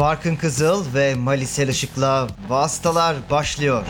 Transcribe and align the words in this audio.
Barkın 0.00 0.36
Kızıl 0.36 0.94
ve 0.94 1.14
Malisel 1.14 1.68
Işık'la 1.68 2.28
Vastalar 2.48 3.16
başlıyor. 3.30 3.86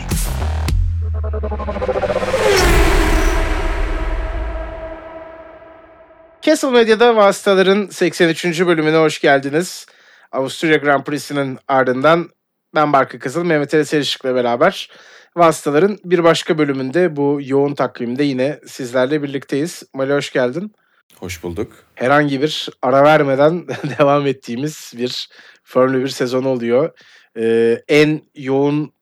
Castle 6.41 6.69
Medya'da 6.69 7.15
Vasıtaların 7.15 7.87
83. 7.87 8.45
bölümüne 8.65 8.97
hoş 8.97 9.21
geldiniz. 9.21 9.85
Avusturya 10.31 10.77
Grand 10.77 11.03
Prix'sinin 11.03 11.59
ardından 11.67 12.29
ben 12.75 12.93
Barkın 12.93 13.19
Kızıl, 13.19 13.43
Mehmet 13.43 13.73
Ali 13.73 13.85
Selişik'le 13.85 14.25
beraber 14.25 14.89
Vasıtaların 15.35 15.97
bir 16.05 16.23
başka 16.23 16.57
bölümünde 16.57 17.15
bu 17.15 17.39
yoğun 17.43 17.75
takvimde 17.75 18.23
yine 18.23 18.59
sizlerle 18.67 19.23
birlikteyiz. 19.23 19.83
Mali 19.93 20.13
hoş 20.13 20.33
geldin. 20.33 20.73
Hoş 21.19 21.43
bulduk. 21.43 21.73
Herhangi 21.95 22.41
bir 22.41 22.69
ara 22.81 23.03
vermeden 23.03 23.67
devam 23.99 24.27
ettiğimiz 24.27 24.93
bir 24.97 25.29
Formula 25.63 26.03
1 26.03 26.07
sezonu 26.07 26.47
oluyor. 26.47 26.99
Ee, 27.37 27.81
en 27.87 28.21
yoğun 28.35 28.93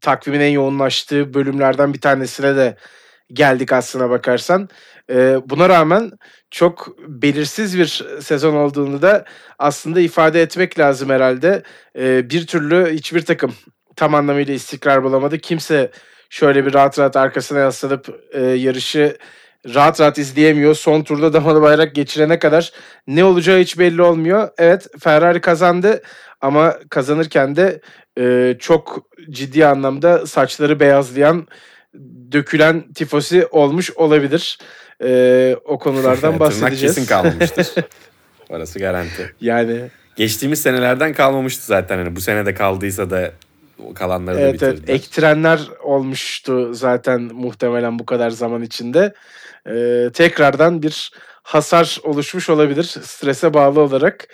takvimin 0.00 0.40
en 0.40 0.50
yoğunlaştığı 0.50 1.34
bölümlerden 1.34 1.94
bir 1.94 2.00
tanesine 2.00 2.56
de 2.56 2.76
geldik 3.32 3.72
aslına 3.72 4.10
bakarsan. 4.10 4.68
Ee, 5.10 5.38
buna 5.46 5.68
rağmen 5.68 6.12
çok 6.50 6.98
belirsiz 7.08 7.78
bir 7.78 8.06
sezon 8.20 8.54
olduğunu 8.54 9.02
da 9.02 9.24
aslında 9.58 10.00
ifade 10.00 10.42
etmek 10.42 10.78
lazım 10.78 11.10
herhalde. 11.10 11.62
Ee, 11.98 12.30
bir 12.30 12.46
türlü 12.46 12.92
hiçbir 12.92 13.20
takım 13.24 13.54
tam 13.96 14.14
anlamıyla 14.14 14.54
istikrar 14.54 15.04
bulamadı. 15.04 15.38
Kimse 15.38 15.90
şöyle 16.30 16.66
bir 16.66 16.74
rahat 16.74 16.98
rahat 16.98 17.16
arkasına 17.16 17.58
yaslanıp 17.58 18.20
e, 18.32 18.40
yarışı 18.40 19.16
rahat 19.74 20.00
rahat 20.00 20.18
izleyemiyor. 20.18 20.74
Son 20.74 21.02
turda 21.02 21.32
damalı 21.32 21.62
bayrak 21.62 21.94
geçirene 21.94 22.38
kadar 22.38 22.72
ne 23.06 23.24
olacağı 23.24 23.58
hiç 23.60 23.78
belli 23.78 24.02
olmuyor. 24.02 24.48
Evet 24.58 24.86
Ferrari 25.00 25.40
kazandı 25.40 26.02
ama 26.40 26.78
kazanırken 26.90 27.56
de 27.56 27.80
e, 28.18 28.56
çok 28.58 29.06
ciddi 29.30 29.66
anlamda 29.66 30.26
saçları 30.26 30.80
beyazlayan, 30.80 31.46
dökülen 32.32 32.92
tifosi 32.92 33.46
olmuş 33.46 33.90
olabilir. 33.90 34.58
E, 35.02 35.56
o 35.64 35.78
konulardan 35.78 36.38
bahsedeceğiz. 36.40 36.94
kesin 36.94 37.08
kalmamıştır. 37.08 37.68
Orası 38.48 38.78
garanti. 38.78 39.34
Yani 39.40 39.90
Geçtiğimiz 40.16 40.62
senelerden 40.62 41.12
kalmamıştı 41.12 41.66
zaten. 41.66 41.98
Hani 41.98 42.16
bu 42.16 42.20
sene 42.20 42.46
de 42.46 42.54
kaldıysa 42.54 43.10
da 43.10 43.32
kalanları 43.94 44.36
da 44.36 44.40
evet, 44.40 44.54
bitirdiler. 44.54 44.74
evet 44.78 44.90
ektirenler 44.90 45.60
olmuştu 45.82 46.74
zaten 46.74 47.20
muhtemelen 47.20 47.98
bu 47.98 48.06
kadar 48.06 48.30
zaman 48.30 48.62
içinde. 48.62 49.14
Ee, 49.68 50.10
tekrardan 50.14 50.82
bir 50.82 51.12
hasar 51.42 51.98
oluşmuş 52.02 52.50
olabilir 52.50 52.82
strese 52.82 53.54
bağlı 53.54 53.80
olarak. 53.80 54.26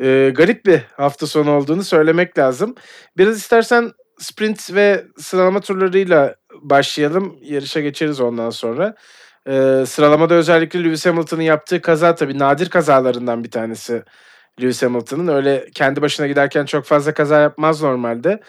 Ee, 0.00 0.32
garip 0.34 0.66
bir 0.66 0.80
hafta 0.96 1.26
sonu 1.26 1.50
olduğunu 1.50 1.84
söylemek 1.84 2.38
lazım. 2.38 2.74
Biraz 3.16 3.36
istersen 3.36 3.92
sprint 4.18 4.74
ve 4.74 5.04
sıralama 5.18 5.60
turlarıyla 5.60 6.34
başlayalım. 6.62 7.38
Yarışa 7.42 7.80
geçeriz 7.80 8.20
ondan 8.20 8.50
sonra. 8.50 8.94
Ee, 9.48 9.84
sıralamada 9.86 10.34
özellikle 10.34 10.84
Lewis 10.84 11.06
Hamilton'ın 11.06 11.42
yaptığı 11.42 11.80
kaza 11.80 12.14
tabii 12.14 12.38
nadir 12.38 12.70
kazalarından 12.70 13.44
bir 13.44 13.50
tanesi. 13.50 14.02
Lewis 14.60 14.82
Hamilton'ın 14.82 15.28
öyle 15.28 15.66
kendi 15.74 16.02
başına 16.02 16.26
giderken 16.26 16.64
çok 16.64 16.84
fazla 16.84 17.14
kaza 17.14 17.40
yapmaz 17.40 17.82
normalde. 17.82 18.40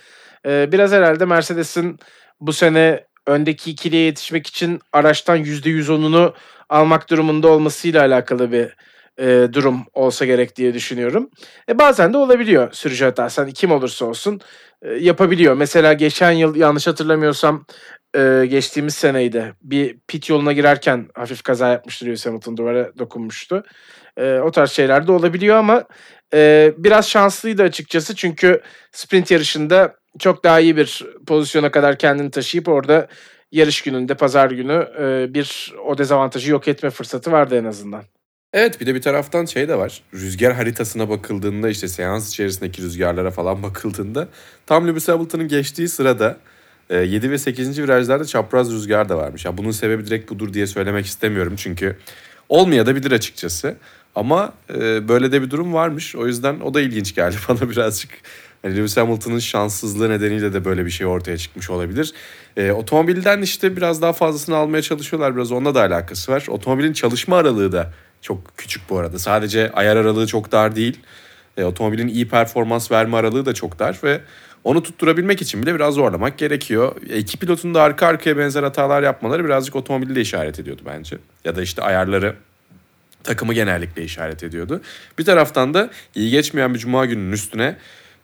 Ee, 0.46 0.70
biraz 0.72 0.92
herhalde 0.92 1.26
Mercedes'in 1.26 2.00
bu 2.40 2.54
sene 2.54 3.06
öndeki 3.28 3.72
ikiliye 3.72 4.02
yetişmek 4.02 4.48
için 4.48 4.80
araçtan 4.94 5.38
%110'unu 5.38 6.34
almak 6.70 7.10
durumunda 7.10 7.48
olmasıyla 7.48 8.02
alakalı 8.02 8.52
bir 8.52 8.76
e, 9.20 9.54
durum 9.54 9.86
olsa 9.94 10.26
gerek 10.26 10.56
diye 10.56 10.74
düşünüyorum. 10.74 11.30
E, 11.70 11.80
bazen 11.80 12.14
de 12.14 12.18
olabiliyor 12.18 12.72
sürücü 12.72 13.06
hatası. 13.06 13.42
Hani 13.42 13.54
kim 13.54 13.72
olursa 13.72 14.06
olsun 14.06 14.42
e, 14.82 14.94
yapabiliyor. 14.94 15.54
Mesela 15.54 15.94
geçen 15.94 16.32
yıl 16.32 16.56
yanlış 16.56 16.88
hatırlamıyorsam 16.88 17.66
e, 18.16 18.46
geçtiğimiz 18.50 18.96
seneydi. 18.96 19.54
Bir 19.62 20.00
pit 20.08 20.30
yoluna 20.30 20.54
girerken 20.54 21.10
hafif 21.16 21.44
kaza 21.44 21.68
yapmıştı 21.68 22.06
Lewis 22.06 22.26
Hamilton 22.26 22.58
duvara 22.58 22.98
dokunmuştu. 22.98 23.64
E, 24.18 24.40
o 24.40 24.52
tarz 24.52 24.72
şeyler 24.72 25.08
de 25.08 25.12
olabiliyor 25.12 25.58
ama 25.58 25.84
e, 26.34 26.74
biraz 26.78 27.10
şanslıydı 27.10 27.64
açıkçası. 27.64 28.16
Çünkü 28.16 28.62
sprint 28.92 29.32
yarışında 29.32 29.96
çok 30.20 30.44
daha 30.44 30.60
iyi 30.60 30.78
bir 30.78 31.06
pozisyona 31.28 31.72
kadar 31.72 31.98
kendini 31.98 32.32
taşıyıp 32.32 32.68
orada 32.68 33.08
yarış 33.52 33.82
gününde 33.82 34.16
pazar 34.16 34.52
günü 34.52 34.88
e, 35.00 35.34
bir 35.34 35.74
o 35.86 35.98
dezavantajı 35.98 36.52
yok 36.52 36.68
etme 36.68 36.90
fırsatı 36.90 37.32
vardı 37.32 37.58
en 37.58 37.66
azından. 37.66 38.04
Evet 38.54 38.82
bir 38.82 38.86
de 38.86 38.96
bir 38.96 39.02
taraftan 39.02 39.46
şey 39.46 39.68
de 39.68 39.78
var. 39.78 40.02
Rüzgar 40.14 40.54
haritasına 40.54 41.10
bakıldığında 41.10 41.70
işte 41.70 41.88
seans 41.88 42.30
içerisindeki 42.30 42.82
rüzgarlara 42.82 43.32
falan 43.32 43.64
bakıldığında 43.64 44.28
tam 44.66 44.88
Lewis 44.88 45.08
Hamilton'ın 45.08 45.48
geçtiği 45.48 45.88
sırada 45.88 46.38
7 46.90 47.32
ve 47.32 47.38
8. 47.38 47.82
virajlarda 47.82 48.26
çapraz 48.26 48.72
rüzgar 48.72 49.10
da 49.10 49.18
varmış. 49.18 49.46
Ya 49.46 49.58
bunun 49.58 49.72
sebebi 49.72 50.06
direkt 50.06 50.32
budur 50.32 50.54
diye 50.54 50.68
söylemek 50.68 51.06
istemiyorum 51.06 51.54
çünkü 51.58 51.98
olmaya 52.50 52.86
da 52.86 52.96
bilir 52.96 53.12
açıkçası. 53.12 53.76
Ama 54.16 54.54
e, 54.74 55.08
böyle 55.08 55.32
de 55.32 55.42
bir 55.42 55.50
durum 55.50 55.74
varmış. 55.74 56.16
O 56.16 56.28
yüzden 56.28 56.60
o 56.60 56.74
da 56.74 56.82
ilginç 56.82 57.16
geldi 57.16 57.36
bana 57.50 57.70
birazcık. 57.70 58.10
Yani 58.66 58.78
Lewis 58.78 58.98
Hamilton'ın 58.98 59.40
şanssızlığı 59.40 60.10
nedeniyle 60.10 60.54
de 60.54 60.66
böyle 60.66 60.86
bir 60.86 60.90
şey 60.90 61.08
ortaya 61.08 61.38
çıkmış 61.38 61.70
olabilir. 61.70 62.14
E, 62.58 62.72
otomobilden 62.72 63.42
işte 63.42 63.78
biraz 63.78 64.02
daha 64.02 64.14
fazlasını 64.14 64.56
almaya 64.56 64.82
çalışıyorlar. 64.82 65.36
Biraz 65.36 65.52
onunla 65.52 65.76
da 65.76 65.82
alakası 65.82 66.32
var. 66.32 66.46
Otomobilin 66.50 66.94
çalışma 66.94 67.38
aralığı 67.38 67.72
da 67.72 67.94
çok 68.22 68.58
küçük 68.58 68.90
bu 68.90 68.98
arada. 69.00 69.20
Sadece 69.20 69.72
ayar 69.72 69.96
aralığı 69.96 70.28
çok 70.28 70.52
dar 70.52 70.76
değil. 70.76 71.00
E, 71.58 71.64
otomobilin 71.64 72.08
iyi 72.08 72.28
performans 72.28 72.92
verme 72.92 73.18
aralığı 73.18 73.46
da 73.46 73.54
çok 73.54 73.80
dar 73.80 74.00
ve 74.04 74.22
onu 74.64 74.84
tutturabilmek 74.84 75.42
için 75.42 75.62
bile 75.62 75.76
biraz 75.76 75.94
zorlamak 75.94 76.38
gerekiyor. 76.38 76.96
E, 77.10 77.18
iki 77.18 77.38
pilotun 77.38 77.74
da 77.74 77.82
arka 77.82 78.08
arkaya 78.08 78.38
benzer 78.38 78.64
hatalar 78.64 79.04
yapmaları 79.04 79.46
birazcık 79.46 79.76
otomobili 79.76 80.16
de 80.16 80.22
işaret 80.22 80.60
ediyordu 80.60 80.82
bence. 80.86 81.18
Ya 81.46 81.56
da 81.56 81.62
işte 81.62 81.82
ayarları 81.82 82.36
takımı 83.24 83.54
genellikle 83.54 84.04
işaret 84.04 84.44
ediyordu. 84.44 84.82
Bir 85.20 85.26
taraftan 85.26 85.74
da 85.74 85.90
iyi 86.16 86.32
geçmeyen 86.32 86.74
bir 86.74 86.80
cuma 86.80 87.06
gününün 87.06 87.32
üstüne 87.32 87.76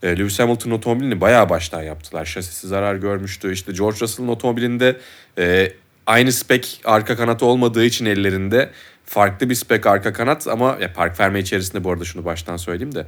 e, 0.03 0.17
Lewis 0.17 0.39
Hamilton 0.39 0.71
otomobilini 0.71 1.21
bayağı 1.21 1.49
baştan 1.49 1.81
yaptılar. 1.81 2.25
Şasisi 2.25 2.67
zarar 2.67 2.95
görmüştü. 2.95 3.53
İşte 3.53 3.71
George 3.71 3.99
Russell'ın 3.99 4.27
otomobilinde 4.27 4.97
e, 5.37 5.71
aynı 6.05 6.31
spek 6.31 6.81
arka 6.85 7.15
kanat 7.15 7.43
olmadığı 7.43 7.85
için 7.85 8.05
ellerinde 8.05 8.69
farklı 9.05 9.49
bir 9.49 9.55
spek 9.55 9.85
arka 9.85 10.13
kanat 10.13 10.47
ama 10.47 10.77
ya 10.81 10.93
park 10.93 11.19
verme 11.19 11.39
içerisinde 11.39 11.83
bu 11.83 11.91
arada 11.91 12.03
şunu 12.03 12.25
baştan 12.25 12.57
söyleyeyim 12.57 12.95
de 12.95 13.05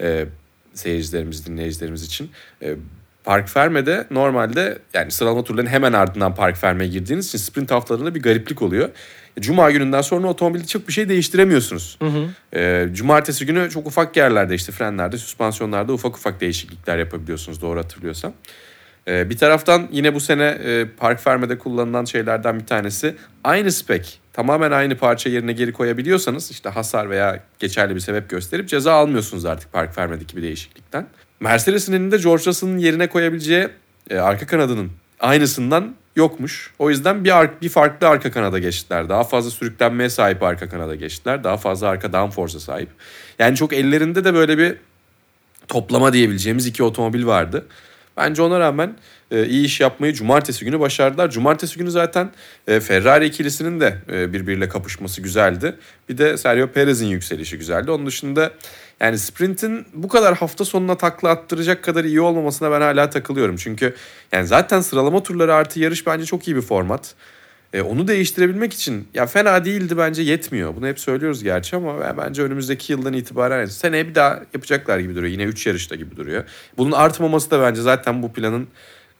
e, 0.00 0.26
seyircilerimiz, 0.74 1.46
dinleyicilerimiz 1.46 2.02
için. 2.02 2.30
E, 2.62 2.74
Park 3.24 3.48
Ferme'de 3.48 4.06
normalde 4.10 4.78
yani 4.94 5.10
sıralama 5.10 5.44
turlarının 5.44 5.70
hemen 5.70 5.92
ardından 5.92 6.34
Park 6.34 6.56
Ferme'ye 6.56 6.90
girdiğiniz 6.90 7.26
için 7.26 7.38
sprint 7.38 7.70
haftalarında 7.70 8.14
bir 8.14 8.22
gariplik 8.22 8.62
oluyor. 8.62 8.88
Cuma 9.40 9.70
gününden 9.70 10.02
sonra 10.02 10.28
otomobilde 10.28 10.66
çok 10.66 10.88
bir 10.88 10.92
şey 10.92 11.08
değiştiremiyorsunuz. 11.08 11.98
Hı 12.02 12.08
hı. 12.08 12.28
E, 12.58 12.88
cumartesi 12.92 13.46
günü 13.46 13.70
çok 13.70 13.86
ufak 13.86 14.16
yerlerde 14.16 14.54
işte 14.54 14.72
frenlerde, 14.72 15.18
süspansiyonlarda 15.18 15.92
ufak 15.92 16.16
ufak 16.16 16.40
değişiklikler 16.40 16.98
yapabiliyorsunuz 16.98 17.62
doğru 17.62 17.78
hatırlıyorsam. 17.78 18.32
E, 19.08 19.30
bir 19.30 19.36
taraftan 19.36 19.88
yine 19.92 20.14
bu 20.14 20.20
sene 20.20 20.44
e, 20.44 20.86
Park 20.96 21.20
Ferme'de 21.20 21.58
kullanılan 21.58 22.04
şeylerden 22.04 22.60
bir 22.60 22.66
tanesi 22.66 23.16
aynı 23.44 23.72
spek 23.72 24.20
tamamen 24.32 24.70
aynı 24.70 24.96
parça 24.96 25.30
yerine 25.30 25.52
geri 25.52 25.72
koyabiliyorsanız 25.72 26.50
işte 26.50 26.68
hasar 26.68 27.10
veya 27.10 27.40
geçerli 27.58 27.94
bir 27.94 28.00
sebep 28.00 28.30
gösterip 28.30 28.68
ceza 28.68 28.92
almıyorsunuz 28.92 29.44
artık 29.44 29.72
Park 29.72 29.94
Ferme'deki 29.94 30.36
bir 30.36 30.42
değişiklikten. 30.42 31.06
Mercedes'in 31.40 31.92
elinde 31.92 32.16
George 32.16 32.44
Russell'ın 32.46 32.78
yerine 32.78 33.08
koyabileceği 33.08 33.68
e, 34.10 34.18
arka 34.18 34.46
kanadının 34.46 34.90
aynısından 35.20 35.94
yokmuş. 36.16 36.70
O 36.78 36.90
yüzden 36.90 37.24
bir, 37.24 37.38
ar- 37.38 37.60
bir 37.62 37.68
farklı 37.68 38.08
arka 38.08 38.30
kanada 38.30 38.58
geçtiler. 38.58 39.08
Daha 39.08 39.24
fazla 39.24 39.50
sürüklenmeye 39.50 40.10
sahip 40.10 40.42
arka 40.42 40.68
kanada 40.68 40.94
geçtiler. 40.94 41.44
Daha 41.44 41.56
fazla 41.56 41.88
arka 41.88 42.12
downforce'a 42.12 42.60
sahip. 42.60 42.88
Yani 43.38 43.56
çok 43.56 43.72
ellerinde 43.72 44.24
de 44.24 44.34
böyle 44.34 44.58
bir 44.58 44.76
toplama 45.68 46.12
diyebileceğimiz 46.12 46.66
iki 46.66 46.82
otomobil 46.82 47.26
vardı. 47.26 47.66
Bence 48.16 48.42
ona 48.42 48.60
rağmen 48.60 48.96
e, 49.30 49.46
iyi 49.46 49.64
iş 49.64 49.80
yapmayı 49.80 50.12
cumartesi 50.12 50.64
günü 50.64 50.80
başardılar. 50.80 51.30
Cumartesi 51.30 51.78
günü 51.78 51.90
zaten 51.90 52.30
e, 52.68 52.80
Ferrari 52.80 53.26
ikilisinin 53.26 53.80
de 53.80 53.98
e, 54.12 54.32
birbiriyle 54.32 54.68
kapışması 54.68 55.20
güzeldi. 55.20 55.76
Bir 56.08 56.18
de 56.18 56.36
Sergio 56.36 56.66
Perez'in 56.66 57.06
yükselişi 57.06 57.58
güzeldi. 57.58 57.90
Onun 57.90 58.06
dışında 58.06 58.52
yani 59.00 59.18
sprintin 59.18 59.86
bu 59.94 60.08
kadar 60.08 60.36
hafta 60.36 60.64
sonuna 60.64 60.96
takla 60.96 61.28
attıracak 61.28 61.84
kadar 61.84 62.04
iyi 62.04 62.20
olmamasına 62.20 62.70
ben 62.70 62.80
hala 62.80 63.10
takılıyorum. 63.10 63.56
Çünkü 63.56 63.94
yani 64.32 64.46
zaten 64.46 64.80
sıralama 64.80 65.22
turları 65.22 65.54
artı 65.54 65.80
yarış 65.80 66.06
bence 66.06 66.24
çok 66.24 66.48
iyi 66.48 66.56
bir 66.56 66.62
format. 66.62 67.14
E, 67.72 67.82
onu 67.82 68.08
değiştirebilmek 68.08 68.72
için 68.72 69.08
ya 69.14 69.26
fena 69.26 69.64
değildi 69.64 69.98
bence 69.98 70.22
yetmiyor. 70.22 70.76
Bunu 70.76 70.86
hep 70.86 71.00
söylüyoruz 71.00 71.42
gerçi 71.42 71.76
ama 71.76 72.16
bence 72.18 72.42
önümüzdeki 72.42 72.92
yıldan 72.92 73.12
itibaren 73.12 73.66
seneye 73.66 74.08
bir 74.08 74.14
daha 74.14 74.42
yapacaklar 74.54 74.98
gibi 74.98 75.14
duruyor. 75.14 75.32
Yine 75.32 75.44
3 75.44 75.66
yarışta 75.66 75.94
gibi 75.94 76.16
duruyor. 76.16 76.44
Bunun 76.78 76.92
artmaması 76.92 77.50
da 77.50 77.60
bence 77.62 77.82
zaten 77.82 78.22
bu 78.22 78.32
planın 78.32 78.68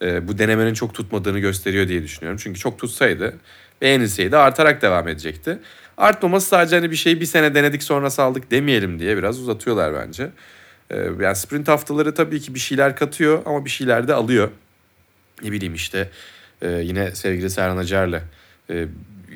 e, 0.03 0.29
bu 0.29 0.39
denemenin 0.39 0.75
çok 0.75 0.95
tutmadığını 0.95 1.39
gösteriyor 1.39 1.89
diye 1.89 2.03
düşünüyorum. 2.03 2.41
Çünkü 2.43 2.61
çok 2.61 2.79
tutsaydı 2.79 3.35
beğenilseydi 3.83 4.37
artarak 4.37 4.83
devam 4.83 5.09
edecekti. 5.09 5.59
Artmaması 6.01 6.49
sadece 6.49 6.77
hani 6.77 6.91
bir 6.91 6.97
şeyi 6.97 7.21
bir 7.21 7.27
sene 7.27 7.55
denedik 7.55 7.83
sonra 7.83 8.11
saldık 8.11 8.51
demeyelim 8.51 8.99
diye 8.99 9.17
biraz 9.17 9.41
uzatıyorlar 9.41 9.95
bence. 9.95 10.31
E, 10.91 10.97
yani 11.21 11.37
sprint 11.37 11.69
haftaları 11.69 12.15
tabii 12.15 12.41
ki 12.41 12.55
bir 12.55 12.61
şeyler 12.61 12.97
katıyor 12.97 13.43
ama 13.47 13.65
bir 13.65 13.71
şeyler 13.71 14.09
de 14.09 14.15
alıyor. 14.15 14.51
Ne 15.43 15.53
bileyim 15.53 15.75
işte 15.75 16.11
e, 16.63 16.71
yine 16.71 17.15
sevgili 17.15 17.51
Serhan 17.51 17.77
Acar'la 17.77 18.23
e, 18.71 18.87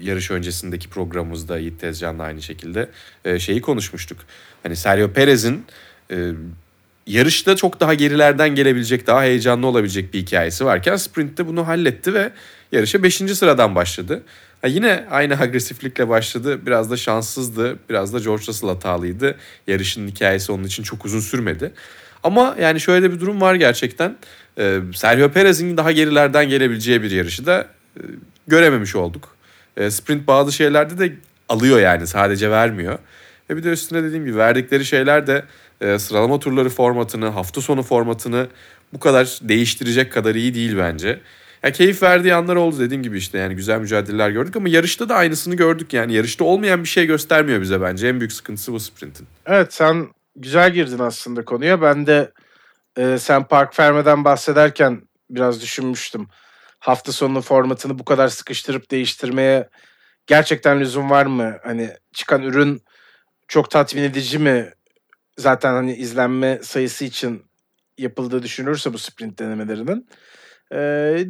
yarış 0.01 0.31
öncesindeki 0.31 0.89
programımızda 0.89 1.59
Yiğit 1.59 1.81
Tezcan'la 1.81 2.23
aynı 2.23 2.43
şekilde 2.43 2.89
e, 3.25 3.39
şeyi 3.39 3.61
konuşmuştuk. 3.61 4.19
Hani 4.63 4.77
Sergio 4.77 5.13
Perez'in 5.13 5.65
yarışta 7.07 7.57
çok 7.57 7.81
daha 7.81 7.95
gerilerden 7.95 8.55
gelebilecek, 8.55 9.07
daha 9.07 9.23
heyecanlı 9.23 9.67
olabilecek 9.67 10.15
bir 10.15 10.19
hikayesi 10.19 10.65
varken 10.65 10.97
sprintte 10.97 11.47
bunu 11.47 11.67
halletti 11.67 12.15
ve 12.15 12.33
yarışa 12.73 13.03
5. 13.03 13.15
sıradan 13.15 13.75
başladı. 13.75 14.23
Ha 14.65 14.69
yine 14.69 15.05
aynı 15.11 15.41
agresiflikle 15.41 16.09
başladı. 16.09 16.67
Biraz 16.67 16.91
da 16.91 16.97
şanssızdı. 16.97 17.79
Biraz 17.89 18.13
da 18.13 18.19
George 18.19 18.47
Russell 18.47 18.69
hatalıydı. 18.69 19.37
Yarışın 19.67 20.09
hikayesi 20.09 20.53
onun 20.53 20.65
için 20.65 20.83
çok 20.83 21.05
uzun 21.05 21.21
sürmedi. 21.21 21.73
Ama 22.23 22.57
yani 22.61 22.81
şöyle 22.81 23.13
bir 23.13 23.21
durum 23.21 23.41
var 23.41 23.55
gerçekten. 23.55 24.17
Ee, 24.59 24.79
Sergio 24.95 25.29
Perez'in 25.29 25.77
daha 25.77 25.93
gerilerden 25.93 26.49
gelebileceği 26.49 27.03
bir 27.03 27.11
yarışı 27.11 27.47
da 27.47 27.67
e, 27.97 28.01
görememiş 28.47 28.97
olduk. 28.97 29.37
E, 29.77 29.91
sprint 29.91 30.27
bazı 30.27 30.53
şeylerde 30.53 30.99
de 30.99 31.13
alıyor 31.49 31.81
yani 31.81 32.07
sadece 32.07 32.51
vermiyor. 32.51 32.99
Ve 33.51 33.57
bir 33.57 33.65
de 33.65 33.71
üstüne 33.71 34.03
dediğim 34.03 34.25
gibi 34.25 34.37
verdikleri 34.37 34.85
şeyler 34.85 35.27
de 35.27 35.45
e, 35.81 35.99
sıralama 35.99 36.39
turları 36.39 36.69
formatını, 36.69 37.27
hafta 37.27 37.61
sonu 37.61 37.83
formatını 37.83 38.47
bu 38.93 39.01
kadar 39.01 39.39
değiştirecek 39.43 40.13
kadar 40.13 40.35
iyi 40.35 40.55
değil 40.55 40.77
bence. 40.79 41.21
Ya 41.65 41.73
keyif 41.73 42.03
verdiği 42.03 42.35
anlar 42.35 42.57
oldu 42.57 42.79
dediğim 42.79 43.03
gibi 43.03 43.19
işte 43.19 43.39
yani 43.39 43.57
güzel 43.57 43.81
mücadeleler 43.81 44.31
gördük 44.31 44.57
ama 44.57 44.69
yarışta 44.69 45.09
da 45.09 45.15
aynısını 45.15 45.55
gördük 45.55 45.93
yani. 45.93 46.15
Yarışta 46.15 46.45
olmayan 46.45 46.83
bir 46.83 46.89
şey 46.89 47.07
göstermiyor 47.07 47.61
bize 47.61 47.81
bence. 47.81 48.09
En 48.09 48.21
büyük 48.21 48.33
sıkıntısı 48.33 48.73
bu 48.73 48.81
sprintin. 48.81 49.27
Evet 49.47 49.75
sen 49.75 50.07
güzel 50.37 50.73
girdin 50.73 50.99
aslında 50.99 51.45
konuya. 51.45 51.83
Ben 51.83 52.07
de 52.07 52.33
e, 52.99 53.19
sen 53.19 53.45
Park 53.45 53.75
Ferme'den 53.75 54.25
bahsederken 54.25 55.03
biraz 55.31 55.63
düşünmüştüm. 55.63 56.27
Hafta 56.79 57.13
sonu 57.13 57.41
formatını 57.41 57.99
bu 57.99 58.05
kadar 58.05 58.29
sıkıştırıp 58.29 58.91
değiştirmeye 58.91 59.69
gerçekten 60.27 60.81
lüzum 60.81 61.11
var 61.11 61.27
mı? 61.27 61.57
Hani 61.63 61.91
çıkan 62.13 62.43
ürün 62.43 62.83
çok 63.49 63.71
tatmin 63.71 64.03
edici 64.03 64.39
mi? 64.39 64.71
Zaten 65.39 65.73
hani 65.73 65.95
izlenme 65.95 66.59
sayısı 66.63 67.05
için 67.05 67.43
yapıldığı 67.99 68.43
düşünülürse 68.43 68.93
bu 68.93 68.99
sprint 68.99 69.39
denemelerinin. 69.39 70.09
Ee, 70.73 70.77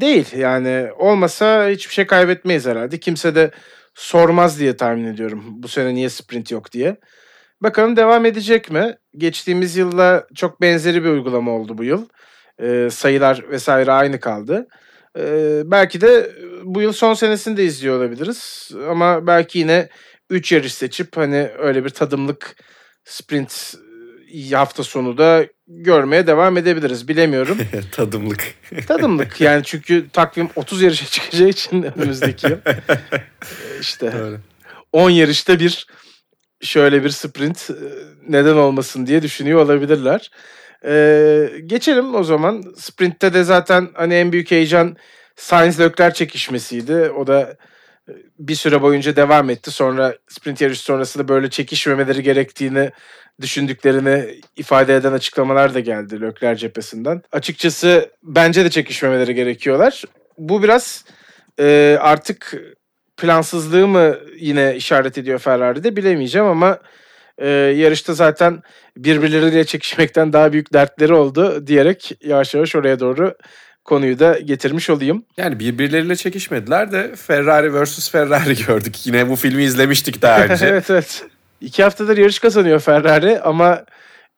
değil 0.01 0.37
yani 0.37 0.89
olmasa 0.99 1.69
hiçbir 1.69 1.95
şey 1.95 2.07
kaybetmeyiz 2.07 2.67
herhalde. 2.67 3.01
Kimse 3.01 3.35
de 3.35 3.51
sormaz 3.95 4.61
diye 4.61 4.77
tahmin 4.77 5.05
ediyorum 5.05 5.45
bu 5.49 5.69
sene 5.69 5.95
niye 5.95 6.09
sprint 6.09 6.51
yok 6.51 6.73
diye. 6.73 6.97
Bakalım 7.63 7.97
devam 7.97 8.27
edecek 8.27 8.71
mi? 8.71 8.97
Geçtiğimiz 9.17 9.77
yılla 9.77 10.27
çok 10.35 10.61
benzeri 10.61 11.05
bir 11.05 11.09
uygulama 11.09 11.51
oldu 11.53 11.79
bu 11.79 11.85
yıl. 11.85 12.09
Ee, 12.63 12.89
sayılar 12.91 13.51
vesaire 13.51 13.93
aynı 13.93 14.21
kaldı. 14.21 14.67
Ee, 15.19 15.63
belki 15.65 16.01
de 16.01 16.33
bu 16.65 16.83
yıl 16.83 16.93
son 16.93 17.15
senesini 17.15 17.57
de 17.57 17.65
izliyor 17.65 17.99
olabiliriz. 17.99 18.71
Ama 18.89 19.27
belki 19.27 19.59
yine 19.59 19.89
3 20.31 20.53
yarış 20.53 20.75
seçip 20.75 21.17
hani 21.17 21.51
öyle 21.59 21.85
bir 21.85 21.91
tadımlık 21.91 22.57
sprint 23.05 23.75
hafta 24.53 24.83
sonu 24.83 25.19
da 25.19 25.47
görmeye 25.69 26.27
devam 26.27 26.57
edebiliriz. 26.57 27.09
Bilemiyorum. 27.09 27.59
Tadımlık. 27.93 28.55
Tadımlık 28.89 29.41
yani 29.41 29.65
çünkü 29.65 30.09
takvim 30.13 30.49
30 30.57 30.83
yarışa 30.83 31.07
çıkacağı 31.07 31.49
için 31.49 31.83
önümüzdeki 31.83 32.47
yıl. 32.47 32.59
işte 33.81 34.07
Öyle. 34.07 34.37
10 34.93 35.11
yarışta 35.11 35.61
bir 35.61 35.87
şöyle 36.63 37.05
bir 37.05 37.11
sprint 37.11 37.71
e, 37.71 37.75
neden 38.29 38.57
olmasın 38.57 39.07
diye 39.07 39.23
düşünüyor 39.23 39.61
olabilirler. 39.61 40.31
Ee, 40.87 41.51
geçelim 41.67 42.15
o 42.15 42.25
zaman. 42.25 42.63
Sprint'te 42.77 43.35
de 43.35 43.45
zaten 43.45 43.89
hani 43.95 44.15
en 44.15 44.33
büyük 44.33 44.51
heyecan 44.51 44.97
Sainz 45.37 45.81
Leclerc 45.81 46.15
çekişmesiydi. 46.15 46.95
O 46.95 47.27
da 47.27 47.57
bir 48.39 48.55
süre 48.55 48.83
boyunca 48.83 49.17
devam 49.17 49.51
etti. 49.51 49.71
Sonra 49.71 50.17
sprint 50.29 50.61
yarışı 50.61 50.83
sonrasında 50.83 51.29
böyle 51.29 51.51
çekişmemeleri 51.51 52.23
gerektiğini 52.23 52.91
düşündüklerini 53.41 54.41
ifade 54.57 54.97
eden 54.97 55.13
açıklamalar 55.13 55.75
da 55.75 55.81
geldi 55.81 56.21
Leclerc 56.21 56.61
cephesinden. 56.61 57.23
Açıkçası 57.33 58.11
bence 58.23 58.65
de 58.65 58.71
çekişmemeleri 58.71 59.35
gerekiyorlar. 59.35 60.05
Bu 60.39 60.63
biraz 60.63 61.05
e, 61.61 61.99
artık 62.01 62.55
plansızlığı 63.17 63.89
mı 63.89 64.19
yine 64.37 64.77
işaret 64.77 65.19
ediyor 65.19 65.39
Ferrari'de 65.39 65.97
bilemeyeceğim 65.97 66.47
ama 66.47 66.79
e, 67.39 67.49
yarışta 67.49 68.15
zaten 68.15 68.63
birbirleriyle 68.97 69.65
çekişmekten 69.65 70.33
daha 70.33 70.53
büyük 70.53 70.73
dertleri 70.73 71.15
oldu 71.15 71.67
diyerek 71.67 72.13
yavaş 72.25 72.55
yavaş 72.55 72.77
oraya 72.77 73.01
doğru 73.01 73.35
konuyu 73.85 74.19
da 74.19 74.39
getirmiş 74.39 74.91
olayım. 74.91 75.25
Yani 75.37 75.59
birbirleriyle 75.61 76.17
çekişmediler 76.17 76.93
de 76.93 77.17
Ferrari 77.17 77.85
vs 77.85 78.11
Ferrari 78.11 78.57
gördük. 78.67 79.07
Yine 79.07 79.29
bu 79.29 79.37
filmi 79.37 79.65
izlemiştik 79.65 80.23
daha 80.23 80.45
önce. 80.45 80.67
evet 80.67 80.91
evet. 80.91 81.25
İki 81.61 81.83
haftadır 81.83 82.17
yarış 82.19 82.39
kazanıyor 82.39 82.81
Ferrari 82.81 83.41
ama 83.41 83.85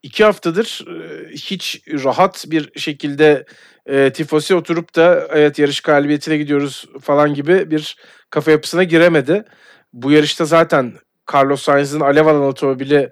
iki 0.02 0.24
haftadır 0.24 0.84
e, 0.88 1.28
hiç 1.30 1.82
rahat 2.04 2.44
bir 2.48 2.80
şekilde 2.80 3.44
e, 3.86 4.12
tifosi 4.12 4.54
oturup 4.54 4.96
da 4.96 5.28
evet 5.30 5.58
yarış 5.58 5.80
galibiyetine 5.80 6.36
gidiyoruz 6.36 6.84
falan 7.02 7.34
gibi 7.34 7.70
bir 7.70 7.96
kafa 8.30 8.50
yapısına 8.50 8.82
giremedi. 8.82 9.44
Bu 9.92 10.10
yarışta 10.10 10.44
zaten 10.44 10.92
Carlos 11.34 11.62
Sainz'ın 11.62 12.00
alev 12.00 12.26
alan 12.26 12.42
otomobili 12.42 13.10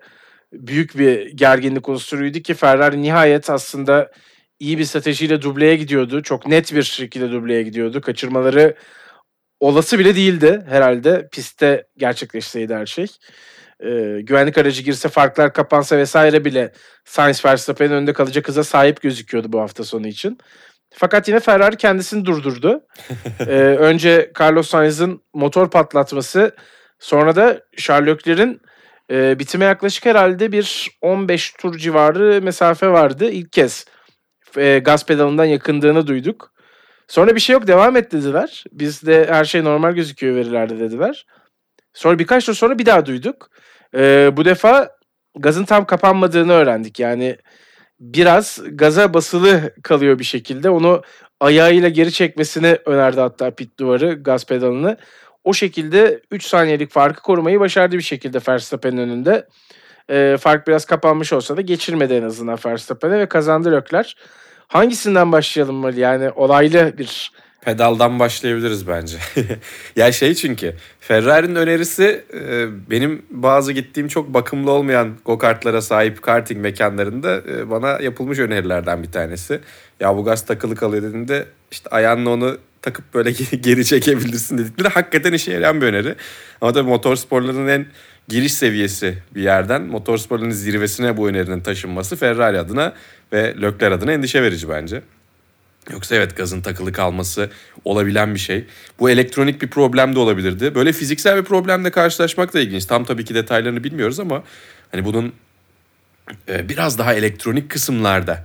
büyük 0.53 0.99
bir 0.99 1.31
gerginlik 1.31 1.89
unsuruydu 1.89 2.39
ki 2.39 2.55
Ferrari 2.55 3.03
nihayet 3.03 3.51
aslında 3.51 4.11
iyi 4.59 4.79
bir 4.79 4.85
stratejiyle 4.85 5.43
dubleye 5.43 5.77
gidiyordu. 5.77 6.23
Çok 6.23 6.47
net 6.47 6.75
bir 6.75 6.83
şekilde 6.83 7.31
dubleye 7.31 7.63
gidiyordu. 7.63 8.01
Kaçırmaları 8.01 8.75
olası 9.61 9.99
bile 9.99 10.17
değildi 10.17 10.63
herhalde 10.69 11.29
pistte 11.33 11.87
gerçekleşseydi 11.97 12.75
her 12.75 12.87
şey. 12.87 13.07
Ee, 13.81 14.21
güvenlik 14.23 14.59
aracı 14.59 14.83
girse 14.83 15.09
farklar 15.09 15.53
kapansa 15.53 15.99
vesaire 15.99 16.45
bile 16.45 16.73
Sainz 17.05 17.45
Verstappen'in 17.45 17.91
önünde 17.91 18.13
kalacak 18.13 18.49
hıza 18.49 18.65
sahip 18.65 19.01
gözüküyordu 19.01 19.53
bu 19.53 19.61
hafta 19.61 19.85
sonu 19.85 20.07
için. 20.07 20.39
Fakat 20.95 21.29
yine 21.29 21.41
Ferrari 21.41 21.77
kendisini 21.77 22.25
durdurdu. 22.25 22.87
ee, 23.41 23.45
önce 23.79 24.33
Carlos 24.41 24.69
Sainz'ın 24.69 25.23
motor 25.35 25.71
patlatması 25.71 26.57
sonra 26.99 27.37
da 27.37 27.61
Charles 27.77 28.09
Leclerc'in 28.09 28.61
e, 29.11 29.39
bitime 29.39 29.65
yaklaşık 29.65 30.07
herhalde 30.07 30.53
bir 30.53 30.91
15 31.01 31.51
tur 31.53 31.79
civarı 31.79 32.43
mesafe 32.43 32.89
vardı. 32.89 33.31
İlk 33.31 33.53
kez 33.53 33.85
e, 34.57 34.79
gaz 34.79 35.07
pedalından 35.07 35.45
yakındığını 35.45 36.07
duyduk. 36.07 36.53
Sonra 37.09 37.35
bir 37.35 37.41
şey 37.41 37.53
yok 37.53 37.67
devam 37.67 37.97
et 37.97 38.13
dediler. 38.13 38.65
Bizde 38.73 39.27
her 39.27 39.45
şey 39.45 39.65
normal 39.65 39.93
gözüküyor 39.93 40.37
verilerde 40.37 40.79
dediler. 40.79 41.27
Sonra 41.93 42.19
birkaç 42.19 42.47
tur 42.47 42.55
sonra 42.55 42.79
bir 42.79 42.87
daha 42.87 43.07
duyduk. 43.07 43.51
E, 43.95 44.31
bu 44.37 44.45
defa 44.45 44.91
gazın 45.37 45.65
tam 45.65 45.87
kapanmadığını 45.87 46.53
öğrendik. 46.53 47.01
Yani 47.01 47.37
biraz 48.01 48.61
gaza 48.67 49.15
basılı 49.15 49.75
kalıyor 49.83 50.19
bir 50.19 50.25
şekilde. 50.25 50.71
Onu 50.71 51.03
ayağıyla 51.41 51.89
geri 51.89 52.13
çekmesini 52.13 52.79
önerdi 52.87 53.21
hatta 53.21 53.51
pit 53.51 53.79
duvarı 53.79 54.23
gaz 54.23 54.47
pedalını. 54.47 54.97
O 55.45 55.55
şekilde 55.55 56.23
3 56.31 56.47
saniyelik 56.47 56.91
farkı 56.91 57.23
korumayı 57.23 57.61
başardı 57.61 57.97
bir 57.97 58.03
şekilde 58.03 58.39
Verstappen'in 58.49 58.99
önünde. 58.99 59.49
E, 60.11 60.37
fark 60.41 60.67
biraz 60.67 60.85
kapanmış 60.85 61.33
olsa 61.33 61.57
da 61.57 61.61
geçirmedi 61.61 62.15
en 62.15 62.23
azından 62.23 62.59
Verstappen'e 62.67 63.19
ve 63.19 63.27
kazandı 63.27 63.73
Leclerc. 63.73 64.11
Hangisinden 64.69 65.33
başlayalım 65.33 65.77
mı? 65.77 65.93
Yani 65.95 66.31
olaylı 66.31 66.99
bir 66.99 67.31
Pedaldan 67.65 68.19
başlayabiliriz 68.19 68.89
bence. 68.89 69.17
ya 69.97 70.13
şey 70.13 70.35
çünkü 70.35 70.75
Ferrari'nin 71.01 71.55
önerisi 71.55 72.25
e, 72.35 72.67
benim 72.91 73.23
bazı 73.31 73.73
gittiğim 73.73 74.09
çok 74.09 74.35
bakımlı 74.35 74.71
olmayan 74.71 75.17
go-kartlara 75.25 75.83
sahip 75.83 76.23
karting 76.23 76.61
mekanlarında 76.61 77.37
e, 77.37 77.71
bana 77.71 77.89
yapılmış 78.01 78.39
önerilerden 78.39 79.03
bir 79.03 79.13
tanesi. 79.13 79.61
Ya 80.01 80.17
bu 80.17 80.25
gaz 80.25 80.47
takılı 80.47 80.77
kalıyor 80.77 81.03
dediğinde 81.03 81.47
işte 81.71 81.91
ayağınla 81.91 82.31
onu 82.31 82.59
takıp 82.83 83.15
böyle 83.15 83.31
geri 83.61 83.85
çekebilirsin 83.85 84.59
dedikleri 84.59 84.89
hakikaten 84.89 85.33
işe 85.33 85.53
yarayan 85.53 85.81
bir 85.81 85.87
öneri. 85.87 86.15
Ama 86.61 86.73
tabii 86.73 86.89
motorsporların 86.89 87.69
en 87.69 87.87
giriş 88.29 88.55
seviyesi 88.55 89.19
bir 89.35 89.43
yerden 89.43 89.83
motorsporların 89.83 90.51
zirvesine 90.51 91.17
bu 91.17 91.29
önerinin 91.29 91.61
taşınması 91.61 92.17
Ferrari 92.17 92.59
adına 92.59 92.93
ve 93.33 93.55
Leclerc 93.63 93.95
adına 93.95 94.13
endişe 94.13 94.43
verici 94.43 94.69
bence. 94.69 95.03
Yoksa 95.93 96.15
evet 96.15 96.37
gazın 96.37 96.61
takılı 96.61 96.93
kalması 96.93 97.51
olabilen 97.85 98.35
bir 98.35 98.41
şey. 98.41 98.65
Bu 98.99 99.11
elektronik 99.11 99.63
bir 99.63 99.69
problem 99.71 100.15
de 100.15 100.19
olabilirdi. 100.19 100.75
Böyle 100.75 100.93
fiziksel 100.93 101.37
bir 101.37 101.45
problemle 101.45 101.91
karşılaşmak 101.91 102.55
da 102.55 102.61
ilginç. 102.61 102.85
Tam 102.85 103.05
tabii 103.05 103.25
ki 103.25 103.35
detaylarını 103.35 103.85
bilmiyoruz 103.85 104.21
ama 104.21 104.43
hani 104.93 105.05
bunun 105.05 105.33
e, 106.49 106.69
biraz 106.69 106.99
daha 106.99 107.15
elektronik 107.15 107.71
kısımlarda 107.71 108.45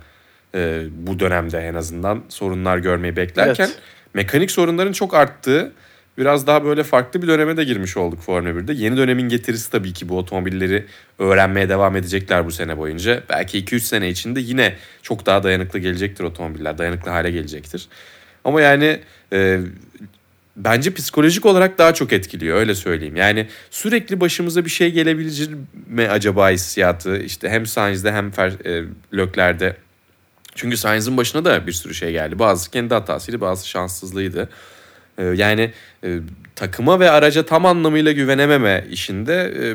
e, 0.54 0.82
bu 0.92 1.20
dönemde 1.20 1.58
en 1.58 1.74
azından 1.74 2.22
sorunlar 2.28 2.78
görmeyi 2.78 3.16
beklerken 3.16 3.64
Evet. 3.64 3.78
mekanik 4.14 4.50
sorunların 4.50 4.92
çok 4.92 5.14
arttığı 5.14 5.72
biraz 6.18 6.46
daha 6.46 6.64
böyle 6.64 6.82
farklı 6.82 7.22
bir 7.22 7.28
döneme 7.28 7.56
de 7.56 7.64
girmiş 7.64 7.96
olduk 7.96 8.20
Formula 8.20 8.50
1'de. 8.50 8.72
Yeni 8.72 8.96
dönemin 8.96 9.28
getirisi 9.28 9.70
tabii 9.70 9.92
ki 9.92 10.08
bu 10.08 10.18
otomobilleri 10.18 10.86
öğrenmeye 11.18 11.68
devam 11.68 11.96
edecekler 11.96 12.46
bu 12.46 12.50
sene 12.50 12.78
boyunca. 12.78 13.22
Belki 13.28 13.64
2-3 13.64 13.80
sene 13.80 14.08
içinde 14.08 14.40
yine 14.40 14.76
çok 15.02 15.26
daha 15.26 15.42
dayanıklı 15.42 15.78
gelecektir 15.78 16.24
otomobiller. 16.24 16.78
Dayanıklı 16.78 17.10
hale 17.10 17.30
gelecektir. 17.30 17.88
Ama 18.44 18.60
yani 18.60 19.00
e, 19.32 19.60
bence 20.56 20.94
psikolojik 20.94 21.46
olarak 21.46 21.78
daha 21.78 21.94
çok 21.94 22.12
etkiliyor 22.12 22.56
öyle 22.56 22.74
söyleyeyim. 22.74 23.16
Yani 23.16 23.46
sürekli 23.70 24.20
başımıza 24.20 24.64
bir 24.64 24.70
şey 24.70 24.92
gelebilir 24.92 25.50
mi 25.86 26.08
acaba 26.08 26.50
hissiyatı 26.50 27.18
işte 27.18 27.48
hem 27.48 27.66
Sainz'de 27.66 28.12
hem 28.12 28.30
Fer, 28.30 28.52
e, 28.64 28.84
Lökler'de. 29.14 29.76
Çünkü 30.54 30.76
Sainz'ın 30.76 31.16
başına 31.16 31.44
da 31.44 31.66
bir 31.66 31.72
sürü 31.72 31.94
şey 31.94 32.12
geldi. 32.12 32.38
Bazı 32.38 32.70
kendi 32.70 32.94
hatasıydı 32.94 33.40
bazı 33.40 33.68
şanssızlığıydı. 33.68 34.48
E, 35.20 35.24
yani 35.24 35.70
e, 36.04 36.18
takıma 36.56 37.00
ve 37.00 37.10
araca 37.10 37.46
tam 37.46 37.66
anlamıyla 37.66 38.12
güvenememe 38.12 38.84
işinde 38.90 39.34
e, 39.62 39.74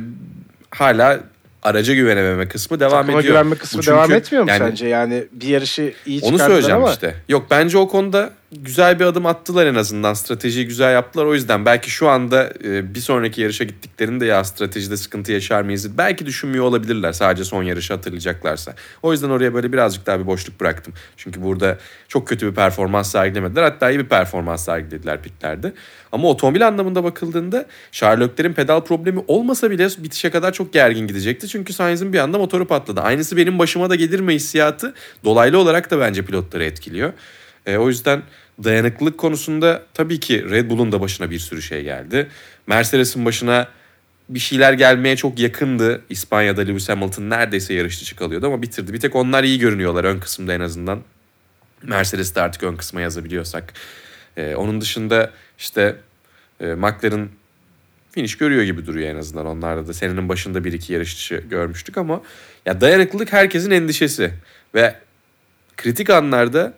hala 0.70 1.20
araca 1.64 1.94
güvenememe 1.94 2.48
kısmı 2.48 2.80
devam 2.80 2.92
Takıma 2.92 3.20
ediyor. 3.20 3.34
güvenme 3.34 3.56
kısmı 3.56 3.78
Bu 3.80 3.84
çünkü 3.84 3.96
devam 3.98 4.12
etmiyor 4.12 4.44
mu 4.44 4.50
yani- 4.50 4.60
sence? 4.70 4.88
Yani 4.88 5.24
bir 5.32 5.48
yarışı 5.48 5.94
iyi 6.06 6.20
Onu 6.22 6.26
çıkardılar 6.32 6.48
söyleyeceğim 6.48 6.82
ama 6.82 6.92
işte. 6.92 7.16
Yok 7.30 7.48
bence 7.52 7.78
o 7.78 7.88
konuda 7.88 8.30
güzel 8.64 9.00
bir 9.00 9.06
adım 9.06 9.26
attılar 9.26 9.66
en 9.66 9.76
azından. 9.76 10.14
Stratejiyi 10.14 10.68
güzel 10.68 10.94
yaptılar. 10.94 11.26
O 11.26 11.34
yüzden 11.34 11.66
belki 11.66 11.90
şu 11.92 12.10
anda 12.10 12.54
e, 12.64 12.96
bir 12.96 13.00
sonraki 13.00 13.42
yarışa 13.42 13.64
gittiklerinde 13.64 14.26
ya 14.26 14.44
stratejide 14.44 14.98
sıkıntı 14.98 15.32
yaşar 15.32 15.62
mıyız? 15.62 15.98
Belki 15.98 16.26
düşünmüyor 16.26 16.66
olabilirler 16.66 17.12
sadece 17.12 17.44
son 17.44 17.64
yarışı 17.64 17.94
hatırlayacaklarsa. 17.94 18.76
O 19.04 19.12
yüzden 19.12 19.30
oraya 19.30 19.54
böyle 19.54 19.74
birazcık 19.74 20.06
daha 20.06 20.20
bir 20.20 20.28
boşluk 20.28 20.60
bıraktım. 20.60 20.94
Çünkü 21.18 21.44
burada 21.44 21.78
çok 22.08 22.28
kötü 22.28 22.48
bir 22.48 22.56
performans 22.56 23.12
sergilemediler. 23.12 23.64
Hatta 23.64 23.90
iyi 23.90 24.00
bir 24.00 24.10
performans 24.10 24.66
sergilediler 24.66 25.22
pitlerde. 25.22 25.74
Ama 26.12 26.28
otomobil 26.28 26.68
anlamında 26.68 27.04
bakıldığında 27.04 27.66
Sherlock'lerin 27.92 28.54
pedal 28.54 28.82
problemi 28.82 29.24
olmasa 29.28 29.72
bile 29.72 29.88
bitişe 29.98 30.30
kadar 30.30 30.54
çok 30.54 30.74
gergin 30.74 31.08
gidecekti. 31.08 31.48
Çünkü 31.48 31.74
Sainz'in 31.74 32.14
bir 32.14 32.20
anda 32.20 32.38
motoru 32.38 32.68
patladı. 32.68 33.02
Aynısı 33.02 33.38
benim 33.38 33.60
başıma 33.60 33.90
da 33.90 33.96
gelir 33.96 34.20
mi 34.20 34.34
hissiyatı 34.34 34.94
dolaylı 35.24 35.58
olarak 35.58 35.92
da 35.92 36.00
bence 36.00 36.26
pilotları 36.26 36.64
etkiliyor. 36.64 37.14
E, 37.66 37.78
o 37.78 37.88
yüzden 37.88 38.24
dayanıklılık 38.64 39.18
konusunda 39.18 39.84
tabii 39.94 40.20
ki 40.20 40.50
Red 40.50 40.70
Bull'un 40.70 40.92
da 40.92 41.02
başına 41.02 41.32
bir 41.32 41.40
sürü 41.40 41.62
şey 41.62 41.84
geldi. 41.84 42.28
Mercedes'in 42.68 43.26
başına 43.26 43.68
bir 44.30 44.40
şeyler 44.40 44.74
gelmeye 44.74 45.16
çok 45.16 45.40
yakındı. 45.40 46.02
İspanya'da 46.10 46.62
Lewis 46.62 46.90
Hamilton 46.90 47.30
neredeyse 47.30 47.74
yarış 47.74 48.02
dışı 48.02 48.16
kalıyordu 48.16 48.48
ama 48.48 48.62
bitirdi. 48.62 48.94
Bir 48.94 49.00
tek 49.00 49.16
onlar 49.16 49.44
iyi 49.44 49.60
görünüyorlar 49.60 50.04
ön 50.04 50.20
kısımda 50.20 50.54
en 50.54 50.60
azından. 50.60 51.00
Mercedes'te 51.84 52.42
artık 52.42 52.64
ön 52.64 52.76
kısma 52.76 53.02
yazabiliyorsak. 53.02 53.74
E, 54.38 54.56
onun 54.56 54.82
dışında 54.82 55.32
işte 55.58 55.96
e, 56.60 56.66
McLaren 56.66 57.30
finish 58.12 58.38
görüyor 58.38 58.64
gibi 58.64 58.86
duruyor 58.86 59.10
en 59.10 59.16
azından. 59.16 59.46
Onlarda 59.46 59.88
da 59.88 59.94
senenin 59.94 60.30
başında 60.30 60.64
bir 60.64 60.74
iki 60.74 60.94
yarış 60.94 61.18
dışı 61.18 61.36
görmüştük 61.36 61.98
ama 61.98 62.22
ya 62.66 62.82
dayanıklılık 62.82 63.34
herkesin 63.34 63.72
endişesi 63.72 64.32
ve 64.76 64.96
kritik 65.78 66.10
anlarda 66.10 66.74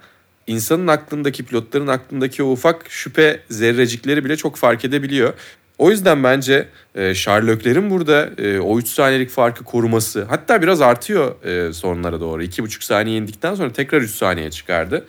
insanın 0.48 0.88
aklındaki 0.88 1.46
pilotların 1.46 1.88
aklındaki 1.88 2.44
o 2.44 2.52
ufak 2.52 2.86
şüphe 2.90 3.40
zerrecikleri 3.50 4.26
bile 4.26 4.36
çok 4.36 4.56
fark 4.56 4.86
edebiliyor. 4.86 5.34
O 5.78 5.92
yüzden 5.92 6.24
bence 6.24 6.68
e, 6.96 7.14
Sherlock'lerin 7.14 7.90
burada 7.90 8.30
e, 8.38 8.60
o 8.60 8.80
3 8.80 8.88
saniyelik 8.88 9.30
farkı 9.30 9.64
koruması 9.64 10.24
hatta 10.24 10.62
biraz 10.62 10.82
artıyor 10.82 11.44
e, 11.46 11.74
sonlara 11.74 12.20
doğru. 12.20 12.44
2,5 12.44 12.84
saniye 12.84 13.18
indikten 13.18 13.56
sonra 13.56 13.74
tekrar 13.74 14.02
3 14.02 14.12
saniye 14.12 14.52
çıkardı. 14.52 15.06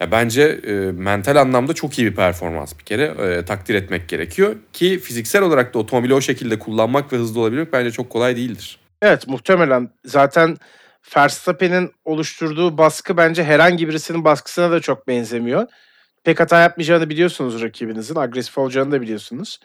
Ya 0.00 0.10
bence 0.10 0.42
e, 0.42 0.72
mental 0.92 1.36
anlamda 1.36 1.72
çok 1.72 1.98
iyi 1.98 2.06
bir 2.06 2.16
performans 2.16 2.78
bir 2.78 2.84
kere 2.84 3.04
e, 3.04 3.44
takdir 3.44 3.74
etmek 3.74 4.08
gerekiyor. 4.08 4.56
Ki 4.72 4.98
fiziksel 4.98 5.42
olarak 5.42 5.74
da 5.74 5.78
otomobili 5.78 6.14
o 6.14 6.20
şekilde 6.20 6.58
kullanmak 6.58 7.12
ve 7.12 7.16
hızlı 7.16 7.40
olabilmek 7.40 7.72
bence 7.72 7.90
çok 7.90 8.10
kolay 8.10 8.36
değildir. 8.36 8.78
evet 9.02 9.28
muhtemelen 9.28 9.90
zaten 10.04 10.56
Verstappen'in 11.16 11.92
oluşturduğu 12.04 12.78
baskı 12.78 13.16
bence 13.16 13.44
herhangi 13.44 13.88
birisinin 13.88 14.24
baskısına 14.24 14.70
da 14.70 14.80
çok 14.80 15.08
benzemiyor. 15.08 15.66
Pek 16.24 16.40
hata 16.40 16.60
yapmayacağını 16.60 17.10
biliyorsunuz 17.10 17.62
rakibinizin. 17.62 18.16
Agresif 18.16 18.58
olacağını 18.58 18.92
da 18.92 19.00
biliyorsunuz. 19.00 19.60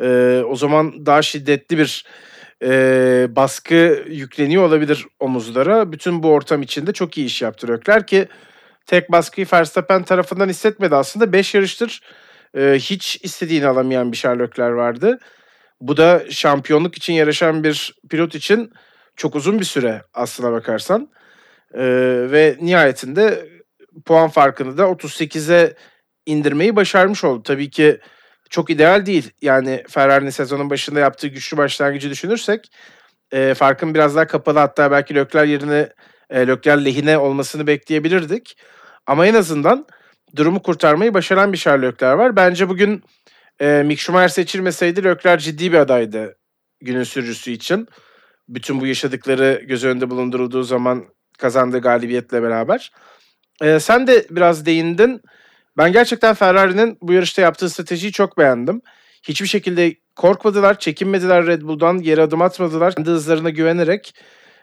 Ee, 0.00 0.42
o 0.48 0.56
zaman 0.56 1.06
daha 1.06 1.22
şiddetli 1.22 1.78
bir 1.78 2.04
e, 2.62 2.70
baskı 3.36 4.04
yükleniyor 4.08 4.62
olabilir 4.62 5.06
omuzlara. 5.20 5.92
Bütün 5.92 6.22
bu 6.22 6.30
ortam 6.30 6.62
içinde 6.62 6.92
çok 6.92 7.18
iyi 7.18 7.26
iş 7.26 7.42
yaptı 7.42 7.80
ki 8.06 8.28
tek 8.86 9.12
baskıyı 9.12 9.46
Verstappen 9.52 10.02
tarafından 10.02 10.48
hissetmedi 10.48 10.94
aslında. 10.94 11.32
5 11.32 11.54
yarıştır 11.54 12.00
e, 12.56 12.74
hiç 12.78 13.18
istediğini 13.22 13.66
alamayan 13.66 14.12
bir 14.12 14.16
Sherlockler 14.16 14.70
vardı. 14.70 15.18
Bu 15.80 15.96
da 15.96 16.22
şampiyonluk 16.30 16.96
için 16.96 17.12
yarışan 17.12 17.64
bir 17.64 17.94
pilot 18.10 18.34
için 18.34 18.72
çok 19.16 19.34
uzun 19.34 19.58
bir 19.58 19.64
süre 19.64 20.02
aslına 20.14 20.52
bakarsan. 20.52 21.10
Ee, 21.74 21.82
ve 22.30 22.56
nihayetinde 22.60 23.48
puan 24.04 24.28
farkını 24.28 24.78
da 24.78 24.82
38'e 24.82 25.74
indirmeyi 26.26 26.76
başarmış 26.76 27.24
oldu. 27.24 27.42
Tabii 27.42 27.70
ki 27.70 28.00
çok 28.50 28.70
ideal 28.70 29.06
değil. 29.06 29.30
Yani 29.42 29.82
Ferrari'nin 29.88 30.30
sezonun 30.30 30.70
başında 30.70 31.00
yaptığı 31.00 31.28
güçlü 31.28 31.56
başlangıcı 31.56 32.10
düşünürsek 32.10 32.70
e, 33.32 33.54
farkın 33.54 33.94
biraz 33.94 34.16
daha 34.16 34.26
kapalı 34.26 34.58
hatta 34.58 34.90
belki 34.90 35.14
Lökler 35.14 35.44
yerine 35.44 35.88
e, 36.30 36.46
Lökler 36.46 36.84
lehine 36.84 37.18
olmasını 37.18 37.66
bekleyebilirdik. 37.66 38.56
Ama 39.06 39.26
en 39.26 39.34
azından 39.34 39.86
durumu 40.36 40.62
kurtarmayı 40.62 41.14
başaran 41.14 41.52
bir 41.52 41.58
Sherlockler 41.58 42.12
var. 42.12 42.36
Bence 42.36 42.68
bugün 42.68 43.04
e, 43.60 43.82
Mick 43.86 44.00
Schumacher 44.00 44.28
seçilmeseydi 44.28 45.04
Lökler 45.04 45.38
ciddi 45.38 45.72
bir 45.72 45.78
adaydı 45.78 46.36
günün 46.80 47.02
sürücüsü 47.02 47.50
için. 47.50 47.88
Bütün 48.48 48.80
bu 48.80 48.86
yaşadıkları 48.86 49.62
göz 49.68 49.84
önünde 49.84 50.10
bulundurulduğu 50.10 50.62
zaman 50.62 51.04
kazandığı 51.38 51.78
galibiyetle 51.78 52.42
beraber. 52.42 52.92
E, 53.62 53.80
sen 53.80 54.06
de 54.06 54.26
biraz 54.30 54.66
değindin. 54.66 55.22
Ben 55.76 55.92
gerçekten 55.92 56.34
Ferrari'nin 56.34 56.98
bu 57.02 57.12
yarışta 57.12 57.42
yaptığı 57.42 57.70
stratejiyi 57.70 58.12
çok 58.12 58.38
beğendim. 58.38 58.80
Hiçbir 59.22 59.46
şekilde 59.46 59.94
korkmadılar, 60.16 60.78
çekinmediler 60.78 61.46
Red 61.46 61.62
Bull'dan, 61.62 62.02
geri 62.02 62.22
adım 62.22 62.42
atmadılar. 62.42 62.94
Kendi 62.94 63.10
hızlarına 63.10 63.50
güvenerek 63.50 64.14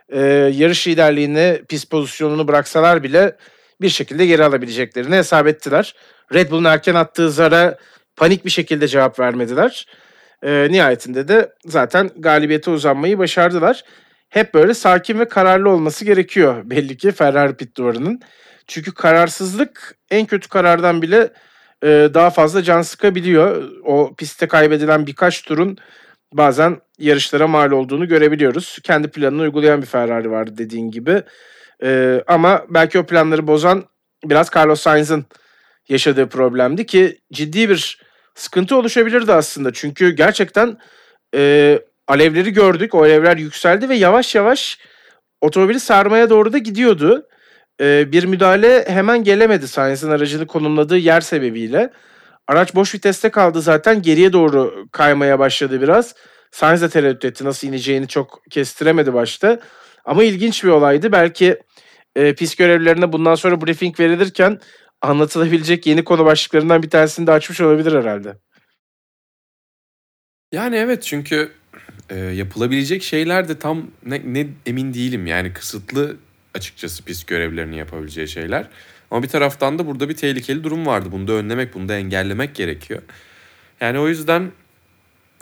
e, 0.10 0.20
yarış 0.54 0.88
liderliğini, 0.88 1.62
pist 1.70 1.90
pozisyonunu 1.90 2.48
bıraksalar 2.48 3.04
bile 3.04 3.38
bir 3.82 3.90
şekilde 3.90 4.26
geri 4.26 4.44
alabileceklerini 4.44 5.16
hesap 5.16 5.48
ettiler. 5.48 5.96
Red 6.34 6.52
Bull'un 6.52 6.64
erken 6.64 6.96
attığı 6.96 7.32
zara 7.32 7.78
panik 8.16 8.46
bir 8.46 8.50
şekilde 8.50 8.88
cevap 8.88 9.20
vermediler. 9.20 9.88
E, 10.44 10.68
nihayetinde 10.72 11.28
de 11.28 11.54
zaten 11.66 12.10
galibiyete 12.18 12.72
uzanmayı 12.72 13.18
başardılar. 13.18 13.84
Hep 14.30 14.54
böyle 14.54 14.74
sakin 14.74 15.20
ve 15.20 15.28
kararlı 15.28 15.70
olması 15.70 16.06
gerekiyor 16.06 16.62
belli 16.66 16.98
ki 16.98 17.12
Ferrari 17.12 17.56
pit 17.56 17.78
duvarının. 17.78 18.20
Çünkü 18.68 18.94
kararsızlık 18.94 19.96
en 20.12 20.26
kötü 20.26 20.50
karardan 20.50 21.02
bile 21.02 21.30
e, 21.84 21.88
daha 22.14 22.30
fazla 22.30 22.64
can 22.64 22.82
sıkabiliyor. 22.82 23.72
O 23.84 24.16
pistte 24.16 24.48
kaybedilen 24.48 25.08
birkaç 25.08 25.42
turun 25.42 25.78
bazen 26.34 26.82
yarışlara 27.00 27.48
mal 27.48 27.72
olduğunu 27.72 28.08
görebiliyoruz. 28.08 28.80
Kendi 28.84 29.08
planını 29.08 29.42
uygulayan 29.42 29.82
bir 29.82 29.88
Ferrari 29.88 30.32
vardı 30.32 30.52
dediğin 30.58 30.92
gibi. 30.92 31.24
E, 31.84 32.22
ama 32.28 32.66
belki 32.70 33.00
o 33.00 33.06
planları 33.06 33.48
bozan 33.48 33.84
biraz 34.26 34.50
Carlos 34.56 34.82
Sainz'ın 34.82 35.26
yaşadığı 35.90 36.30
problemdi 36.30 36.86
ki 36.86 37.18
ciddi 37.34 37.70
bir 37.70 38.00
sıkıntı 38.36 38.76
oluşabilirdi 38.76 39.34
aslında. 39.34 39.74
Çünkü 39.74 40.12
gerçekten 40.12 40.78
e, 41.36 41.80
alevleri 42.08 42.54
gördük. 42.54 42.96
O 42.96 43.04
alevler 43.04 43.38
yükseldi 43.38 43.90
ve 43.90 43.96
yavaş 43.96 44.36
yavaş 44.36 44.80
otomobili 45.42 45.80
sarmaya 45.80 46.30
doğru 46.30 46.54
da 46.54 46.58
gidiyordu. 46.58 47.28
E, 47.82 48.12
bir 48.12 48.24
müdahale 48.24 48.86
hemen 48.88 49.24
gelemedi 49.24 49.68
Sainz'in 49.68 50.10
aracını 50.10 50.48
konumladığı 50.48 50.98
yer 50.98 51.22
sebebiyle. 51.22 51.90
Araç 52.48 52.76
boş 52.76 52.96
viteste 52.96 53.30
kaldı 53.30 53.62
zaten 53.62 54.02
geriye 54.02 54.34
doğru 54.34 54.86
kaymaya 54.92 55.40
başladı 55.40 55.82
biraz. 55.82 56.16
Sainz 56.52 56.82
de 56.82 56.90
tereddüt 56.90 57.26
etti 57.26 57.46
nasıl 57.46 57.68
ineceğini 57.68 58.08
çok 58.08 58.42
kestiremedi 58.50 59.14
başta. 59.14 59.60
Ama 60.06 60.24
ilginç 60.24 60.64
bir 60.64 60.70
olaydı. 60.70 61.12
Belki 61.12 61.60
e, 62.16 62.36
pist 62.36 62.58
görevlilerine 62.58 63.14
bundan 63.14 63.36
sonra 63.36 63.62
briefing 63.62 64.00
verilirken 64.00 64.60
anlatılabilecek 65.04 65.88
yeni 65.88 66.04
konu 66.04 66.26
başlıklarından 66.26 66.84
bir 66.84 66.90
tanesini 66.90 67.28
de 67.28 67.32
açmış 67.32 67.62
olabilir 67.62 67.94
herhalde. 67.94 68.38
Yani 70.52 70.76
evet 70.76 71.04
çünkü 71.04 71.52
e, 72.10 72.20
yapılabilecek 72.20 73.04
şeyler 73.04 73.48
de 73.48 73.60
tam 73.60 73.88
ne, 74.06 74.22
ne 74.26 74.48
emin 74.66 74.94
değilim. 74.94 75.28
Yani 75.28 75.54
kısıtlı 75.54 76.18
açıkçası 76.54 77.04
pist 77.04 77.28
görevlerini 77.28 77.78
yapabileceği 77.78 78.28
şeyler. 78.28 78.68
Ama 79.12 79.24
bir 79.24 79.28
taraftan 79.28 79.80
da 79.80 79.88
burada 79.88 80.10
bir 80.10 80.16
tehlikeli 80.16 80.64
durum 80.64 80.86
vardı. 80.86 81.10
Bunu 81.12 81.28
da 81.28 81.34
önlemek, 81.34 81.74
bunu 81.74 81.90
da 81.90 81.96
engellemek 81.96 82.56
gerekiyor. 82.56 83.02
Yani 83.82 84.00
o 84.00 84.08
yüzden 84.08 84.52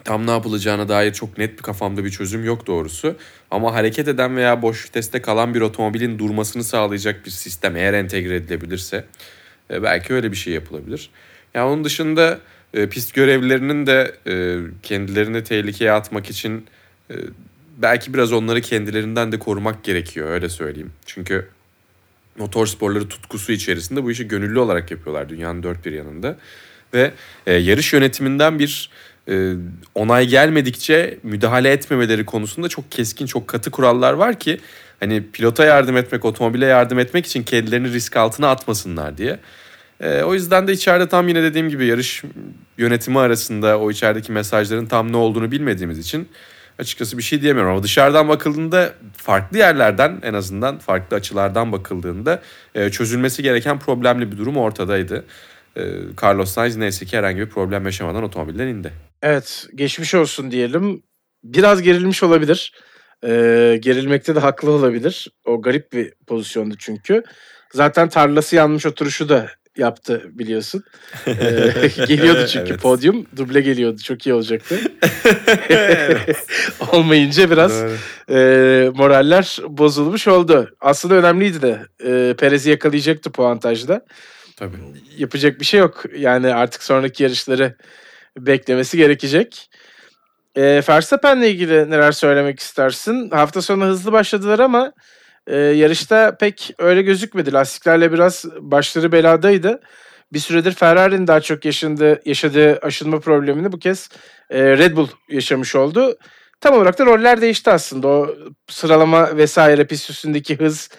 tam 0.04 0.28
ne 0.28 0.32
yapılacağına 0.32 0.90
dair 0.90 1.14
çok 1.14 1.38
net 1.38 1.58
bir 1.58 1.64
kafamda 1.64 2.06
bir 2.06 2.10
çözüm 2.10 2.46
yok 2.46 2.68
doğrusu. 2.68 3.16
Ama 3.52 3.74
hareket 3.74 4.08
eden 4.08 4.36
veya 4.36 4.62
boş 4.62 4.86
viteste 4.86 5.22
kalan 5.22 5.54
bir 5.54 5.62
otomobilin 5.62 6.20
durmasını 6.20 6.64
sağlayacak 6.64 7.26
bir 7.26 7.32
sistem 7.32 7.76
eğer 7.76 7.94
entegre 7.94 8.36
edilebilirse 8.36 9.06
e, 9.72 9.84
belki 9.84 10.14
öyle 10.14 10.32
bir 10.32 10.38
şey 10.38 10.54
yapılabilir. 10.54 11.10
Ya 11.54 11.68
onun 11.70 11.84
dışında 11.84 12.40
e, 12.74 12.90
pist 12.90 13.14
görevlilerinin 13.14 13.88
de 13.88 14.16
e, 14.28 14.58
kendilerini 14.84 15.44
tehlikeye 15.44 15.92
atmak 15.92 16.30
için 16.30 16.66
e, 17.12 17.16
belki 17.78 18.14
biraz 18.14 18.34
onları 18.34 18.62
kendilerinden 18.62 19.32
de 19.32 19.40
korumak 19.40 19.84
gerekiyor 19.84 20.30
öyle 20.30 20.50
söyleyeyim. 20.50 20.92
Çünkü 21.06 21.48
motor 22.38 22.66
sporları 22.66 23.08
tutkusu 23.08 23.52
içerisinde 23.52 24.04
bu 24.04 24.12
işi 24.12 24.28
gönüllü 24.28 24.60
olarak 24.60 24.92
yapıyorlar 24.92 25.30
dünyanın 25.30 25.64
dört 25.64 25.86
bir 25.86 25.92
yanında. 25.92 26.38
Ve 26.94 27.12
e, 27.48 27.54
yarış 27.54 27.94
yönetiminden 27.94 28.60
bir 28.60 28.90
e, 29.30 29.54
onay 29.96 30.28
gelmedikçe 30.28 31.18
müdahale 31.24 31.72
etmemeleri 31.72 32.26
konusunda 32.26 32.70
çok 32.70 32.92
keskin, 32.92 33.26
çok 33.26 33.48
katı 33.48 33.72
kurallar 33.72 34.14
var 34.14 34.40
ki 34.40 34.60
hani 35.02 35.32
pilota 35.32 35.66
yardım 35.66 35.98
etmek, 35.98 36.26
otomobile 36.26 36.66
yardım 36.66 37.00
etmek 37.00 37.26
için 37.26 37.44
kendilerini 37.44 37.94
risk 37.94 38.18
altına 38.18 38.50
atmasınlar 38.50 39.18
diye. 39.18 39.40
E, 40.00 40.22
o 40.22 40.34
yüzden 40.34 40.68
de 40.68 40.74
içeride 40.74 41.10
tam 41.10 41.28
yine 41.28 41.44
dediğim 41.44 41.70
gibi 41.70 41.86
yarış 41.86 42.24
yönetimi 42.78 43.20
arasında 43.20 43.80
o 43.80 43.92
içerideki 43.92 44.32
mesajların 44.32 44.86
tam 44.86 45.12
ne 45.12 45.18
olduğunu 45.18 45.52
bilmediğimiz 45.52 46.00
için 46.00 46.30
açıkçası 46.80 47.18
bir 47.18 47.24
şey 47.24 47.42
diyemiyorum. 47.42 47.72
Ama 47.72 47.84
dışarıdan 47.84 48.30
bakıldığında 48.30 48.94
farklı 49.18 49.58
yerlerden 49.58 50.20
en 50.24 50.34
azından 50.34 50.80
farklı 50.80 51.18
açılardan 51.18 51.72
bakıldığında 51.72 52.42
e, 52.76 52.90
çözülmesi 52.90 53.44
gereken 53.44 53.80
problemli 53.80 54.32
bir 54.32 54.38
durum 54.38 54.58
ortadaydı. 54.58 55.26
E, 55.78 55.82
Carlos 56.24 56.52
Sainz 56.52 56.78
neyse 56.78 57.06
ki 57.06 57.18
herhangi 57.18 57.40
bir 57.40 57.50
problem 57.50 57.86
yaşamadan 57.86 58.24
otomobilden 58.24 58.68
indi. 58.68 58.92
Evet 59.22 59.68
geçmiş 59.76 60.16
olsun 60.16 60.52
diyelim. 60.52 61.04
Biraz 61.44 61.82
gerilmiş 61.82 62.24
olabilir. 62.24 62.74
Ee, 63.24 63.78
gerilmekte 63.82 64.36
de 64.36 64.40
haklı 64.40 64.72
olabilir. 64.72 65.28
O 65.46 65.62
garip 65.62 65.94
bir 65.94 66.14
pozisyondu 66.28 66.76
çünkü. 66.80 67.24
Zaten 67.74 68.10
tarlası 68.10 68.56
yanmış 68.56 68.86
oturuşu 68.86 69.30
da 69.30 69.50
yaptı 69.78 70.22
biliyorsun. 70.30 70.84
Ee, 71.28 71.34
geliyordu 72.08 72.48
çünkü 72.48 72.72
Evet. 72.72 72.82
podyum. 72.82 73.26
Duble 73.38 73.62
geliyordu. 73.62 73.98
Çok 74.04 74.28
iyi 74.28 74.34
olacaktı. 74.34 74.80
Olmayınca 76.92 77.52
biraz 77.52 77.72
Doğru. 77.82 77.92
e, 78.38 78.90
moraller 78.96 79.58
bozulmuş 79.68 80.28
oldu. 80.28 80.70
Aslında 80.82 81.16
önemliydi 81.16 81.62
de. 81.62 81.80
E, 82.06 82.34
Perez'i 82.40 82.70
yakalayacaktı 82.70 83.32
puantajda. 83.32 84.06
Tabii. 84.58 84.76
Yapacak 85.18 85.60
bir 85.60 85.66
şey 85.66 85.80
yok. 85.80 86.04
Yani 86.18 86.54
artık 86.54 86.84
sonraki 86.84 87.24
yarışları 87.24 87.76
beklemesi 88.38 88.98
gerekecek. 88.98 89.70
E, 90.56 90.82
Verstappen'le 90.90 91.42
ilgili 91.44 91.92
neler 91.92 92.12
söylemek 92.12 92.60
istersin? 92.60 93.30
Hafta 93.30 93.62
sonu 93.62 93.86
hızlı 93.86 94.12
başladılar 94.12 94.60
ama 94.60 94.94
e, 95.48 95.58
yarışta 95.58 96.38
pek 96.38 96.74
öyle 96.78 97.02
gözükmedi. 97.02 97.54
Lastiklerle 97.54 98.12
biraz 98.12 98.46
başları 98.60 99.12
beladaydı. 99.12 99.80
Bir 100.34 100.40
süredir 100.40 100.72
Ferrari'nin 100.72 101.28
daha 101.28 101.42
çok 101.42 101.66
yaşadığı, 101.66 102.22
yaşadığı 102.26 102.78
aşınma 102.78 103.20
problemini 103.20 103.72
bu 103.72 103.80
kez 103.80 104.10
e, 104.50 104.78
Red 104.78 104.96
Bull 104.96 105.08
yaşamış 105.30 105.76
oldu. 105.76 106.18
Tam 106.62 106.76
olarak 106.76 107.00
da 107.00 107.06
roller 107.06 107.42
değişti 107.42 107.72
aslında. 107.72 108.08
O 108.08 108.36
sıralama 108.68 109.38
vesaire 109.38 109.88
pist 109.88 110.10
üstündeki 110.10 110.56
hız 110.56 110.90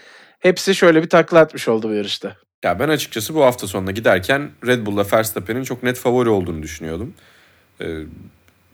hepsi 0.40 0.75
şöyle 0.75 1.02
bir 1.02 1.09
takla 1.09 1.38
atmış 1.38 1.68
oldu 1.68 1.88
bu 1.88 1.92
yarışta. 1.92 2.37
Ya 2.64 2.78
ben 2.78 2.88
açıkçası 2.88 3.35
bu 3.35 3.44
hafta 3.44 3.66
sonuna 3.66 3.90
giderken 3.90 4.50
Red 4.66 4.87
Bull'la 4.87 5.06
Verstappen'in 5.12 5.62
çok 5.64 5.82
net 5.82 5.99
favori 5.99 6.28
olduğunu 6.28 6.62
düşünüyordum. 6.62 7.14
Ee, 7.80 7.87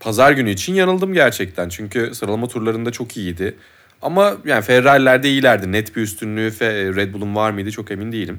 Pazar 0.00 0.32
günü 0.32 0.50
için 0.50 0.74
yanıldım 0.74 1.14
gerçekten. 1.14 1.68
Çünkü 1.68 2.14
sıralama 2.14 2.48
turlarında 2.48 2.90
çok 2.90 3.16
iyiydi. 3.16 3.54
Ama 4.02 4.36
yani 4.44 4.62
Ferrari'ler 4.62 5.22
de 5.22 5.30
iyilerdi. 5.30 5.72
Net 5.72 5.96
bir 5.96 6.02
üstünlüğü 6.02 6.48
Fe- 6.48 6.96
Red 6.96 7.14
Bull'un 7.14 7.34
var 7.34 7.50
mıydı 7.50 7.70
çok 7.70 7.90
emin 7.90 8.12
değilim. 8.12 8.38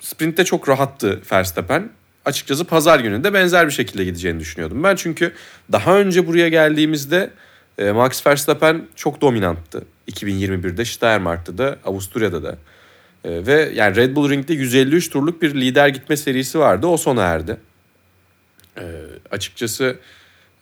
Sprint'te 0.00 0.44
çok 0.44 0.68
rahattı 0.68 1.20
Verstappen. 1.32 1.90
Açıkçası 2.24 2.64
pazar 2.64 3.00
günü 3.00 3.24
de 3.24 3.34
benzer 3.34 3.66
bir 3.66 3.72
şekilde 3.72 4.04
gideceğini 4.04 4.40
düşünüyordum. 4.40 4.84
Ben 4.84 4.96
çünkü 4.96 5.32
daha 5.72 5.98
önce 5.98 6.26
buraya 6.26 6.48
geldiğimizde 6.48 7.30
e, 7.78 7.90
Max 7.92 8.26
Verstappen 8.26 8.82
çok 8.96 9.20
dominanttı. 9.20 9.84
2021'de 10.10 10.84
Steiermark'ta 10.84 11.58
da 11.58 11.76
Avusturya'da 11.84 12.42
da. 12.42 12.58
E, 13.24 13.46
ve 13.46 13.70
yani 13.74 13.96
Red 13.96 14.16
Bull 14.16 14.30
Ring'de 14.30 14.54
153 14.54 15.10
turluk 15.10 15.42
bir 15.42 15.54
lider 15.54 15.88
gitme 15.88 16.16
serisi 16.16 16.58
vardı. 16.58 16.86
O 16.86 16.96
sona 16.96 17.22
erdi. 17.22 17.56
E, 18.78 18.84
açıkçası 19.30 19.98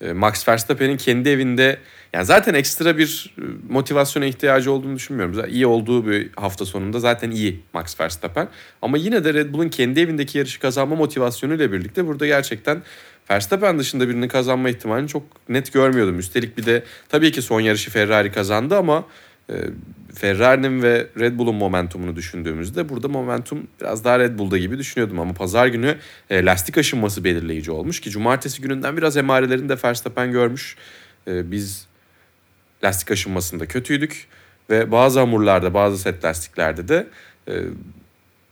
e, 0.00 0.12
Max 0.12 0.48
Verstappen'in 0.48 0.96
kendi 0.96 1.28
evinde 1.28 1.78
yani 2.12 2.26
zaten 2.26 2.54
ekstra 2.54 2.98
bir 2.98 3.34
e, 3.38 3.42
motivasyona 3.68 4.26
ihtiyacı 4.26 4.72
olduğunu 4.72 4.96
düşünmüyorum. 4.96 5.34
Zaten 5.34 5.50
iyi 5.50 5.66
olduğu 5.66 6.06
bir 6.06 6.30
hafta 6.36 6.64
sonunda 6.64 7.00
zaten 7.00 7.30
iyi 7.30 7.60
Max 7.72 8.00
Verstappen. 8.00 8.48
Ama 8.82 8.96
yine 8.96 9.24
de 9.24 9.34
Red 9.34 9.52
Bull'un 9.52 9.68
kendi 9.68 10.00
evindeki 10.00 10.38
yarışı 10.38 10.60
kazanma 10.60 10.96
motivasyonuyla 10.96 11.72
birlikte 11.72 12.06
burada 12.06 12.26
gerçekten 12.26 12.82
Verstappen 13.30 13.78
dışında 13.78 14.08
birinin 14.08 14.28
kazanma 14.28 14.68
ihtimalini 14.68 15.08
çok 15.08 15.22
net 15.48 15.72
görmüyordum. 15.72 16.18
Üstelik 16.18 16.58
bir 16.58 16.66
de 16.66 16.84
tabii 17.08 17.32
ki 17.32 17.42
son 17.42 17.60
yarışı 17.60 17.90
Ferrari 17.90 18.32
kazandı 18.32 18.76
ama 18.76 19.04
Ferrari'nin 20.14 20.82
ve 20.82 21.06
Red 21.18 21.38
Bull'un 21.38 21.54
momentumunu 21.54 22.16
düşündüğümüzde 22.16 22.88
burada 22.88 23.08
momentum 23.08 23.66
biraz 23.80 24.04
daha 24.04 24.18
Red 24.18 24.38
Bull'da 24.38 24.58
gibi 24.58 24.78
düşünüyordum. 24.78 25.20
Ama 25.20 25.32
pazar 25.32 25.66
günü 25.66 25.98
e, 26.30 26.44
lastik 26.44 26.78
aşınması 26.78 27.24
belirleyici 27.24 27.70
olmuş 27.70 28.00
ki 28.00 28.10
cumartesi 28.10 28.62
gününden 28.62 28.96
biraz 28.96 29.16
emarelerini 29.16 29.68
de 29.68 29.76
Verstappen 29.84 30.32
görmüş. 30.32 30.76
E, 31.28 31.50
biz 31.50 31.86
lastik 32.84 33.10
aşınmasında 33.10 33.66
kötüydük 33.66 34.28
ve 34.70 34.92
bazı 34.92 35.20
hamurlarda 35.20 35.74
bazı 35.74 35.98
set 35.98 36.24
lastiklerde 36.24 36.88
de 36.88 37.06
e, 37.48 37.54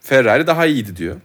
Ferrari 0.00 0.46
daha 0.46 0.66
iyiydi 0.66 0.96
diyor. 0.96 1.16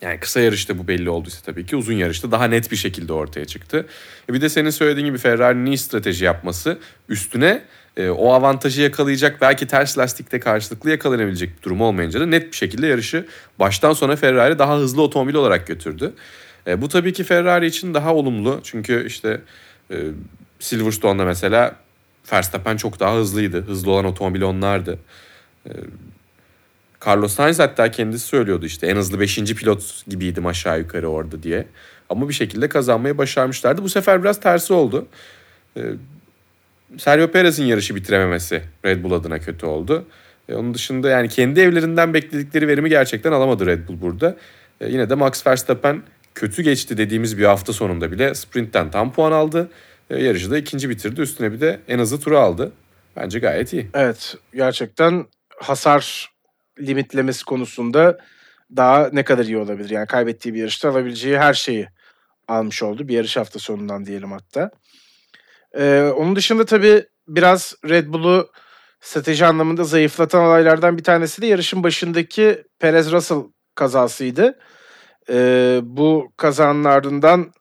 Yani 0.00 0.20
kısa 0.20 0.40
yarışta 0.40 0.78
bu 0.78 0.88
belli 0.88 1.10
olduysa 1.10 1.38
tabii 1.44 1.66
ki 1.66 1.76
uzun 1.76 1.94
yarışta 1.94 2.30
daha 2.30 2.44
net 2.44 2.70
bir 2.70 2.76
şekilde 2.76 3.12
ortaya 3.12 3.44
çıktı. 3.44 3.86
E 4.30 4.34
bir 4.34 4.40
de 4.40 4.48
senin 4.48 4.70
söylediğin 4.70 5.06
gibi 5.06 5.18
Ferrari'nin 5.18 5.66
iyi 5.66 5.78
strateji 5.78 6.24
yapması 6.24 6.78
üstüne 7.08 7.62
e, 7.96 8.08
o 8.08 8.32
avantajı 8.32 8.82
yakalayacak 8.82 9.40
belki 9.40 9.66
ters 9.66 9.98
lastikte 9.98 10.40
karşılıklı 10.40 10.90
yakalanabilecek 10.90 11.58
bir 11.58 11.62
durum 11.62 11.80
olmayınca 11.80 12.20
da 12.20 12.26
net 12.26 12.52
bir 12.52 12.56
şekilde 12.56 12.86
yarışı 12.86 13.26
baştan 13.58 13.92
sona 13.92 14.16
Ferrari 14.16 14.58
daha 14.58 14.76
hızlı 14.76 15.02
otomobil 15.02 15.34
olarak 15.34 15.66
götürdü. 15.66 16.12
E, 16.66 16.82
bu 16.82 16.88
tabii 16.88 17.12
ki 17.12 17.24
Ferrari 17.24 17.66
için 17.66 17.94
daha 17.94 18.14
olumlu 18.14 18.60
çünkü 18.62 19.06
işte 19.06 19.40
e, 19.90 19.96
Silverstone'da 20.58 21.24
mesela 21.24 21.76
Verstappen 22.32 22.76
çok 22.76 23.00
daha 23.00 23.16
hızlıydı. 23.16 23.62
Hızlı 23.62 23.90
olan 23.90 24.04
otomobil 24.04 24.42
onlardı. 24.42 24.98
Carlos 27.06 27.34
Sainz 27.34 27.58
hatta 27.58 27.90
kendisi 27.90 28.26
söylüyordu 28.26 28.66
işte 28.66 28.86
en 28.86 28.96
hızlı 28.96 29.20
5. 29.20 29.36
pilot 29.36 30.04
gibiydim 30.08 30.46
aşağı 30.46 30.78
yukarı 30.78 31.08
orada 31.08 31.42
diye. 31.42 31.66
Ama 32.08 32.28
bir 32.28 32.34
şekilde 32.34 32.68
kazanmayı 32.68 33.18
başarmışlardı. 33.18 33.82
Bu 33.82 33.88
sefer 33.88 34.22
biraz 34.22 34.40
tersi 34.40 34.72
oldu. 34.72 35.06
Sergio 36.98 37.30
Perez'in 37.30 37.64
yarışı 37.64 37.94
bitirememesi 37.94 38.62
Red 38.84 39.04
Bull 39.04 39.12
adına 39.12 39.38
kötü 39.38 39.66
oldu. 39.66 40.06
Ee, 40.48 40.54
onun 40.54 40.74
dışında 40.74 41.08
yani 41.10 41.28
kendi 41.28 41.60
evlerinden 41.60 42.14
bekledikleri 42.14 42.68
verimi 42.68 42.88
gerçekten 42.88 43.32
alamadı 43.32 43.66
Red 43.66 43.88
Bull 43.88 44.00
burada. 44.00 44.36
Ee, 44.80 44.88
yine 44.88 45.10
de 45.10 45.14
Max 45.14 45.46
Verstappen 45.46 46.02
kötü 46.34 46.62
geçti 46.62 46.98
dediğimiz 46.98 47.38
bir 47.38 47.44
hafta 47.44 47.72
sonunda 47.72 48.12
bile 48.12 48.34
sprintten 48.34 48.90
tam 48.90 49.12
puan 49.12 49.32
aldı. 49.32 49.70
Ee, 50.10 50.24
yarışı 50.24 50.50
da 50.50 50.58
ikinci 50.58 50.90
bitirdi. 50.90 51.20
Üstüne 51.20 51.52
bir 51.52 51.60
de 51.60 51.80
en 51.88 51.98
hızlı 51.98 52.20
turu 52.20 52.38
aldı. 52.38 52.72
Bence 53.16 53.38
gayet 53.38 53.72
iyi. 53.72 53.88
Evet 53.94 54.36
gerçekten 54.54 55.26
hasar 55.60 56.30
limitlemesi 56.80 57.44
konusunda 57.44 58.18
daha 58.76 59.10
ne 59.12 59.24
kadar 59.24 59.44
iyi 59.44 59.58
olabilir? 59.58 59.90
Yani 59.90 60.06
kaybettiği 60.06 60.54
bir 60.54 60.60
yarışta 60.60 60.90
alabileceği 60.90 61.38
her 61.38 61.54
şeyi 61.54 61.88
almış 62.48 62.82
oldu. 62.82 63.08
Bir 63.08 63.14
yarış 63.14 63.36
hafta 63.36 63.58
sonundan 63.58 64.06
diyelim 64.06 64.32
hatta. 64.32 64.70
Ee, 65.76 66.12
onun 66.16 66.36
dışında 66.36 66.64
tabii 66.64 67.04
biraz 67.28 67.74
Red 67.88 68.06
Bull'u 68.08 68.50
strateji 69.00 69.46
anlamında 69.46 69.84
zayıflatan 69.84 70.44
olaylardan 70.44 70.98
bir 70.98 71.04
tanesi 71.04 71.42
de 71.42 71.46
yarışın 71.46 71.82
başındaki 71.82 72.64
Perez 72.78 73.12
Russell 73.12 73.42
kazasıydı. 73.74 74.58
Ee, 75.30 75.80
bu 75.82 76.32
kazanın 76.36 76.84
ardından 76.84 77.52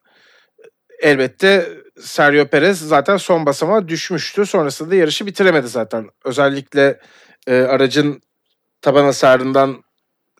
elbette 1.01 1.69
Sergio 1.99 2.47
Perez 2.47 2.79
zaten 2.79 3.17
son 3.17 3.45
basamağa 3.45 3.87
düşmüştü. 3.87 4.45
Sonrasında 4.45 4.91
da 4.91 4.95
yarışı 4.95 5.25
bitiremedi 5.25 5.67
zaten. 5.67 6.09
Özellikle 6.25 6.99
e, 7.47 7.55
aracın 7.61 8.21
taban 8.81 9.03
hasarından 9.03 9.83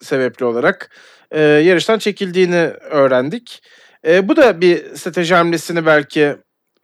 sebepli 0.00 0.44
olarak 0.44 0.90
e, 1.30 1.40
yarıştan 1.40 1.98
çekildiğini 1.98 2.66
öğrendik. 2.90 3.62
E, 4.06 4.28
bu 4.28 4.36
da 4.36 4.60
bir 4.60 4.94
strateji 4.94 5.34
hamlesini 5.34 5.86
belki 5.86 6.36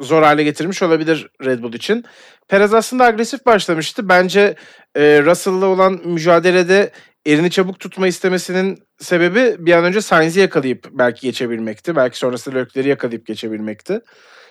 zor 0.04 0.22
hale 0.22 0.42
getirmiş 0.42 0.82
olabilir 0.82 1.28
Red 1.44 1.62
Bull 1.62 1.72
için. 1.72 2.04
Perez 2.48 2.74
aslında 2.74 3.04
agresif 3.04 3.46
başlamıştı. 3.46 4.08
Bence 4.08 4.54
e, 4.96 5.22
Russell'la 5.24 5.66
olan 5.66 6.00
mücadelede 6.04 6.90
elini 7.26 7.50
çabuk 7.50 7.80
tutma 7.80 8.06
istemesinin 8.06 8.78
sebebi 8.98 9.56
bir 9.58 9.72
an 9.72 9.84
önce 9.84 10.00
Sainz'i 10.00 10.40
yakalayıp 10.40 10.88
belki 10.90 11.20
geçebilmekti. 11.20 11.96
Belki 11.96 12.18
sonrasında 12.18 12.58
Leclerc'i 12.58 12.88
yakalayıp 12.88 13.26
geçebilmekti. 13.26 14.00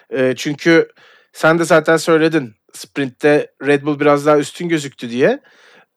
E, 0.10 0.34
çünkü 0.38 0.88
sen 1.34 1.60
de 1.60 1.66
zaten 1.66 1.98
söyledin 1.98 2.54
sprint'te 2.74 3.48
Red 3.66 3.84
Bull 3.84 4.00
biraz 4.00 4.26
daha 4.26 4.38
üstün 4.38 4.70
gözüktü 4.70 5.10
diye. 5.10 5.40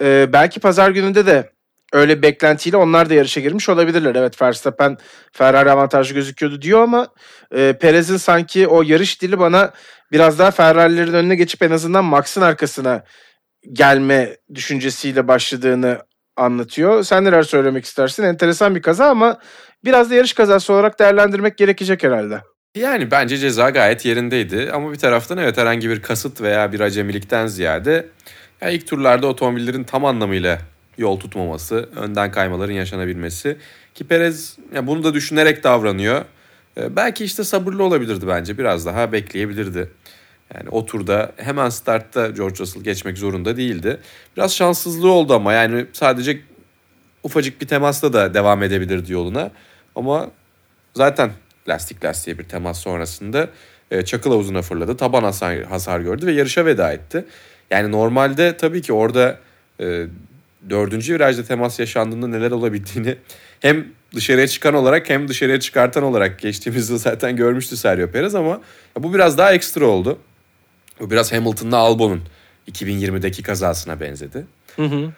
E, 0.03 0.33
belki 0.33 0.61
pazar 0.61 0.91
gününde 0.91 1.27
de 1.27 1.54
öyle 1.95 2.23
beklentiyle 2.23 2.77
onlar 2.77 3.11
da 3.11 3.15
yarışa 3.15 3.41
girmiş 3.41 3.69
olabilirler. 3.69 4.15
Evet 4.15 4.43
Verstappen 4.43 4.99
Ferrari 5.33 5.71
avantajlı 5.71 6.15
gözüküyordu 6.15 6.63
diyor 6.63 6.83
ama 6.83 7.09
e, 7.55 7.77
Perez'in 7.81 8.17
sanki 8.17 8.67
o 8.67 8.83
yarış 8.83 9.23
dili 9.23 9.39
bana 9.39 9.73
biraz 10.13 10.39
daha 10.39 10.51
Ferrari'lerin 10.51 11.13
önüne 11.13 11.37
geçip 11.37 11.63
en 11.63 11.71
azından 11.71 12.05
Max'ın 12.05 12.41
arkasına 12.41 13.05
gelme 13.73 14.37
düşüncesiyle 14.55 15.29
başladığını 15.29 15.99
anlatıyor. 16.37 17.03
Sen 17.03 17.25
neler 17.25 17.43
söylemek 17.43 17.85
istersin? 17.85 18.23
Enteresan 18.23 18.75
bir 18.75 18.83
kaza 18.83 19.07
ama 19.07 19.39
biraz 19.85 20.11
da 20.11 20.15
yarış 20.15 20.33
kazası 20.33 20.73
olarak 20.73 20.99
değerlendirmek 20.99 21.59
gerekecek 21.59 22.03
herhalde. 22.03 22.41
Yani 22.77 23.11
bence 23.11 23.39
ceza 23.39 23.71
gayet 23.71 24.05
yerindeydi 24.05 24.71
ama 24.73 24.93
bir 24.93 24.99
taraftan 24.99 25.39
evet 25.39 25.57
herhangi 25.57 25.91
bir 25.91 26.03
kasıt 26.03 26.41
veya 26.41 26.73
bir 26.73 26.81
acemilikten 26.81 27.47
ziyade 27.47 28.07
ya 28.61 28.71
ilk 28.71 28.87
turlarda 28.87 29.27
otomobillerin 29.27 29.85
tam 29.85 30.05
anlamıyla 30.05 30.59
yol 30.99 31.21
tutmaması, 31.21 31.89
önden 31.97 32.33
kaymaların 32.33 32.73
yaşanabilmesi 32.73 33.57
ki 33.95 34.05
Perez 34.05 34.57
ya 34.75 34.87
bunu 34.87 35.05
da 35.05 35.15
düşünerek 35.15 35.65
davranıyor. 35.65 36.25
Ee, 36.77 36.97
belki 36.97 37.25
işte 37.25 37.45
sabırlı 37.45 37.85
olabilirdi 37.85 38.29
bence 38.29 38.59
biraz 38.59 38.87
daha 38.87 39.13
bekleyebilirdi. 39.13 39.91
Yani 40.55 40.69
o 40.69 40.87
turda 40.87 41.33
hemen 41.37 41.69
startta 41.69 42.29
George 42.29 42.59
Russell 42.59 42.83
geçmek 42.83 43.19
zorunda 43.19 43.57
değildi. 43.57 44.01
Biraz 44.37 44.55
şanssızlığı 44.57 45.11
oldu 45.11 45.35
ama 45.35 45.53
yani 45.53 45.87
sadece 45.93 46.41
ufacık 47.23 47.61
bir 47.61 47.67
temasla 47.67 48.13
da 48.13 48.35
devam 48.35 48.63
edebilirdi 48.63 49.13
yoluna. 49.13 49.51
Ama 49.95 50.31
zaten 50.95 51.31
lastik 51.69 52.05
lastiğe 52.05 52.39
bir 52.39 52.45
temas 52.45 52.81
sonrasında 52.81 53.49
e, 53.91 54.05
çakıl 54.05 54.31
havuzuna 54.31 54.63
fırladı. 54.63 54.97
Taban 54.97 55.23
hasar, 55.23 55.63
hasar 55.63 56.01
gördü 56.01 56.27
ve 56.27 56.33
yarışa 56.33 56.67
veda 56.67 56.93
etti. 56.93 57.25
Yani 57.71 57.93
normalde 57.93 58.57
tabii 58.57 58.83
ki 58.83 58.93
orada 58.93 59.39
e, 59.81 60.07
dördüncü 60.71 61.15
virajda 61.15 61.45
temas 61.45 61.81
yaşandığında 61.81 62.29
neler 62.29 62.51
olabildiğini 62.51 63.17
hem 63.61 63.87
dışarıya 64.15 64.49
çıkan 64.49 64.75
olarak 64.75 65.11
hem 65.11 65.29
dışarıya 65.29 65.61
çıkartan 65.61 66.03
olarak 66.03 66.39
geçtiğimiz 66.39 66.91
yıl 66.91 66.99
zaten 66.99 67.37
görmüştü 67.37 67.77
Sergio 67.77 68.11
Perez 68.11 68.35
ama 68.35 68.61
bu 68.99 69.15
biraz 69.15 69.39
daha 69.39 69.53
ekstra 69.53 69.87
oldu. 69.87 70.19
Bu 71.01 71.11
biraz 71.11 71.33
Hamilton'la 71.33 71.77
Albon'un 71.77 72.23
2020'deki 72.71 73.43
kazasına 73.43 74.01
benzedi. 74.01 74.47
Hı 74.77 74.85
hı. 74.85 75.13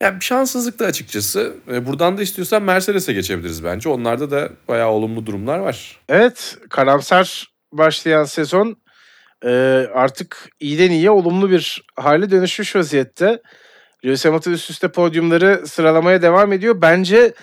Yani 0.00 0.22
şanssızlık 0.22 0.78
da 0.78 0.86
açıkçası. 0.86 1.54
E, 1.72 1.86
buradan 1.86 2.18
da 2.18 2.22
istiyorsan 2.22 2.62
Mercedes'e 2.62 3.12
geçebiliriz 3.12 3.64
bence. 3.64 3.88
Onlarda 3.88 4.30
da 4.30 4.50
bayağı 4.68 4.88
olumlu 4.88 5.26
durumlar 5.26 5.58
var. 5.58 5.98
Evet, 6.08 6.58
karamsar 6.70 7.48
başlayan 7.72 8.24
sezon 8.24 8.76
e, 9.44 9.50
artık 9.94 10.50
iyiden 10.60 10.90
iyiye 10.90 11.10
olumlu 11.10 11.50
bir 11.50 11.82
hale 11.96 12.30
dönüşmüş 12.30 12.76
vaziyette. 12.76 13.42
Lewis 14.04 14.24
Hamilton 14.24 14.52
üst 14.52 14.70
üste 14.70 14.88
podyumları 14.88 15.66
sıralamaya 15.66 16.22
devam 16.22 16.52
ediyor. 16.52 16.82
Bence 16.82 17.34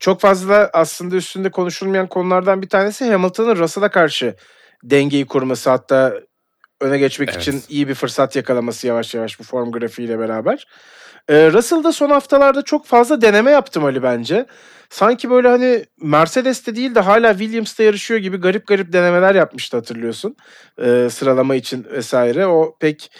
çok 0.00 0.20
fazla 0.20 0.70
aslında 0.72 1.16
üstünde 1.16 1.50
konuşulmayan 1.50 2.06
konulardan 2.06 2.62
bir 2.62 2.68
tanesi 2.68 3.12
Hamilton'ın 3.12 3.56
Russell'a 3.56 3.90
karşı 3.90 4.34
dengeyi 4.84 5.26
kurması 5.26 5.70
hatta 5.70 6.14
öne 6.80 6.98
geçmek 6.98 7.28
evet. 7.28 7.42
için 7.42 7.62
iyi 7.68 7.88
bir 7.88 7.94
fırsat 7.94 8.36
yakalaması 8.36 8.86
yavaş 8.86 9.14
yavaş 9.14 9.40
bu 9.40 9.44
form 9.44 9.72
grafiğiyle 9.72 10.18
beraber. 10.18 10.66
Ee, 11.28 11.52
Russell 11.52 11.84
da 11.84 11.92
son 11.92 12.10
haftalarda 12.10 12.62
çok 12.62 12.86
fazla 12.86 13.20
deneme 13.20 13.50
yaptım 13.50 13.84
Ali 13.84 14.02
bence. 14.02 14.46
Sanki 14.90 15.30
böyle 15.30 15.48
hani 15.48 15.84
Mercedes'te 16.00 16.76
değil 16.76 16.94
de 16.94 17.00
hala 17.00 17.38
Williams'ta 17.38 17.82
yarışıyor 17.82 18.20
gibi 18.20 18.36
garip 18.36 18.66
garip 18.66 18.92
denemeler 18.92 19.34
yapmıştı 19.34 19.76
hatırlıyorsun. 19.76 20.36
Ee, 20.82 21.08
sıralama 21.10 21.54
için 21.54 21.86
vesaire. 21.92 22.46
O 22.46 22.76
pek 22.80 23.10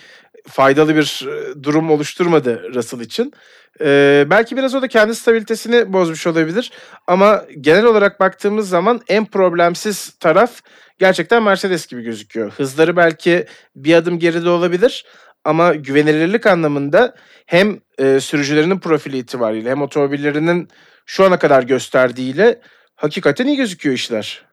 faydalı 0.51 0.97
bir 0.97 1.27
e, 1.29 1.63
durum 1.63 1.91
oluşturmadı 1.91 2.75
Russell 2.75 3.01
için. 3.01 3.33
Ee, 3.81 4.27
belki 4.31 4.57
biraz 4.57 4.75
o 4.75 4.83
da 4.83 4.89
kendi 4.89 5.15
stabilitesini 5.15 5.93
bozmuş 5.93 6.27
olabilir. 6.27 6.73
Ama 7.07 7.45
genel 7.61 7.85
olarak 7.85 8.21
baktığımız 8.21 8.69
zaman 8.69 9.01
en 9.09 9.25
problemsiz 9.25 10.11
taraf 10.21 10.61
gerçekten 10.99 11.43
Mercedes 11.43 11.87
gibi 11.87 12.03
gözüküyor. 12.03 12.53
Hızları 12.53 12.97
belki 12.97 13.47
bir 13.77 13.95
adım 13.95 14.19
geride 14.19 14.51
olabilir 14.51 15.05
ama 15.45 15.75
güvenilirlik 15.75 16.47
anlamında 16.47 17.15
hem 17.47 17.81
e, 17.99 18.21
sürücülerinin 18.21 18.79
profili 18.79 19.19
itibariyle 19.19 19.71
hem 19.71 19.83
otomobillerinin 19.83 20.69
şu 21.07 21.25
ana 21.25 21.39
kadar 21.39 21.63
gösterdiğiyle 21.63 22.61
hakikaten 22.97 23.47
iyi 23.47 23.57
gözüküyor 23.57 23.95
işler. 23.95 24.48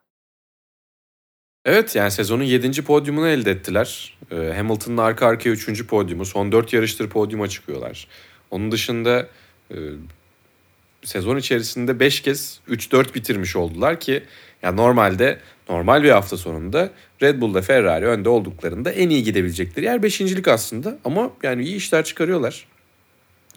Evet 1.65 1.95
yani 1.95 2.12
sezonun 2.12 2.43
7. 2.43 2.82
podyumunu 2.82 3.28
elde 3.28 3.51
ettiler. 3.51 4.17
Ee, 4.32 4.36
Hamilton'ın 4.36 4.97
arka 4.97 5.28
arkaya 5.28 5.49
3. 5.49 5.88
podyumu. 5.88 6.25
Son 6.25 6.51
4 6.51 6.73
yarıştır 6.73 7.10
podyuma 7.10 7.47
çıkıyorlar. 7.47 8.08
Onun 8.51 8.71
dışında 8.71 9.28
e, 9.71 9.75
sezon 11.04 11.38
içerisinde 11.38 11.99
5 11.99 12.21
kez 12.21 12.60
3-4 12.69 13.15
bitirmiş 13.15 13.56
oldular 13.56 13.99
ki 13.99 14.23
ya 14.63 14.71
normalde 14.71 15.39
normal 15.69 16.04
bir 16.04 16.10
hafta 16.10 16.38
sonunda 16.38 16.89
Red 17.21 17.41
Bull'da 17.41 17.62
Ferrari 17.62 18.06
önde 18.06 18.30
olduklarında 18.30 18.91
en 18.91 19.10
iyi 19.10 19.23
gidebilecekleri 19.23 19.86
yer 19.86 19.97
5.lik 19.97 20.47
aslında 20.47 20.97
ama 21.06 21.32
yani 21.43 21.63
iyi 21.63 21.75
işler 21.75 22.04
çıkarıyorlar. 22.04 22.67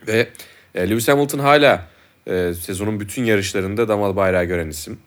Ve 0.06 0.28
e, 0.74 0.90
Lewis 0.90 1.08
Hamilton 1.08 1.38
hala 1.38 1.88
e, 2.26 2.54
sezonun 2.54 3.00
bütün 3.00 3.24
yarışlarında 3.24 3.88
damal 3.88 4.16
bayrağı 4.16 4.44
gören 4.44 4.68
isim. 4.68 4.98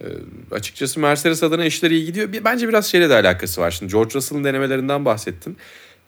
E, 0.00 0.06
açıkçası 0.50 1.00
Mercedes 1.00 1.42
adına 1.42 1.64
işleri 1.64 1.94
iyi 1.94 2.06
gidiyor. 2.06 2.28
Bence 2.44 2.68
biraz 2.68 2.86
şeyle 2.86 3.10
de 3.10 3.14
alakası 3.14 3.60
var. 3.60 3.70
Şimdi 3.70 3.92
George 3.92 4.14
Russell'ın 4.14 4.44
denemelerinden 4.44 5.04
bahsettim. 5.04 5.56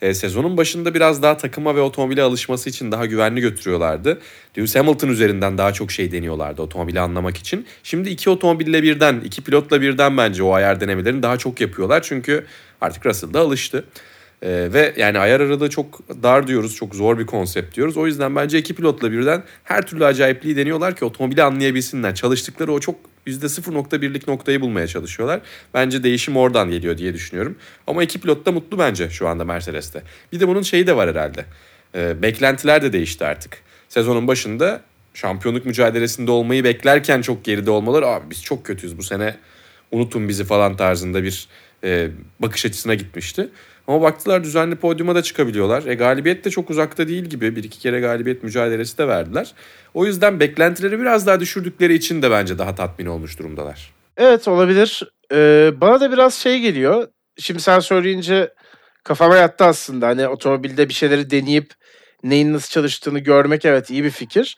E, 0.02 0.14
sezonun 0.14 0.57
başında 0.57 0.94
biraz 0.94 1.22
daha 1.22 1.37
takıma 1.37 1.76
ve 1.76 1.81
otomobile 1.81 2.22
alışması 2.22 2.70
için 2.70 2.92
daha 2.92 3.07
güvenli 3.07 3.40
götürüyorlardı. 3.40 4.20
Lewis 4.59 4.76
Hamilton 4.76 5.09
üzerinden 5.09 5.59
daha 5.59 5.72
çok 5.72 5.92
şey 5.92 6.12
deniyorlardı 6.12 6.62
otomobili 6.62 7.00
anlamak 7.00 7.37
için. 7.37 7.66
Şimdi 7.83 8.09
iki 8.09 8.31
otomobille 8.31 8.83
birden, 8.83 9.20
iki 9.24 9.42
pilotla 9.42 9.81
birden 9.81 10.16
bence 10.16 10.42
o 10.42 10.52
ayar 10.52 10.81
denemelerini 10.81 11.22
daha 11.22 11.37
çok 11.37 11.61
yapıyorlar. 11.61 12.02
Çünkü 12.02 12.44
artık 12.81 13.07
Russell 13.07 13.35
da 13.35 13.40
alıştı. 13.40 13.85
Ee, 14.42 14.68
ve 14.72 14.94
yani 14.96 15.18
ayar 15.18 15.40
aralığı 15.40 15.70
çok 15.70 16.09
dar 16.22 16.46
diyoruz, 16.46 16.74
çok 16.74 16.94
zor 16.94 17.18
bir 17.18 17.26
konsept 17.26 17.76
diyoruz. 17.76 17.96
O 17.96 18.07
yüzden 18.07 18.37
bence 18.37 18.59
iki 18.59 18.74
pilotla 18.74 19.12
birden 19.12 19.42
her 19.64 19.87
türlü 19.87 20.05
acayipliği 20.05 20.57
deniyorlar 20.57 20.96
ki 20.96 21.05
otomobili 21.05 21.42
anlayabilsinler. 21.42 22.14
Çalıştıkları 22.14 22.72
o 22.72 22.81
çok 22.81 22.96
%0.1'lik 23.26 24.28
noktayı 24.28 24.61
bulmaya 24.61 24.87
çalışıyorlar. 24.87 25.40
Bence 25.74 26.02
değişim 26.02 26.37
oradan 26.37 26.70
geliyor 26.70 26.98
diye 26.98 27.14
düşünüyorum. 27.14 27.57
Ama 27.87 28.02
iki 28.02 28.20
pilot 28.20 28.46
da 28.46 28.52
mutlu 28.52 28.78
bence 28.78 29.11
şu 29.11 29.28
anda 29.28 29.44
Mercedes'te. 29.44 30.02
Bir 30.33 30.40
de 30.40 30.48
bunun 30.48 30.62
şeyi 30.62 30.87
de 30.87 30.96
var 30.96 31.09
herhalde. 31.09 31.44
Ee, 31.94 32.22
beklentiler 32.22 32.83
de 32.83 32.92
değişti 32.92 33.24
artık. 33.24 33.59
Sezonun 33.88 34.28
başında 34.28 34.81
şampiyonluk 35.14 35.66
mücadelesinde 35.66 36.31
olmayı 36.31 36.64
beklerken 36.64 37.22
çok 37.22 37.44
geride 37.44 37.70
olmaları 37.70 38.07
abi 38.07 38.31
biz 38.31 38.42
çok 38.42 38.64
kötüyüz 38.64 38.98
bu 38.98 39.02
sene 39.02 39.37
unutun 39.90 40.28
bizi 40.28 40.44
falan 40.44 40.76
tarzında 40.76 41.22
bir 41.22 41.48
e, 41.85 42.09
bakış 42.40 42.66
açısına 42.66 42.94
gitmişti. 42.94 43.48
Ama 43.88 44.02
baktılar 44.02 44.44
düzenli 44.44 44.76
podyuma 44.76 45.14
da 45.14 45.22
çıkabiliyorlar. 45.22 45.86
E, 45.86 45.94
galibiyet 45.94 46.44
de 46.44 46.50
çok 46.50 46.70
uzakta 46.70 47.08
değil 47.08 47.24
gibi. 47.24 47.56
Bir 47.56 47.64
iki 47.64 47.78
kere 47.78 48.00
galibiyet 48.00 48.42
mücadelesi 48.42 48.98
de 48.98 49.08
verdiler. 49.08 49.54
O 49.94 50.06
yüzden 50.06 50.40
beklentileri 50.40 51.00
biraz 51.00 51.26
daha 51.26 51.40
düşürdükleri 51.40 51.94
için 51.94 52.22
de 52.22 52.30
bence 52.30 52.58
daha 52.58 52.74
tatmin 52.74 53.06
olmuş 53.06 53.38
durumdalar. 53.38 53.92
Evet 54.16 54.48
olabilir. 54.48 55.02
Ee, 55.32 55.70
bana 55.80 56.00
da 56.00 56.12
biraz 56.12 56.34
şey 56.34 56.60
geliyor. 56.60 57.08
Şimdi 57.38 57.60
sen 57.60 57.80
söyleyince 57.80 58.54
kafama 59.04 59.36
yattı 59.36 59.64
aslında. 59.64 60.06
Hani 60.06 60.28
otomobilde 60.28 60.88
bir 60.88 60.94
şeyleri 60.94 61.30
deneyip 61.30 61.72
neyin 62.24 62.52
nasıl 62.52 62.70
çalıştığını 62.70 63.18
görmek 63.18 63.64
evet 63.64 63.90
iyi 63.90 64.04
bir 64.04 64.10
fikir. 64.10 64.56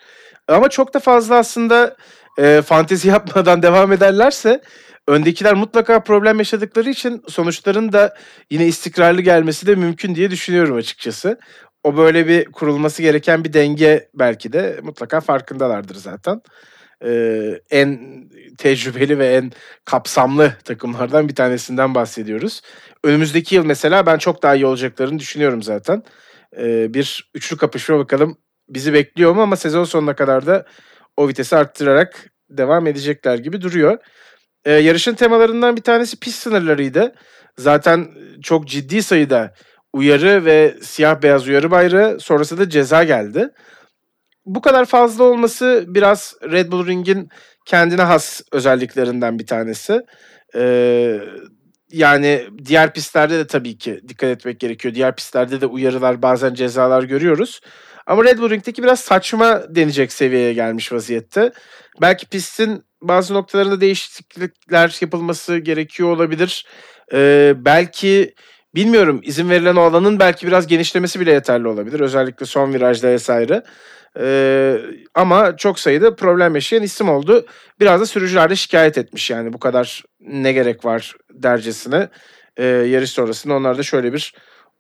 Ama 0.49 0.69
çok 0.69 0.95
da 0.95 1.01
fazla 1.01 1.37
aslında 1.37 1.97
e, 2.39 2.63
fantezi 2.67 3.09
yapmadan 3.15 3.63
devam 3.63 3.93
ederlerse 3.93 4.61
öndekiler 5.09 5.55
mutlaka 5.55 6.03
problem 6.03 6.39
yaşadıkları 6.39 6.91
için 6.91 7.23
sonuçların 7.29 7.93
da 7.93 8.15
yine 8.51 8.67
istikrarlı 8.67 9.23
gelmesi 9.23 9.67
de 9.67 9.75
mümkün 9.75 10.15
diye 10.15 10.31
düşünüyorum 10.31 10.77
açıkçası. 10.77 11.39
O 11.85 11.97
böyle 11.97 12.29
bir 12.29 12.45
kurulması 12.45 13.03
gereken 13.03 13.45
bir 13.45 13.53
denge 13.53 14.09
belki 14.15 14.53
de 14.53 14.81
mutlaka 14.83 15.21
farkındalardır 15.21 15.95
zaten. 15.95 16.41
Ee, 17.05 17.61
en 17.71 18.01
tecrübeli 18.59 19.19
ve 19.19 19.35
en 19.35 19.53
kapsamlı 19.85 20.57
takımlardan 20.65 21.29
bir 21.29 21.35
tanesinden 21.35 21.95
bahsediyoruz. 21.95 22.61
Önümüzdeki 23.05 23.55
yıl 23.55 23.65
mesela 23.65 24.07
ben 24.07 24.19
çok 24.19 24.43
daha 24.43 24.55
iyi 24.55 24.67
olacaklarını 24.67 25.19
düşünüyorum 25.19 25.63
zaten. 25.63 26.03
Ee, 26.59 26.95
bir 26.95 27.31
üçlü 27.35 27.57
kapışma 27.57 27.99
bakalım 27.99 28.39
bizi 28.69 28.93
bekliyor 28.93 29.33
mu 29.35 29.43
ama 29.43 29.57
sezon 29.57 29.85
sonuna 29.85 30.17
kadar 30.17 30.47
da 30.47 30.67
o 31.17 31.29
vitesi 31.29 31.57
arttırarak 31.57 32.31
devam 32.51 32.87
edecekler 32.87 33.39
gibi 33.39 33.61
duruyor. 33.61 33.99
Ee, 34.65 34.73
yarışın 34.73 35.15
temalarından 35.15 35.77
bir 35.77 35.83
tanesi 35.83 36.21
pist 36.21 36.43
sınırlarıydı. 36.43 37.15
Zaten 37.59 38.09
çok 38.43 38.69
ciddi 38.69 39.03
sayıda 39.03 39.55
uyarı 39.93 40.45
ve 40.45 40.75
siyah 40.83 41.23
beyaz 41.23 41.49
uyarı 41.49 41.71
bayrağı 41.71 42.21
sonrasında 42.21 42.61
da 42.61 42.71
ceza 42.71 43.05
geldi. 43.05 43.49
Bu 44.47 44.61
kadar 44.61 44.85
fazla 44.85 45.25
olması 45.25 45.85
biraz 45.89 46.35
Red 46.53 46.73
Bull 46.73 46.87
Ring'in 46.87 47.29
kendine 47.67 48.03
has 48.03 48.41
özelliklerinden 48.53 49.39
bir 49.39 49.47
tanesi. 49.47 50.01
Ee, 50.57 51.21
yani 51.93 52.47
diğer 52.65 52.93
pistlerde 52.93 53.39
de 53.39 53.47
tabii 53.47 53.79
ki 53.79 54.01
dikkat 54.09 54.31
etmek 54.31 54.61
gerekiyor. 54.61 54.95
Diğer 54.95 55.17
pistlerde 55.17 55.61
de 55.61 55.67
uyarılar 55.67 56.23
bazen 56.23 56.55
cezalar 56.55 57.03
görüyoruz. 57.03 57.61
Ama 58.07 58.25
Red 58.25 58.39
Bull 58.39 58.51
Ring'deki 58.51 58.83
biraz 58.83 59.01
saçma 59.01 59.63
denecek 59.69 60.13
seviyeye 60.13 60.53
gelmiş 60.53 60.93
vaziyette. 60.93 61.53
Belki 62.01 62.27
pistin 62.27 62.85
bazı 63.03 63.35
noktalarında 63.35 63.81
değişiklikler 63.81 64.99
yapılması 65.01 65.59
gerekiyor 65.59 66.09
olabilir. 66.09 66.67
Ee, 67.13 67.55
belki 67.57 68.35
bilmiyorum 68.75 69.21
izin 69.23 69.51
verilen 69.51 69.77
o 69.77 69.81
alanın 69.81 70.19
belki 70.19 70.47
biraz 70.47 70.67
genişlemesi 70.67 71.21
bile 71.21 71.33
yeterli 71.33 71.69
olabilir. 71.69 72.01
Özellikle 72.01 72.47
son 72.47 72.75
virajda 72.75 73.09
vesaire. 73.09 73.63
Ee, 74.21 74.77
ama 75.15 75.57
çok 75.57 75.79
sayıda 75.79 76.17
problem 76.17 76.55
yaşayan 76.55 76.83
isim 76.83 77.09
oldu. 77.09 77.47
Biraz 77.81 78.01
da 78.01 78.07
sürücüler 78.07 78.51
de 78.51 78.57
şikayet 78.57 78.99
etmiş 78.99 79.31
yani 79.31 79.53
bu 79.53 79.59
kadar 79.59 80.03
ne 80.21 80.53
gerek 80.53 80.85
var 80.85 81.15
dercesine. 81.31 82.09
Ee, 82.57 82.65
yarış 82.65 83.11
sonrasında 83.11 83.55
onlar 83.55 83.79
da 83.79 83.83
şöyle 83.83 84.13
bir 84.13 84.35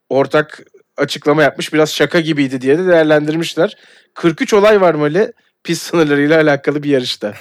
ortak 0.08 0.64
açıklama 0.96 1.42
yapmış. 1.42 1.72
Biraz 1.72 1.94
şaka 1.94 2.20
gibiydi 2.20 2.60
diye 2.60 2.78
de 2.78 2.86
değerlendirmişler. 2.86 3.76
43 4.14 4.54
olay 4.54 4.80
var 4.80 4.94
Mali 4.94 5.32
pist 5.64 5.82
sınırlarıyla 5.82 6.40
alakalı 6.40 6.82
bir 6.82 6.90
yarışta. 6.90 7.34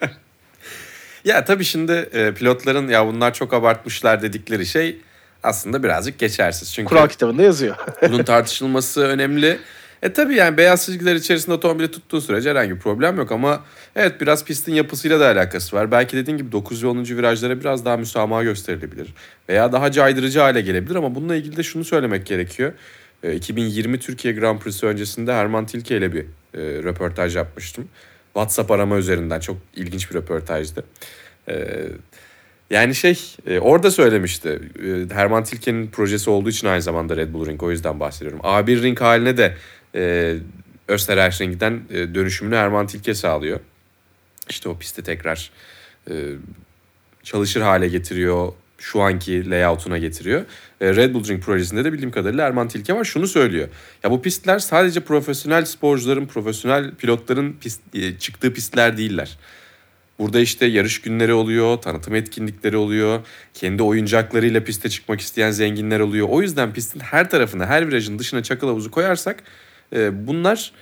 ya 1.24 1.44
tabii 1.44 1.64
şimdi 1.64 1.92
e, 1.92 2.34
pilotların 2.34 2.88
ya 2.88 3.06
bunlar 3.06 3.34
çok 3.34 3.54
abartmışlar 3.54 4.22
dedikleri 4.22 4.66
şey 4.66 4.96
aslında 5.42 5.82
birazcık 5.82 6.18
geçersiz. 6.18 6.74
Çünkü 6.74 6.88
Kural 6.88 7.08
kitabında 7.08 7.42
yazıyor. 7.42 7.76
bunun 8.02 8.24
tartışılması 8.24 9.00
önemli. 9.00 9.58
E 10.02 10.12
tabii 10.12 10.34
yani 10.34 10.56
beyaz 10.56 10.86
çizgiler 10.86 11.14
içerisinde 11.14 11.54
otomobili 11.54 11.90
tuttuğu 11.90 12.20
sürece 12.20 12.50
herhangi 12.50 12.74
bir 12.74 12.80
problem 12.80 13.16
yok 13.16 13.32
ama 13.32 13.64
evet 13.96 14.20
biraz 14.20 14.44
pistin 14.44 14.74
yapısıyla 14.74 15.20
da 15.20 15.26
alakası 15.26 15.76
var. 15.76 15.90
Belki 15.90 16.16
dediğin 16.16 16.38
gibi 16.38 16.52
9 16.52 16.84
ve 16.84 16.86
10. 16.86 17.04
virajlara 17.04 17.60
biraz 17.60 17.84
daha 17.84 17.96
müsamaha 17.96 18.42
gösterilebilir. 18.42 19.14
Veya 19.48 19.72
daha 19.72 19.92
caydırıcı 19.92 20.40
hale 20.40 20.60
gelebilir 20.60 20.94
ama 20.94 21.14
bununla 21.14 21.36
ilgili 21.36 21.56
de 21.56 21.62
şunu 21.62 21.84
söylemek 21.84 22.26
gerekiyor. 22.26 22.72
E, 23.22 23.34
2020 23.34 23.98
Türkiye 23.98 24.34
Grand 24.34 24.58
Prix'si 24.58 24.86
öncesinde 24.86 25.32
Herman 25.32 25.66
Tilke 25.66 25.96
ile 25.96 26.12
bir 26.12 26.20
e, 26.22 26.82
röportaj 26.82 27.36
yapmıştım. 27.36 27.88
WhatsApp 28.32 28.70
arama 28.70 28.96
üzerinden 28.96 29.40
çok 29.40 29.56
ilginç 29.76 30.10
bir 30.10 30.14
röportajdı. 30.14 30.84
E, 31.48 31.86
yani 32.70 32.94
şey 32.94 33.18
e, 33.46 33.58
orada 33.58 33.90
söylemişti. 33.90 34.60
E, 35.10 35.14
Herman 35.14 35.44
Tilke'nin 35.44 35.86
projesi 35.86 36.30
olduğu 36.30 36.48
için 36.48 36.66
aynı 36.66 36.82
zamanda 36.82 37.16
Red 37.16 37.32
Bull 37.32 37.46
Ring 37.46 37.62
o 37.62 37.70
yüzden 37.70 38.00
bahsediyorum. 38.00 38.40
A1 38.42 38.82
Ring 38.82 39.00
haline 39.00 39.36
de 39.36 39.56
e, 39.96 40.36
Österreich 40.88 41.40
Ring'den 41.40 41.80
e, 41.90 42.14
dönüşümünü 42.14 42.56
Herman 42.56 42.86
Tilke 42.86 43.14
sağlıyor. 43.14 43.60
İşte 44.48 44.68
o 44.68 44.78
pisti 44.78 45.02
tekrar 45.02 45.50
e, 46.10 46.14
çalışır 47.22 47.60
hale 47.60 47.88
getiriyor. 47.88 48.52
Şu 48.78 49.00
anki 49.00 49.50
layout'una 49.50 49.98
getiriyor. 49.98 50.44
E, 50.80 50.96
Red 50.96 51.14
Bull 51.14 51.28
Ring 51.28 51.42
projesinde 51.42 51.84
de 51.84 51.92
bildiğim 51.92 52.10
kadarıyla 52.10 52.46
Erman 52.46 52.68
Tilke 52.68 52.94
var. 52.94 53.04
Şunu 53.04 53.26
söylüyor. 53.26 53.68
Ya 54.04 54.10
bu 54.10 54.22
pistler 54.22 54.58
sadece 54.58 55.00
profesyonel 55.00 55.64
sporcuların, 55.64 56.26
profesyonel 56.26 56.94
pilotların 56.94 57.56
pist, 57.60 57.80
e, 57.94 58.18
çıktığı 58.18 58.54
pistler 58.54 58.96
değiller. 58.96 59.38
Burada 60.18 60.40
işte 60.40 60.66
yarış 60.66 61.00
günleri 61.00 61.32
oluyor, 61.32 61.76
tanıtım 61.76 62.14
etkinlikleri 62.14 62.76
oluyor. 62.76 63.20
Kendi 63.54 63.82
oyuncaklarıyla 63.82 64.64
piste 64.64 64.88
çıkmak 64.88 65.20
isteyen 65.20 65.50
zenginler 65.50 66.00
oluyor. 66.00 66.28
O 66.30 66.42
yüzden 66.42 66.72
pistin 66.72 67.00
her 67.00 67.30
tarafına, 67.30 67.66
her 67.66 67.88
virajın 67.88 68.18
dışına 68.18 68.42
çakıl 68.42 68.68
havuzu 68.68 68.90
koyarsak 68.90 69.42
e, 69.92 70.26
bunlar 70.26 70.72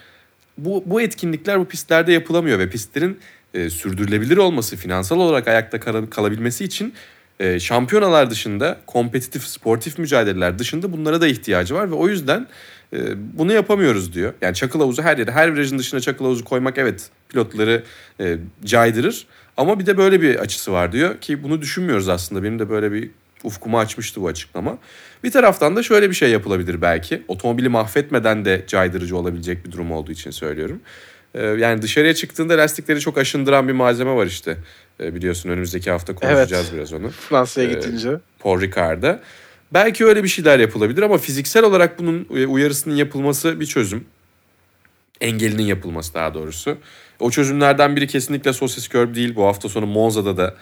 bu, 0.59 0.83
bu 0.87 1.01
etkinlikler 1.01 1.61
bu 1.61 1.65
pistlerde 1.65 2.13
yapılamıyor 2.13 2.59
ve 2.59 2.71
pistlerin 2.71 3.19
e, 3.55 3.71
sürdürülebilir 3.71 4.37
olması, 4.37 4.77
finansal 4.77 5.21
olarak 5.21 5.49
ayakta 5.49 5.81
kal- 5.81 6.07
kalabilmesi 6.07 6.65
için 6.65 6.95
e, 7.41 7.61
şampiyonalar 7.61 8.31
dışında, 8.31 8.81
kompetitif, 8.87 9.43
sportif 9.47 9.99
mücadeleler 9.99 10.59
dışında 10.59 10.93
bunlara 10.93 11.21
da 11.21 11.27
ihtiyacı 11.27 11.75
var 11.75 11.91
ve 11.91 11.95
o 11.95 12.09
yüzden 12.09 12.47
e, 12.93 12.99
bunu 13.39 13.53
yapamıyoruz 13.53 14.15
diyor. 14.15 14.35
Yani 14.43 14.55
çakıl 14.55 14.81
havuzu 14.81 15.03
her 15.03 15.19
yere, 15.19 15.31
her 15.31 15.55
virajın 15.55 15.79
dışına 15.79 16.01
çakıl 16.01 16.25
havuzu 16.25 16.45
koymak 16.45 16.79
evet 16.79 17.11
pilotları 17.29 17.83
e, 18.21 18.39
caydırır 18.65 19.27
ama 19.57 19.79
bir 19.79 19.87
de 19.87 19.97
böyle 19.97 20.21
bir 20.23 20.37
açısı 20.37 20.73
var 20.73 20.93
diyor 20.93 21.19
ki 21.21 21.43
bunu 21.43 21.61
düşünmüyoruz 21.63 22.09
aslında. 22.09 22.43
Benim 22.43 22.59
de 22.59 22.71
böyle 22.71 22.93
bir 22.93 23.11
ufkumu 23.45 23.79
açmıştı 23.79 24.21
bu 24.23 24.29
açıklama. 24.29 24.79
Bir 25.25 25.31
taraftan 25.31 25.77
da 25.77 25.83
şöyle 25.83 26.11
bir 26.11 26.15
şey 26.15 26.31
yapılabilir 26.31 26.83
belki. 26.83 27.23
Otomobili 27.29 27.69
mahvetmeden 27.69 28.45
de 28.45 28.65
caydırıcı 28.69 29.17
olabilecek 29.17 29.67
bir 29.67 29.73
durum 29.73 29.93
olduğu 29.93 30.13
için 30.13 30.31
söylüyorum. 30.31 30.81
Ee, 31.35 31.43
yani 31.47 31.83
dışarıya 31.83 32.15
çıktığında 32.15 32.55
lastikleri 32.59 33.01
çok 33.01 33.19
aşındıran 33.19 33.69
bir 33.69 33.73
malzeme 33.73 34.15
var 34.15 34.27
işte. 34.27 34.57
Ee, 35.01 35.15
biliyorsun 35.15 35.51
önümüzdeki 35.51 35.91
hafta 35.91 36.15
konuşacağız 36.15 36.67
Evet. 36.69 36.75
biraz 36.75 36.93
onu. 36.93 37.11
Fransa'ya 37.11 37.69
Ee, 37.71 37.73
gidince. 37.75 38.11
Paul 38.39 38.61
Ricard'da. 38.61 39.21
Belki 39.73 40.05
öyle 40.07 40.23
bir 40.23 40.29
şeyler 40.29 40.59
yapılabilir 40.59 41.03
ama 41.03 41.19
fiziksel 41.19 41.65
olarak 41.65 41.99
bunun 41.99 42.27
uyarısının 42.49 42.95
yapılması 42.95 43.61
bir 43.61 43.67
çözüm. 43.67 44.05
Engelinin 45.21 45.63
yapılması 45.63 46.15
daha 46.15 46.35
doğrusu. 46.35 46.79
O 47.21 47.31
çözümlerden 47.31 47.97
biri 47.97 48.07
kesinlikle 48.07 48.53
sosis 48.53 48.89
curb 48.89 49.15
değil. 49.15 49.35
Bu 49.35 49.47
hafta 49.47 49.69
sonu 49.69 49.87
Monza'da 49.87 50.37
da 50.37 50.55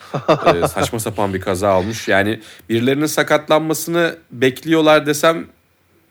e, 0.65 0.69
saçma 0.69 0.99
sapan 0.99 1.35
bir 1.35 1.41
kaza 1.41 1.79
olmuş. 1.79 2.09
Yani 2.09 2.41
birilerinin 2.69 3.07
sakatlanmasını 3.07 4.17
bekliyorlar 4.31 5.07
desem 5.07 5.47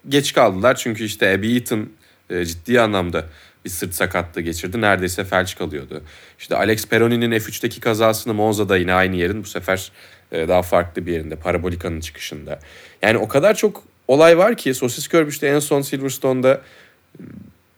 geç 0.09 0.33
kaldılar. 0.33 0.75
Çünkü 0.75 1.03
işte 1.03 1.33
Abby 1.33 1.57
Eaton 1.57 1.89
e, 2.29 2.45
ciddi 2.45 2.81
anlamda 2.81 3.25
bir 3.65 3.69
sırt 3.69 3.93
sakatlığı 3.93 4.41
geçirdi. 4.41 4.81
Neredeyse 4.81 5.23
felç 5.23 5.55
kalıyordu. 5.55 6.01
İşte 6.39 6.55
Alex 6.55 6.87
Peroni'nin 6.87 7.31
F3'teki 7.31 7.79
kazasını 7.79 8.33
Monza'da 8.33 8.77
yine 8.77 8.93
aynı 8.93 9.15
yerin 9.15 9.43
bu 9.43 9.47
sefer 9.47 9.91
e, 10.31 10.47
daha 10.47 10.61
farklı 10.61 11.05
bir 11.05 11.13
yerinde. 11.13 11.35
Parabolika'nın 11.35 11.99
çıkışında. 11.99 12.59
Yani 13.01 13.17
o 13.17 13.27
kadar 13.27 13.55
çok 13.55 13.83
olay 14.07 14.37
var 14.37 14.57
ki 14.57 14.73
Sosis 14.73 15.09
Curb 15.09 15.27
işte 15.27 15.47
en 15.47 15.59
son 15.59 15.81
Silverstone'da 15.81 16.61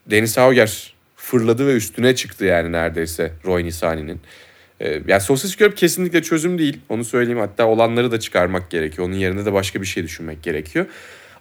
Deniz 0.07 0.37
Hauger 0.37 0.92
fırladı 1.23 1.67
ve 1.67 1.73
üstüne 1.73 2.15
çıktı 2.15 2.45
yani 2.45 2.71
neredeyse 2.71 3.31
Roy 3.45 3.63
Nisani'nin. 3.63 4.21
Ee, 4.79 5.01
yani 5.07 5.21
sosis 5.21 5.57
curb 5.57 5.73
kesinlikle 5.73 6.21
çözüm 6.21 6.57
değil. 6.57 6.79
Onu 6.89 7.03
söyleyeyim. 7.03 7.39
Hatta 7.39 7.67
olanları 7.67 8.11
da 8.11 8.19
çıkarmak 8.19 8.69
gerekiyor. 8.69 9.07
Onun 9.07 9.15
yerine 9.15 9.45
de 9.45 9.53
başka 9.53 9.81
bir 9.81 9.85
şey 9.85 10.03
düşünmek 10.03 10.43
gerekiyor. 10.43 10.85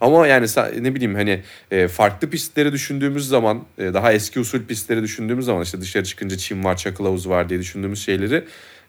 Ama 0.00 0.26
yani 0.26 0.46
ne 0.80 0.94
bileyim 0.94 1.14
hani 1.14 1.42
e, 1.70 1.88
farklı 1.88 2.30
pistleri 2.30 2.72
düşündüğümüz 2.72 3.28
zaman 3.28 3.64
e, 3.78 3.94
daha 3.94 4.12
eski 4.12 4.40
usul 4.40 4.62
pistleri 4.66 5.02
düşündüğümüz 5.02 5.44
zaman 5.44 5.62
işte 5.62 5.80
dışarı 5.80 6.04
çıkınca 6.04 6.36
çim 6.36 6.64
var, 6.64 6.76
çakıl 6.76 7.04
havuzu 7.04 7.30
var 7.30 7.48
diye 7.48 7.60
düşündüğümüz 7.60 8.04
şeyleri 8.04 8.44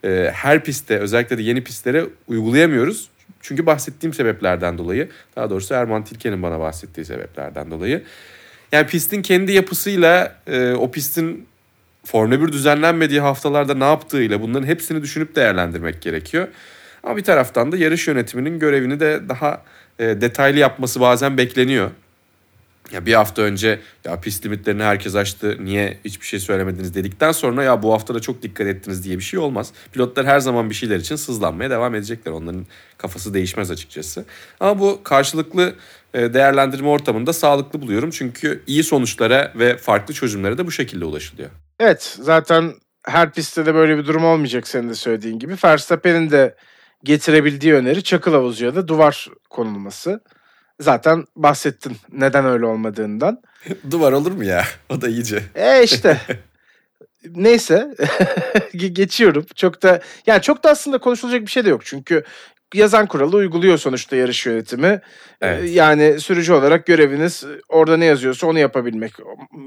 e, 0.05 0.31
her 0.33 0.63
pistte 0.63 0.97
özellikle 0.99 1.37
de 1.37 1.41
yeni 1.41 1.63
pistlere 1.63 2.05
uygulayamıyoruz. 2.27 3.09
Çünkü 3.41 3.65
bahsettiğim 3.65 4.13
sebeplerden 4.13 4.77
dolayı 4.77 5.09
daha 5.35 5.49
doğrusu 5.49 5.73
Erman 5.73 6.03
Tilke'nin 6.03 6.43
bana 6.43 6.59
bahsettiği 6.59 7.05
sebeplerden 7.05 7.71
dolayı. 7.71 8.03
Yani 8.73 8.87
pistin 8.87 9.21
kendi 9.21 9.51
yapısıyla 9.51 10.35
e, 10.47 10.71
o 10.71 10.91
pistin 10.91 11.47
Formula 12.05 12.41
1 12.41 12.51
düzenlenmediği 12.51 13.19
haftalarda 13.19 13.73
ne 13.73 13.83
yaptığıyla 13.83 14.41
bunların 14.41 14.67
hepsini 14.67 15.01
düşünüp 15.01 15.35
değerlendirmek 15.35 16.01
gerekiyor. 16.01 16.47
Ama 17.03 17.17
bir 17.17 17.23
taraftan 17.23 17.71
da 17.71 17.77
yarış 17.77 18.07
yönetiminin 18.07 18.59
görevini 18.59 18.99
de 18.99 19.29
daha 19.29 19.61
e, 19.99 20.05
detaylı 20.05 20.59
yapması 20.59 21.01
bazen 21.01 21.37
bekleniyor. 21.37 21.91
Ya 22.91 23.05
bir 23.05 23.13
hafta 23.13 23.41
önce 23.41 23.79
ya 24.05 24.21
pist 24.21 24.45
limitlerini 24.45 24.83
herkes 24.83 25.15
aştı 25.15 25.57
niye 25.59 25.97
hiçbir 26.05 26.25
şey 26.25 26.39
söylemediniz 26.39 26.93
dedikten 26.93 27.31
sonra 27.31 27.63
ya 27.63 27.83
bu 27.83 27.93
hafta 27.93 28.15
da 28.15 28.19
çok 28.19 28.41
dikkat 28.41 28.67
ettiniz 28.67 29.03
diye 29.03 29.17
bir 29.17 29.23
şey 29.23 29.39
olmaz. 29.39 29.73
Pilotlar 29.91 30.25
her 30.25 30.39
zaman 30.39 30.69
bir 30.69 30.75
şeyler 30.75 30.97
için 30.97 31.15
sızlanmaya 31.15 31.69
devam 31.69 31.95
edecekler. 31.95 32.31
Onların 32.31 32.65
kafası 32.97 33.33
değişmez 33.33 33.71
açıkçası. 33.71 34.25
Ama 34.59 34.79
bu 34.79 35.03
karşılıklı 35.03 35.75
e, 36.13 36.33
değerlendirme 36.33 36.87
ortamında 36.87 37.33
sağlıklı 37.33 37.81
buluyorum. 37.81 38.09
Çünkü 38.09 38.63
iyi 38.67 38.83
sonuçlara 38.83 39.53
ve 39.55 39.77
farklı 39.77 40.13
çözümlere 40.13 40.57
de 40.57 40.67
bu 40.67 40.71
şekilde 40.71 41.05
ulaşılıyor. 41.05 41.49
Evet 41.79 42.17
zaten 42.21 42.73
her 43.03 43.31
pistte 43.31 43.65
de 43.65 43.75
böyle 43.75 43.97
bir 43.97 44.05
durum 44.05 44.25
olmayacak 44.25 44.67
senin 44.67 44.89
de 44.89 44.95
söylediğin 44.95 45.39
gibi. 45.39 45.55
Verstappen'in 45.63 46.29
de 46.31 46.55
getirebildiği 47.03 47.73
öneri 47.73 48.03
çakıl 48.03 48.33
havuzu 48.33 48.65
ya 48.65 48.75
da 48.75 48.87
duvar 48.87 49.27
konulması. 49.49 50.21
Zaten 50.79 51.25
bahsettin 51.35 51.97
neden 52.11 52.45
öyle 52.45 52.65
olmadığından. 52.65 53.41
Duvar 53.91 54.11
olur 54.11 54.31
mu 54.31 54.43
ya? 54.43 54.63
O 54.89 55.01
da 55.01 55.09
iyice. 55.09 55.43
E 55.55 55.83
işte. 55.83 56.17
Neyse. 57.35 57.93
Ge- 58.73 58.87
Geçiyorum. 58.93 59.45
Çok 59.55 59.83
da 59.83 60.01
yani 60.27 60.41
çok 60.41 60.63
da 60.63 60.69
aslında 60.69 60.97
konuşulacak 60.97 61.41
bir 61.41 61.51
şey 61.51 61.65
de 61.65 61.69
yok. 61.69 61.85
Çünkü 61.85 62.23
yazan 62.73 63.05
kuralı 63.05 63.35
uyguluyor 63.37 63.77
sonuçta 63.77 64.15
yarış 64.15 64.45
yönetimi. 64.45 64.87
Ee, 65.41 65.47
Evet. 65.47 65.75
Yani 65.75 66.19
sürücü 66.19 66.53
olarak 66.53 66.85
göreviniz 66.85 67.43
orada 67.69 67.97
ne 67.97 68.05
yazıyorsa 68.05 68.47
onu 68.47 68.59
yapabilmek. 68.59 69.13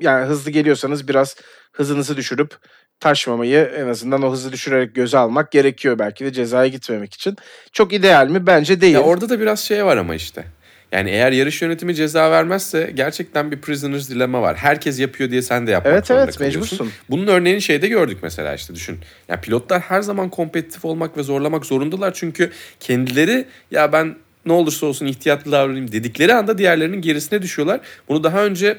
Yani 0.01 0.27
hızlı 0.27 0.51
geliyorsanız 0.51 1.09
biraz 1.09 1.37
hızınızı 1.73 2.16
düşürüp 2.16 2.55
taşmamayı 3.01 3.59
en 3.59 3.87
azından 3.88 4.23
o 4.23 4.33
hızı 4.33 4.53
düşürerek 4.53 4.95
göze 4.95 5.19
almak 5.19 5.53
gerekiyor 5.53 5.99
belki 5.99 6.25
de 6.25 6.33
cezaya 6.33 6.69
gitmemek 6.69 7.14
için. 7.14 7.37
Çok 7.73 7.92
ideal 7.92 8.29
mi? 8.29 8.47
Bence 8.47 8.81
değil. 8.81 8.95
Ya 8.95 9.01
orada 9.01 9.29
da 9.29 9.40
biraz 9.40 9.61
şey 9.61 9.85
var 9.85 9.97
ama 9.97 10.14
işte. 10.14 10.45
Yani 10.92 11.11
eğer 11.11 11.33
yarış 11.33 11.62
yönetimi 11.62 11.94
ceza 11.94 12.31
vermezse 12.31 12.90
gerçekten 12.94 13.51
bir 13.51 13.61
prisoner's 13.61 14.11
dilemma 14.11 14.42
var. 14.42 14.57
Herkes 14.57 15.01
yapıyor 15.01 15.31
diye 15.31 15.42
sen 15.42 15.66
de 15.66 15.70
yapmak 15.70 15.94
evet 15.94 16.07
zorunda 16.07 16.25
evet 16.25 16.37
kalıyorsun. 16.37 16.61
mecbursun. 16.61 16.90
Bunun 17.11 17.27
örneğini 17.27 17.62
şeyde 17.62 17.88
gördük 17.88 18.18
mesela 18.22 18.55
işte 18.55 18.75
düşün. 18.75 18.99
Ya 19.29 19.40
pilotlar 19.40 19.81
her 19.81 20.01
zaman 20.01 20.29
kompetitif 20.29 20.85
olmak 20.85 21.16
ve 21.16 21.22
zorlamak 21.22 21.66
zorundalar 21.66 22.14
çünkü 22.14 22.51
kendileri 22.81 23.44
ya 23.70 23.92
ben 23.92 24.16
ne 24.46 24.53
olursa 24.53 24.87
olsun 24.87 25.07
ihtiyatlı 25.07 25.53
davranayım 25.53 25.92
dedikleri 25.92 26.35
anda 26.35 26.59
diğerlerinin 26.59 27.01
gerisine 27.01 27.42
düşüyorlar. 27.42 27.81
Bunu 28.09 28.25
daha 28.25 28.44
önce 28.44 28.79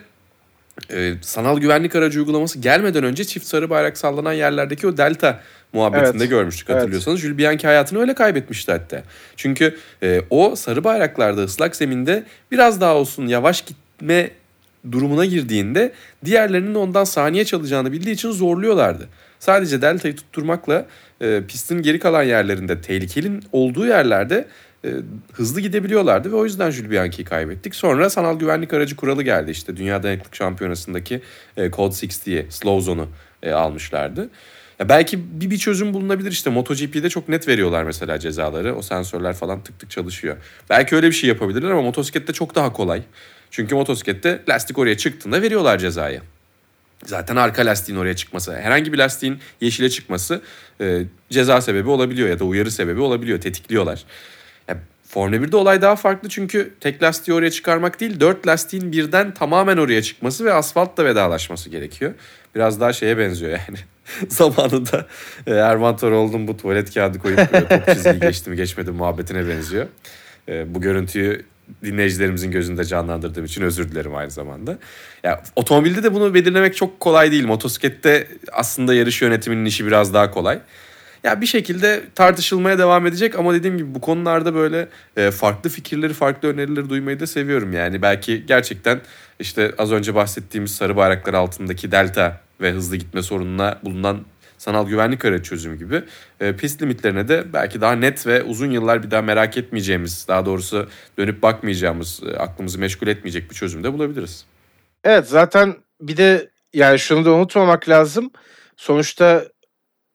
e, 0.92 1.14
sanal 1.22 1.58
güvenlik 1.60 1.96
aracı 1.96 2.20
uygulaması 2.20 2.60
gelmeden 2.60 3.04
önce 3.04 3.24
çift 3.26 3.46
sarı 3.46 3.70
bayrak 3.70 3.98
sallanan 3.98 4.34
yerlerdeki 4.34 4.88
o 4.88 4.98
delta 4.98 5.40
muhabbetinde 5.74 6.18
Evet. 6.18 6.30
görmüştük 6.30 6.70
Evet. 6.70 6.80
hatırlıyorsanız. 6.80 7.20
Jules 7.20 7.38
Bianchi 7.38 7.68
hayatını 7.68 8.00
öyle 8.00 8.14
kaybetmişti 8.14 8.72
hatta. 8.72 9.04
Çünkü 9.36 9.78
e, 10.04 10.22
o 10.30 10.56
sarı 10.56 10.84
bayraklarda 10.84 11.44
ıslak 11.44 11.76
zeminde 11.76 12.24
biraz 12.52 12.82
daha 12.82 12.96
olsun 12.96 13.28
yavaş 13.28 13.62
gitme 13.62 14.32
durumuna 14.92 15.26
girdiğinde 15.26 15.92
diğerlerinin 16.26 16.76
ondan 16.76 17.04
saniye 17.04 17.46
çalacağını 17.46 17.92
bildiği 17.92 18.12
için 18.12 18.32
zorluyorlardı. 18.32 19.08
Sadece 19.40 19.82
deltayı 19.82 20.16
tutturmakla 20.16 20.86
e, 21.22 21.42
pistin 21.48 21.82
geri 21.82 22.00
kalan 22.00 22.24
yerlerinde 22.24 22.82
tehlikelin 22.82 23.44
olduğu 23.52 23.86
yerlerde 23.88 24.48
e, 24.88 24.92
hızlı 25.34 25.62
gidebiliyorlardı 25.62 26.32
ve 26.32 26.36
o 26.36 26.46
yüzden 26.46 26.72
Jules 26.72 26.92
Bianchi'yi 26.92 27.26
kaybettik. 27.26 27.76
Sonra 27.76 28.10
sanal 28.10 28.40
güvenlik 28.40 28.74
aracı 28.74 28.96
kuralı 28.96 29.24
geldi 29.24 29.52
işte 29.52 29.78
Dünya 29.78 30.04
Dayanıklık 30.04 30.36
Şampiyonası'ndaki 30.36 31.22
e, 31.58 31.72
Code 31.72 31.96
60'ye 31.96 32.46
Slow 32.50 32.86
Zone'u 32.86 33.08
e, 33.44 33.52
almışlardı. 33.52 34.30
Ya 34.80 34.90
belki 34.90 35.42
bir, 35.42 35.50
bir 35.50 35.58
çözüm 35.58 35.94
bulunabilir 35.94 36.32
işte 36.32 36.50
MotoGP'de 36.50 37.10
çok 37.10 37.30
net 37.30 37.48
veriyorlar 37.48 37.84
mesela 37.84 38.20
cezaları. 38.20 38.76
O 38.76 38.82
sensörler 38.82 39.34
falan 39.34 39.64
tık 39.64 39.80
tık 39.80 39.92
çalışıyor. 39.92 40.38
Belki 40.70 40.96
öyle 40.96 41.08
bir 41.08 41.16
şey 41.16 41.30
yapabilirler 41.30 41.70
ama 41.70 41.82
motosiklette 41.82 42.34
çok 42.34 42.56
daha 42.56 42.74
kolay. 42.74 43.02
Çünkü 43.52 43.76
motosiklette 43.76 44.44
lastik 44.50 44.78
oraya 44.78 44.98
çıktığında 44.98 45.42
veriyorlar 45.42 45.78
cezayı. 45.78 46.22
Zaten 47.06 47.36
arka 47.36 47.66
lastiğin 47.66 48.00
oraya 48.00 48.16
çıkması, 48.16 48.56
herhangi 48.56 48.94
bir 48.94 48.98
lastiğin 48.98 49.40
yeşile 49.62 49.90
çıkması 49.90 50.42
e, 50.82 51.04
ceza 51.30 51.62
sebebi 51.62 51.90
olabiliyor 51.90 52.30
ya 52.30 52.40
da 52.40 52.44
uyarı 52.44 52.72
sebebi 52.72 53.02
olabiliyor, 53.02 53.42
tetikliyorlar. 53.42 54.06
Formula 55.08 55.36
1'de 55.36 55.58
olay 55.58 55.82
daha 55.82 55.96
farklı 55.96 56.30
çünkü 56.30 56.74
tek 56.80 57.04
lastiği 57.04 57.36
oraya 57.36 57.52
çıkarmak 57.52 58.00
değil, 58.00 58.20
dört 58.20 58.48
lastiğin 58.48 58.92
birden 58.92 59.34
tamamen 59.34 59.78
oraya 59.78 60.02
çıkması 60.02 60.46
ve 60.46 60.54
asfaltla 60.54 61.06
vedalaşması 61.06 61.70
gerekiyor. 61.70 62.14
Biraz 62.56 62.82
daha 62.82 62.94
şeye 62.94 63.18
benziyor 63.18 63.52
yani. 63.52 63.78
Zamanında 64.30 65.08
e, 65.48 65.54
Erman 65.54 65.98
Toroğlu'nun 65.98 66.48
bu 66.48 66.58
tuvalet 66.58 66.94
kağıdı 66.94 67.20
koyup 67.20 67.70
top 67.70 67.86
çizgiyi 67.94 68.20
geçti 68.20 68.50
mi 68.50 68.56
geçmedi 68.56 68.92
mi 68.92 68.98
muhabbetine 68.98 69.48
benziyor. 69.48 69.88
E, 70.50 70.76
bu 70.76 70.82
görüntüyü 70.82 71.46
dinleyicilerimizin 71.84 72.52
gözünde 72.52 72.86
canlandırdığım 72.86 73.46
için 73.46 73.62
özür 73.62 73.92
dilerim 73.92 74.16
aynı 74.16 74.32
zamanda. 74.32 74.78
Ya 75.24 75.44
otomobilde 75.56 76.04
de 76.04 76.14
bunu 76.14 76.34
belirlemek 76.34 76.76
çok 76.76 77.00
kolay 77.00 77.32
değil. 77.32 77.46
Motosiklette 77.46 78.28
aslında 78.52 78.94
yarış 78.94 79.22
yönetiminin 79.22 79.66
işi 79.66 79.86
biraz 79.86 80.14
daha 80.14 80.32
kolay. 80.32 80.60
Ya 81.24 81.42
bir 81.42 81.46
şekilde 81.46 82.04
tartışılmaya 82.16 82.78
devam 82.78 83.08
edecek 83.08 83.40
ama 83.40 83.54
dediğim 83.54 83.78
gibi 83.78 83.96
bu 83.96 84.02
konularda 84.02 84.56
böyle 84.56 84.90
e, 85.18 85.32
farklı 85.32 85.70
fikirleri, 85.70 86.14
farklı 86.14 86.50
önerileri 86.50 86.90
duymayı 86.90 87.20
da 87.20 87.28
seviyorum 87.28 87.74
yani. 87.74 88.02
Belki 88.02 88.46
gerçekten 88.46 89.02
işte 89.40 89.74
az 89.78 89.92
önce 89.92 90.16
bahsettiğimiz 90.16 90.76
sarı 90.76 90.96
bayraklar 90.96 91.34
altındaki 91.34 91.92
delta 91.92 92.42
ve 92.62 92.72
hızlı 92.72 92.96
gitme 92.96 93.22
sorununa 93.22 93.80
bulunan 93.84 94.26
sanal 94.58 94.88
güvenlik 94.88 95.26
aracı 95.26 95.44
çözümü 95.44 95.78
gibi 95.78 96.04
e, 96.40 96.56
pist 96.56 96.82
limitlerine 96.82 97.28
de 97.28 97.54
belki 97.54 97.82
daha 97.82 97.94
net 97.94 98.28
ve 98.28 98.44
uzun 98.44 98.72
yıllar 98.72 99.04
bir 99.04 99.12
daha 99.12 99.22
merak 99.22 99.58
etmeyeceğimiz, 99.58 100.26
daha 100.28 100.46
doğrusu 100.46 100.90
dönüp 101.18 101.44
bakmayacağımız, 101.44 102.22
e, 102.24 102.38
aklımızı 102.38 102.80
meşgul 102.80 103.08
etmeyecek 103.08 103.50
bir 103.50 103.56
çözüm 103.56 103.84
de 103.84 103.94
bulabiliriz. 103.94 104.46
Evet 105.04 105.28
zaten 105.28 105.76
bir 106.02 106.18
de 106.18 106.50
yani 106.74 107.00
şunu 107.00 107.26
da 107.26 107.32
unutmamak 107.34 107.90
lazım. 107.90 108.32
Sonuçta 108.78 109.46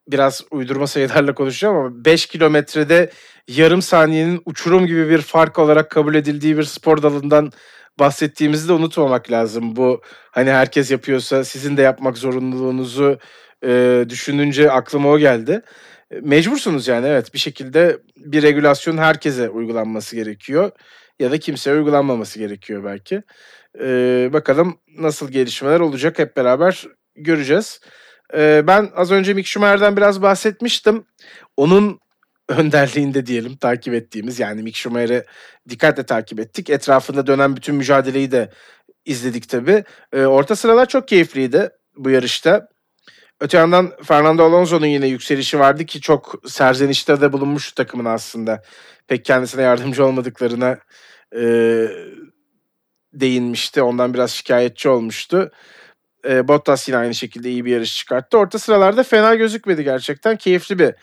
biraz 0.09 0.45
uydurma 0.51 0.87
sayılarla 0.87 1.35
konuşacağım 1.35 1.77
ama 1.77 2.05
5 2.05 2.27
kilometrede 2.27 3.11
yarım 3.49 3.83
saniyenin 3.83 4.43
uçurum 4.47 4.87
gibi 4.87 5.09
bir 5.11 5.19
fark 5.23 5.59
olarak 5.59 5.91
kabul 5.91 6.15
edildiği 6.15 6.59
bir 6.59 6.63
spor 6.63 7.03
dalından 7.03 7.53
bahsettiğimizi 7.99 8.69
de 8.69 8.73
unutmamak 8.73 9.31
lazım. 9.31 9.77
Bu 9.77 10.01
hani 10.31 10.51
herkes 10.51 10.91
yapıyorsa 10.91 11.45
sizin 11.45 11.77
de 11.77 11.83
yapmak 11.83 12.19
zorunluluğunuzu 12.19 13.19
e, 13.65 14.05
düşününce 14.09 14.71
aklıma 14.71 15.09
o 15.09 15.19
geldi. 15.19 15.63
E, 16.11 16.21
Mecbursunuz 16.21 16.89
yani 16.89 17.07
evet 17.07 17.35
bir 17.35 17.39
şekilde 17.39 17.99
bir 18.17 18.43
regülasyon 18.43 18.99
herkese 18.99 19.49
uygulanması 19.49 20.17
gerekiyor 20.17 20.71
ya 21.21 21.31
da 21.31 21.39
kimseye 21.39 21.77
uygulanmaması 21.77 22.39
gerekiyor 22.39 22.85
belki. 22.85 23.23
Ee, 23.81 24.31
bakalım 24.33 24.79
nasıl 24.99 25.31
gelişmeler 25.31 25.81
olacak 25.81 26.19
hep 26.19 26.37
beraber 26.37 26.85
göreceğiz. 27.17 27.81
Ee, 28.35 28.63
ben 28.67 28.91
az 28.97 29.11
önce 29.11 29.35
Mick 29.35 29.49
Schumacher'den 29.49 29.97
biraz 29.97 30.23
bahsetmiştim. 30.23 31.05
Onun 31.57 32.01
önderliğinde 32.49 33.27
diyelim 33.27 33.57
takip 33.57 33.95
ettiğimiz 33.95 34.39
yani 34.39 34.63
Mick 34.63 34.77
Schumacher'i 34.77 35.25
dikkatle 35.69 36.07
takip 36.07 36.41
ettik. 36.41 36.71
Etrafında 36.71 37.27
dönen 37.27 37.57
bütün 37.57 37.75
mücadeleyi 37.75 38.33
de 38.33 38.51
izledik 39.05 39.49
tabii. 39.49 39.85
Ee, 40.13 40.25
orta 40.25 40.57
sıralar 40.57 40.89
çok 40.89 41.09
keyifliydi 41.09 41.71
bu 41.97 42.11
yarışta. 42.11 42.69
Öte 43.41 43.59
yandan 43.59 43.93
Fernando 44.03 44.45
Alonso'nun 44.45 44.87
yine 44.87 45.07
yükselişi 45.07 45.59
vardı 45.59 45.87
ki 45.87 46.01
çok 46.01 46.35
serzenişte 46.47 47.21
de 47.21 47.33
bulunmuş 47.33 47.73
takımın 47.73 48.05
aslında. 48.05 48.63
Pek 49.09 49.25
kendisine 49.25 49.63
yardımcı 49.63 50.07
olmadıklarına 50.07 50.79
e, 51.37 51.43
değinmişti. 53.13 53.83
Ondan 53.83 54.15
biraz 54.15 54.31
şikayetçi 54.31 54.89
olmuştu. 54.89 55.51
E, 56.29 56.49
Bottas 56.49 56.89
yine 56.89 56.99
aynı 56.99 57.15
şekilde 57.15 57.51
iyi 57.51 57.65
bir 57.65 57.73
yarış 57.73 57.97
çıkarttı. 57.97 58.39
Orta 58.39 58.59
sıralarda 58.59 59.03
fena 59.03 59.35
gözükmedi 59.35 59.85
gerçekten. 59.85 60.37
Keyifli 60.37 60.79
bir 60.79 60.95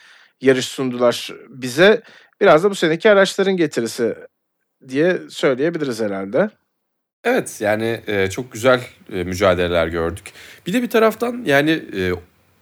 yarış 0.41 0.65
sundular 0.65 1.33
bize. 1.49 2.01
Biraz 2.41 2.63
da 2.63 2.69
bu 2.69 2.75
seneki 2.75 3.09
araçların 3.09 3.57
getirisi 3.57 4.15
diye 4.87 5.19
söyleyebiliriz 5.29 6.01
herhalde. 6.01 6.49
Evet 7.23 7.57
yani 7.61 8.01
e, 8.07 8.29
çok 8.29 8.51
güzel 8.51 8.81
e, 9.13 9.23
mücadeleler 9.23 9.87
gördük. 9.87 10.31
Bir 10.67 10.73
de 10.73 10.81
bir 10.81 10.89
taraftan 10.89 11.43
yani 11.45 11.71
e, 11.71 12.11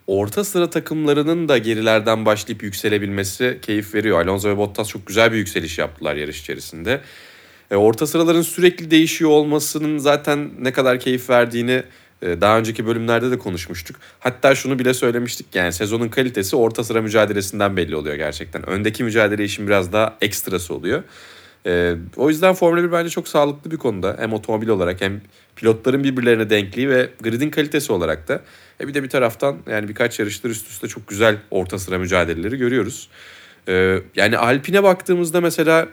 orta 0.07 0.43
sıra 0.43 0.69
takımlarının 0.69 1.49
da 1.49 1.57
gerilerden 1.57 2.25
başlayıp 2.25 2.63
yükselebilmesi 2.63 3.59
keyif 3.61 3.95
veriyor. 3.95 4.21
Alonso 4.21 4.49
ve 4.49 4.57
Bottas 4.57 4.87
çok 4.87 5.07
güzel 5.07 5.31
bir 5.31 5.37
yükseliş 5.37 5.77
yaptılar 5.77 6.15
yarış 6.15 6.41
içerisinde. 6.41 7.01
E, 7.71 7.75
orta 7.75 8.07
sıraların 8.07 8.41
sürekli 8.41 8.91
değişiyor 8.91 9.31
olmasının 9.31 9.97
zaten 9.97 10.51
ne 10.59 10.73
kadar 10.73 10.99
keyif 10.99 11.29
verdiğini 11.29 11.83
daha 12.21 12.57
önceki 12.57 12.85
bölümlerde 12.85 13.31
de 13.31 13.37
konuşmuştuk. 13.37 13.95
Hatta 14.19 14.55
şunu 14.55 14.79
bile 14.79 14.93
söylemiştik 14.93 15.55
yani 15.55 15.73
sezonun 15.73 16.09
kalitesi 16.09 16.55
orta 16.55 16.83
sıra 16.83 17.01
mücadelesinden 17.01 17.77
belli 17.77 17.95
oluyor 17.95 18.15
gerçekten. 18.15 18.69
Öndeki 18.69 19.03
mücadele 19.03 19.43
işin 19.43 19.67
biraz 19.67 19.93
daha 19.93 20.17
ekstrası 20.21 20.73
oluyor. 20.73 21.03
Ee, 21.65 21.95
o 22.15 22.29
yüzden 22.29 22.53
Formula 22.53 22.83
1 22.83 22.91
bence 22.91 23.09
çok 23.09 23.27
sağlıklı 23.27 23.71
bir 23.71 23.77
konuda. 23.77 24.15
Hem 24.19 24.33
otomobil 24.33 24.67
olarak 24.67 25.01
hem 25.01 25.21
pilotların 25.55 26.03
birbirlerine 26.03 26.49
denkliği 26.49 26.89
ve 26.89 27.09
gridin 27.21 27.49
kalitesi 27.49 27.91
olarak 27.91 28.27
da. 28.27 28.41
E 28.81 28.87
bir 28.87 28.93
de 28.93 29.03
bir 29.03 29.09
taraftan 29.09 29.57
yani 29.69 29.87
birkaç 29.87 30.19
yarıştır 30.19 30.49
üst 30.49 30.67
üste 30.67 30.87
çok 30.87 31.07
güzel 31.07 31.37
orta 31.51 31.79
sıra 31.79 31.97
mücadeleleri 31.97 32.57
görüyoruz. 32.57 33.09
Ee, 33.67 33.99
yani 34.15 34.37
Alpine 34.37 34.83
baktığımızda 34.83 35.41
mesela 35.41 35.87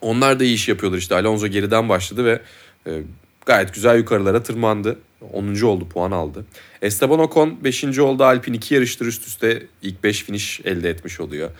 onlar 0.00 0.40
da 0.40 0.44
iyi 0.44 0.54
iş 0.54 0.68
yapıyorlar 0.68 0.98
işte. 0.98 1.14
Alonso 1.14 1.46
geriden 1.46 1.88
başladı 1.88 2.24
ve 2.24 2.40
e, 2.86 3.02
gayet 3.46 3.74
güzel 3.74 3.98
yukarılara 3.98 4.42
tırmandı. 4.42 4.98
10. 5.32 5.62
oldu 5.62 5.88
puan 5.88 6.10
aldı. 6.10 6.44
Esteban 6.82 7.18
Ocon 7.18 7.64
5. 7.64 7.98
oldu. 7.98 8.24
Alpine 8.24 8.56
2 8.56 8.74
yarıştır 8.74 9.06
üst 9.06 9.26
üste 9.26 9.62
ilk 9.82 10.04
5 10.04 10.22
finish 10.22 10.60
elde 10.64 10.90
etmiş 10.90 11.20
oluyor. 11.20 11.50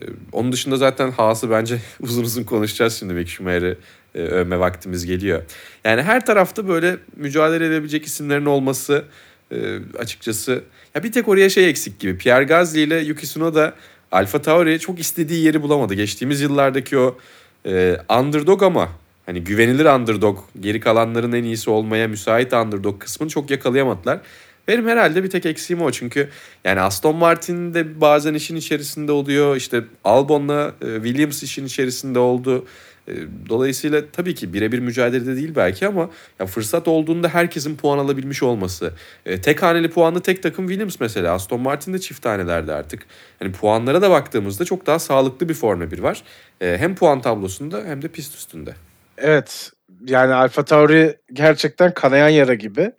Ee, 0.00 0.04
Onun 0.32 0.52
dışında 0.52 0.76
zaten 0.76 1.10
Haas'ı 1.10 1.50
bence 1.50 1.78
uzun 2.00 2.24
uzun 2.24 2.44
konuşacağız 2.44 2.98
şimdi 2.98 3.14
Mick 3.14 3.28
Schumacher'i 3.28 3.76
e, 4.14 4.18
övme 4.18 4.58
vaktimiz 4.58 5.06
geliyor. 5.06 5.42
Yani 5.84 6.02
her 6.02 6.26
tarafta 6.26 6.68
böyle 6.68 6.96
mücadele 7.16 7.66
edebilecek 7.66 8.04
isimlerin 8.04 8.46
olması 8.46 9.04
e, 9.52 9.78
açıkçası 9.98 10.64
ya 10.94 11.02
bir 11.02 11.12
tek 11.12 11.28
oraya 11.28 11.50
şey 11.50 11.68
eksik 11.68 12.00
gibi. 12.00 12.18
Pierre 12.18 12.44
Gasly 12.44 12.82
ile 12.82 12.98
Yuki 12.98 13.26
Tsunoda 13.26 13.74
Alfa 14.12 14.42
Tauri 14.42 14.78
çok 14.78 15.00
istediği 15.00 15.44
yeri 15.44 15.62
bulamadı. 15.62 15.94
Geçtiğimiz 15.94 16.40
yıllardaki 16.40 16.98
o 16.98 17.18
e, 17.66 17.96
underdog 18.18 18.62
ama 18.62 18.88
hani 19.26 19.44
güvenilir 19.44 19.84
underdog, 19.84 20.38
geri 20.60 20.80
kalanların 20.80 21.32
en 21.32 21.44
iyisi 21.44 21.70
olmaya 21.70 22.08
müsait 22.08 22.52
underdog 22.52 23.00
kısmını 23.00 23.30
çok 23.30 23.50
yakalayamadılar. 23.50 24.20
Benim 24.68 24.88
herhalde 24.88 25.24
bir 25.24 25.30
tek 25.30 25.46
eksiğim 25.46 25.82
o 25.82 25.90
çünkü 25.90 26.28
yani 26.64 26.80
Aston 26.80 27.16
Martin 27.16 27.74
de 27.74 28.00
bazen 28.00 28.34
işin 28.34 28.56
içerisinde 28.56 29.12
oluyor. 29.12 29.56
İşte 29.56 29.84
Albon'la 30.04 30.74
e, 30.82 30.94
Williams 30.94 31.42
işin 31.42 31.66
içerisinde 31.66 32.18
oldu. 32.18 32.66
E, 33.08 33.12
Dolayısıyla 33.48 34.02
tabii 34.12 34.34
ki 34.34 34.52
birebir 34.52 34.78
mücadelede 34.78 35.36
değil 35.36 35.52
belki 35.56 35.86
ama 35.86 36.10
ya 36.38 36.46
fırsat 36.46 36.88
olduğunda 36.88 37.28
herkesin 37.28 37.76
puan 37.76 37.98
alabilmiş 37.98 38.42
olması. 38.42 38.92
E, 39.26 39.40
tek 39.40 39.62
haneli 39.62 39.90
puanlı 39.90 40.20
tek 40.20 40.42
takım 40.42 40.68
Williams 40.68 41.00
mesela. 41.00 41.32
Aston 41.32 41.60
Martin 41.60 41.92
de 41.92 41.98
çift 41.98 42.26
hanelerde 42.26 42.72
artık. 42.74 43.06
Hani 43.38 43.52
puanlara 43.52 44.02
da 44.02 44.10
baktığımızda 44.10 44.64
çok 44.64 44.86
daha 44.86 44.98
sağlıklı 44.98 45.48
bir 45.48 45.54
Formula 45.54 45.90
1 45.90 45.98
var. 45.98 46.22
Hem 46.58 46.94
puan 46.94 47.20
tablosunda 47.20 47.82
hem 47.86 48.02
de 48.02 48.08
pist 48.08 48.34
üstünde. 48.34 48.74
Evet 49.20 49.70
yani 50.06 50.34
Alfa 50.34 50.64
Tauri 50.64 51.16
gerçekten 51.32 51.94
kanayan 51.94 52.28
yara 52.28 52.54
gibi. 52.54 52.92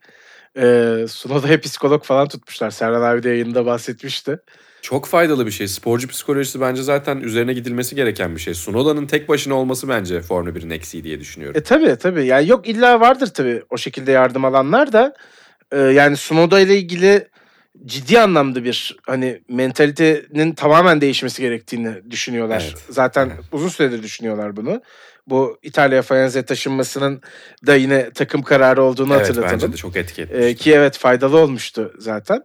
Ee, 0.57 1.05
Sunoda'ya 1.09 1.59
psikolog 1.61 2.03
falan 2.03 2.27
tutmuşlar. 2.27 2.71
Serhan 2.71 3.01
abi 3.01 3.23
de 3.23 3.29
yayında 3.29 3.65
bahsetmişti. 3.65 4.39
Çok 4.81 5.05
faydalı 5.07 5.45
bir 5.45 5.51
şey. 5.51 5.67
Sporcu 5.67 6.07
psikolojisi 6.07 6.61
bence 6.61 6.83
zaten 6.83 7.17
üzerine 7.17 7.53
gidilmesi 7.53 7.95
gereken 7.95 8.35
bir 8.35 8.41
şey. 8.41 8.53
Sunoda'nın 8.53 9.05
tek 9.07 9.29
başına 9.29 9.53
olması 9.53 9.89
bence 9.89 10.21
Formula 10.21 10.49
1'in 10.55 10.69
eksiği 10.69 11.03
diye 11.03 11.19
düşünüyorum. 11.19 11.57
E 11.59 11.63
tabii 11.63 11.95
tabii. 11.95 12.25
Yani 12.25 12.49
yok 12.49 12.67
illa 12.67 12.99
vardır 12.99 13.27
tabii 13.27 13.63
o 13.69 13.77
şekilde 13.77 14.11
yardım 14.11 14.45
alanlar 14.45 14.93
da. 14.93 15.13
e, 15.71 15.77
yani 15.79 16.17
Sunoda 16.17 16.59
ile 16.59 16.77
ilgili 16.77 17.27
ciddi 17.85 18.19
anlamda 18.19 18.63
bir 18.63 18.97
hani 19.07 19.41
mentalitenin 19.49 20.53
tamamen 20.55 21.01
değişmesi 21.01 21.41
gerektiğini 21.41 22.11
düşünüyorlar. 22.11 22.63
Evet. 22.71 22.83
Zaten 22.89 23.31
Evet. 23.35 23.45
uzun 23.51 23.69
süredir 23.69 24.03
düşünüyorlar 24.03 24.55
bunu. 24.55 24.81
Bu 25.31 25.59
İtalya 25.61 26.01
Faenza 26.01 26.41
taşınmasının 26.41 27.21
da 27.67 27.75
yine 27.75 28.11
takım 28.11 28.41
kararı 28.41 28.83
olduğunu 28.83 29.13
evet 29.13 29.21
hatırlatalım. 29.21 29.53
bence 29.53 29.73
de 29.73 29.77
çok 29.77 29.95
etki 29.95 30.21
Ee, 30.21 30.55
ki 30.55 30.73
evet 30.73 30.97
faydalı 30.97 31.37
olmuştu 31.37 31.93
zaten. 31.97 32.43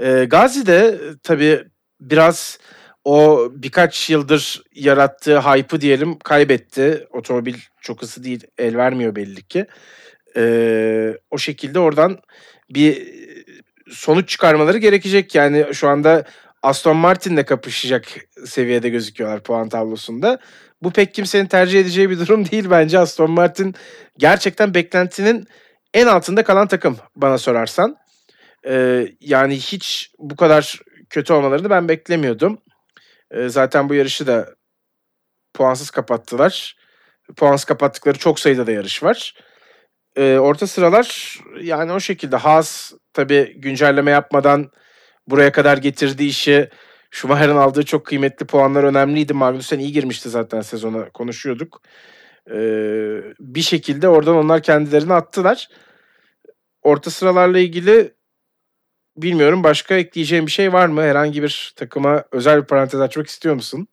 Ee, 0.00 0.26
Gazi 0.30 0.66
de 0.66 0.76
e, 0.76 0.98
tabii 1.22 1.64
biraz 2.00 2.58
o 3.04 3.48
birkaç 3.52 4.10
yıldır 4.10 4.62
yarattığı 4.74 5.40
hype'ı 5.40 5.80
diyelim 5.80 6.18
kaybetti. 6.18 7.06
Otomobil 7.10 7.54
çok 7.80 8.02
hızlı 8.02 8.24
değil, 8.24 8.46
el 8.58 8.76
vermiyor 8.76 9.16
belli 9.16 9.42
ki. 9.42 9.66
Ee, 10.36 11.18
o 11.30 11.38
şekilde 11.38 11.78
oradan 11.78 12.18
bir 12.70 13.08
sonuç 13.90 14.28
çıkarmaları 14.28 14.78
gerekecek. 14.78 15.34
Yani 15.34 15.66
şu 15.72 15.88
anda 15.88 16.24
Aston 16.62 16.96
Martin'le 16.96 17.44
kapışacak 17.44 18.04
seviyede 18.46 18.88
gözüküyorlar 18.88 19.42
puan 19.42 19.68
tablosunda. 19.68 20.38
Bu 20.82 20.90
pek 20.90 21.14
kimsenin 21.14 21.46
tercih 21.46 21.80
edeceği 21.80 22.10
bir 22.10 22.18
durum 22.18 22.50
değil 22.50 22.70
bence. 22.70 22.98
Aston 22.98 23.30
Martin 23.30 23.74
gerçekten 24.18 24.74
beklentinin 24.74 25.46
en 25.94 26.06
altında 26.06 26.44
kalan 26.44 26.68
takım 26.68 26.96
bana 27.16 27.38
sorarsan. 27.38 27.96
Ee, 28.66 29.08
yani 29.20 29.56
hiç 29.56 30.10
bu 30.18 30.36
kadar 30.36 30.80
kötü 31.10 31.32
olmalarını 31.32 31.70
ben 31.70 31.88
beklemiyordum. 31.88 32.58
Ee, 33.30 33.48
zaten 33.48 33.88
bu 33.88 33.94
yarışı 33.94 34.26
da 34.26 34.54
puansız 35.54 35.90
kapattılar. 35.90 36.76
Puansız 37.36 37.64
kapattıkları 37.64 38.18
çok 38.18 38.40
sayıda 38.40 38.66
da 38.66 38.72
yarış 38.72 39.02
var. 39.02 39.34
Ee, 40.16 40.38
orta 40.38 40.66
sıralar 40.66 41.38
yani 41.60 41.92
o 41.92 42.00
şekilde. 42.00 42.36
Haas 42.36 42.92
tabii 43.12 43.60
güncelleme 43.60 44.10
yapmadan 44.10 44.70
buraya 45.26 45.52
kadar 45.52 45.78
getirdiği 45.78 46.28
işi 46.28 46.68
Schumacher'ın 47.10 47.56
aldığı 47.56 47.84
çok 47.84 48.06
kıymetli 48.06 48.46
puanlar 48.46 48.84
önemliydi. 48.84 49.32
Magnussen 49.32 49.78
iyi 49.78 49.92
girmişti 49.92 50.28
zaten 50.28 50.60
sezona 50.60 51.08
konuşuyorduk. 51.08 51.82
Ee, 52.50 53.22
bir 53.40 53.62
şekilde 53.62 54.08
oradan 54.08 54.36
onlar 54.36 54.62
kendilerini 54.62 55.12
attılar. 55.12 55.68
Orta 56.82 57.10
sıralarla 57.10 57.58
ilgili 57.58 58.14
bilmiyorum 59.16 59.64
başka 59.64 59.94
ekleyeceğim 59.94 60.46
bir 60.46 60.50
şey 60.50 60.72
var 60.72 60.86
mı? 60.86 61.02
Herhangi 61.02 61.42
bir 61.42 61.72
takıma 61.76 62.24
özel 62.32 62.60
bir 62.60 62.66
parantez 62.66 63.00
açmak 63.00 63.26
istiyor 63.26 63.54
musun? 63.54 63.88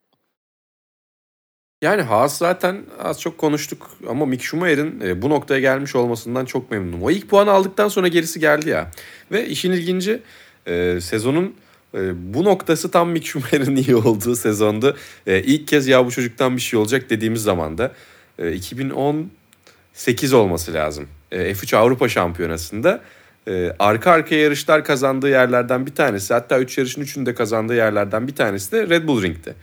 Yani 1.81 2.01
Haas 2.01 2.37
zaten 2.37 2.85
az 2.99 3.21
çok 3.21 3.37
konuştuk 3.37 3.91
ama 4.09 4.25
Mick 4.25 4.43
Schumacher'in 4.43 5.01
e, 5.01 5.21
bu 5.21 5.29
noktaya 5.29 5.59
gelmiş 5.59 5.95
olmasından 5.95 6.45
çok 6.45 6.71
memnunum. 6.71 7.03
O 7.03 7.11
ilk 7.11 7.29
puanı 7.29 7.51
aldıktan 7.51 7.87
sonra 7.87 8.07
gerisi 8.07 8.39
geldi 8.39 8.69
ya. 8.69 8.91
Ve 9.31 9.47
işin 9.47 9.71
ilginci 9.71 10.21
e, 10.67 11.01
sezonun 11.01 11.55
e, 11.95 12.33
bu 12.33 12.43
noktası 12.43 12.91
tam 12.91 13.09
Mick 13.09 13.25
Schumacher'in 13.25 13.75
iyi 13.87 13.95
olduğu 13.95 14.35
sezondu. 14.35 14.97
E, 15.27 15.41
ilk 15.41 15.67
kez 15.67 15.87
ya 15.87 16.05
bu 16.05 16.11
çocuktan 16.11 16.55
bir 16.55 16.61
şey 16.61 16.79
olacak 16.79 17.09
dediğimiz 17.09 17.43
zaman 17.43 17.77
da 17.77 17.91
e, 18.39 18.53
2018 18.53 20.33
olması 20.33 20.73
lazım. 20.73 21.07
E, 21.31 21.51
F3 21.51 21.75
Avrupa 21.75 22.09
Şampiyonası'nda 22.09 23.01
e, 23.47 23.75
arka 23.79 24.11
arkaya 24.11 24.41
yarışlar 24.41 24.85
kazandığı 24.85 25.29
yerlerden 25.29 25.85
bir 25.85 25.95
tanesi 25.95 26.33
hatta 26.33 26.59
3 26.59 26.77
yarışın 26.77 27.01
3'ünü 27.01 27.25
de 27.25 27.35
kazandığı 27.35 27.75
yerlerden 27.75 28.27
bir 28.27 28.35
tanesi 28.35 28.71
de 28.71 28.89
Red 28.89 29.07
Bull 29.07 29.23
Ring'ti. 29.23 29.55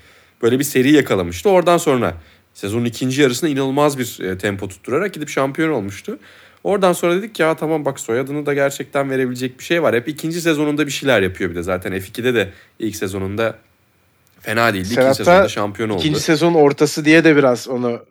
Böyle 0.43 0.59
bir 0.59 0.65
seri 0.65 0.93
yakalamıştı. 0.93 1.49
Oradan 1.49 1.79
sonra 1.79 2.15
sezonun 2.55 2.85
ikinci 2.85 3.23
yarısında 3.23 3.51
inanılmaz 3.51 3.99
bir 3.99 4.21
e, 4.21 4.39
tempo 4.39 4.69
tutturarak 4.69 5.15
gidip 5.15 5.29
şampiyon 5.29 5.71
olmuştu. 5.71 6.19
Oradan 6.65 6.93
sonra 6.93 7.15
dedik 7.17 7.35
ki 7.35 7.43
ya 7.43 7.57
tamam 7.57 7.85
bak 7.85 8.01
soyadını 8.01 8.47
da 8.47 8.55
gerçekten 8.55 9.11
verebilecek 9.11 9.59
bir 9.59 9.65
şey 9.65 9.83
var. 9.83 9.95
Hep 9.95 10.09
ikinci 10.09 10.41
sezonunda 10.41 10.87
bir 10.87 10.93
şeyler 10.93 11.23
yapıyor 11.23 11.51
bir 11.51 11.55
de. 11.55 11.63
Zaten 11.63 11.93
F2'de 11.93 12.35
de 12.35 12.53
ilk 12.79 12.97
sezonunda 12.97 13.55
fena 14.41 14.75
değildi. 14.75 14.89
Sen 14.89 15.03
İkinci 15.03 15.17
sezonda 15.17 15.49
şampiyon 15.49 15.89
oldu. 15.89 16.01
İkinci 16.01 16.21
sezon 16.21 16.55
ortası 16.55 17.05
diye 17.05 17.25
de 17.25 17.37
biraz 17.37 17.69
onu 17.69 18.05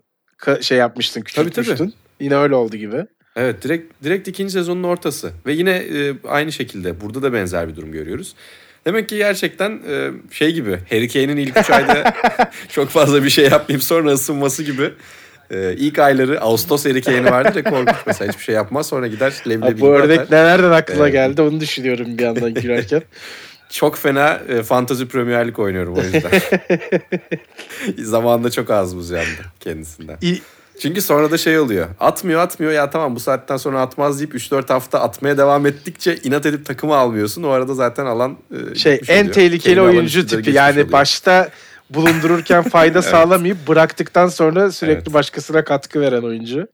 şey 0.62 0.78
yapmıştın, 0.78 1.22
Tabii, 1.22 1.34
tabii. 1.34 1.50
küçültmüştün. 1.50 1.94
Yine 2.20 2.36
öyle 2.36 2.56
oldu 2.56 2.78
gibi. 2.78 3.06
Evet 3.36 3.64
direkt 3.64 4.04
direkt 4.04 4.28
ikinci 4.28 4.54
sezonun 4.54 4.84
ortası 4.84 5.32
ve 5.46 5.54
yine 5.54 5.72
e, 5.72 6.14
aynı 6.28 6.52
şekilde 6.52 7.02
burada 7.02 7.22
da 7.22 7.34
benzer 7.34 7.68
bir 7.68 7.76
durum 7.76 7.92
görüyoruz. 7.92 8.36
Demek 8.86 9.10
ki 9.10 9.18
gerçekten 9.18 9.82
e, 9.90 10.12
şey 10.32 10.54
gibi 10.54 10.80
Harry 10.90 11.08
Kane'in 11.08 11.38
ilk 11.38 11.58
3 11.58 11.70
ayda 11.70 12.14
çok 12.70 12.90
fazla 12.90 13.24
bir 13.24 13.30
şey 13.30 13.46
yapmayıp 13.46 13.84
sonra 13.84 14.12
ısınması 14.12 14.64
gibi. 14.64 14.94
E, 15.54 15.74
ilk 15.78 16.00
ayları 16.00 16.42
Ağustos 16.42 16.86
Harry 16.86 17.02
Kane'i 17.02 17.26
vardır 17.26 17.56
ya 17.56 17.64
korkunç 17.64 17.96
mesela 18.06 18.32
hiçbir 18.32 18.44
şey 18.44 18.56
yapmaz 18.56 18.88
sonra 18.88 19.08
gider 19.08 19.34
leblebi 19.50 19.82
bu 19.82 19.88
örnek 19.90 20.20
atar. 20.20 20.38
nereden 20.48 20.72
aklına 20.72 21.04
Evet. 21.04 21.14
geldi 21.14 21.42
onu 21.42 21.60
düşünüyorum 21.60 22.18
bir 22.18 22.24
yandan 22.24 22.54
gülerken. 22.54 23.02
Çok 23.70 23.98
fena 23.98 24.40
e, 24.50 24.64
Fantasy 24.64 25.04
Premier 25.04 25.48
Lig 25.48 25.60
oynuyorum 25.60 25.94
o 25.98 26.02
yüzden. 26.02 26.32
Zamanında 28.04 28.50
çok 28.52 28.70
az 28.70 28.98
buz 28.98 29.10
yandı 29.10 29.28
kendisinden. 29.60 30.18
İ- 30.22 30.42
Çünkü 30.82 31.02
sonra 31.02 31.32
da 31.32 31.38
şey 31.38 31.60
oluyor. 31.60 31.88
Atmıyor 32.00 32.42
atmıyor 32.42 32.72
ya 32.72 32.90
tamam 32.90 33.16
bu 33.16 33.20
saatten 33.20 33.58
sonra 33.58 33.82
atmaz 33.82 34.20
deyip 34.20 34.36
3-4 34.36 34.68
hafta 34.74 35.00
atmaya 35.02 35.38
devam 35.38 35.66
ettikçe 35.66 36.16
inat 36.24 36.46
edip 36.46 36.66
takımı 36.66 36.96
almıyorsun. 36.96 37.44
O 37.44 37.50
arada 37.50 37.74
zaten 37.74 38.06
alan 38.06 38.38
e, 38.72 38.76
şey 38.76 39.02
en 39.08 39.20
oluyor. 39.22 39.34
tehlikeli 39.34 39.76
Kendi 39.76 39.82
oyuncu 39.82 40.28
tipi 40.28 40.52
yani 40.52 40.72
oluyor. 40.74 40.92
başta 40.92 41.50
bulundururken 41.94 42.64
fayda 42.64 43.02
sağlamayıp 43.02 43.68
bıraktıktan 43.68 44.28
sonra 44.28 44.72
sürekli 44.72 44.98
Evet. 44.98 45.14
başkasına 45.14 45.64
katkı 45.64 46.02
veren 46.02 46.22
oyuncu. 46.22 46.68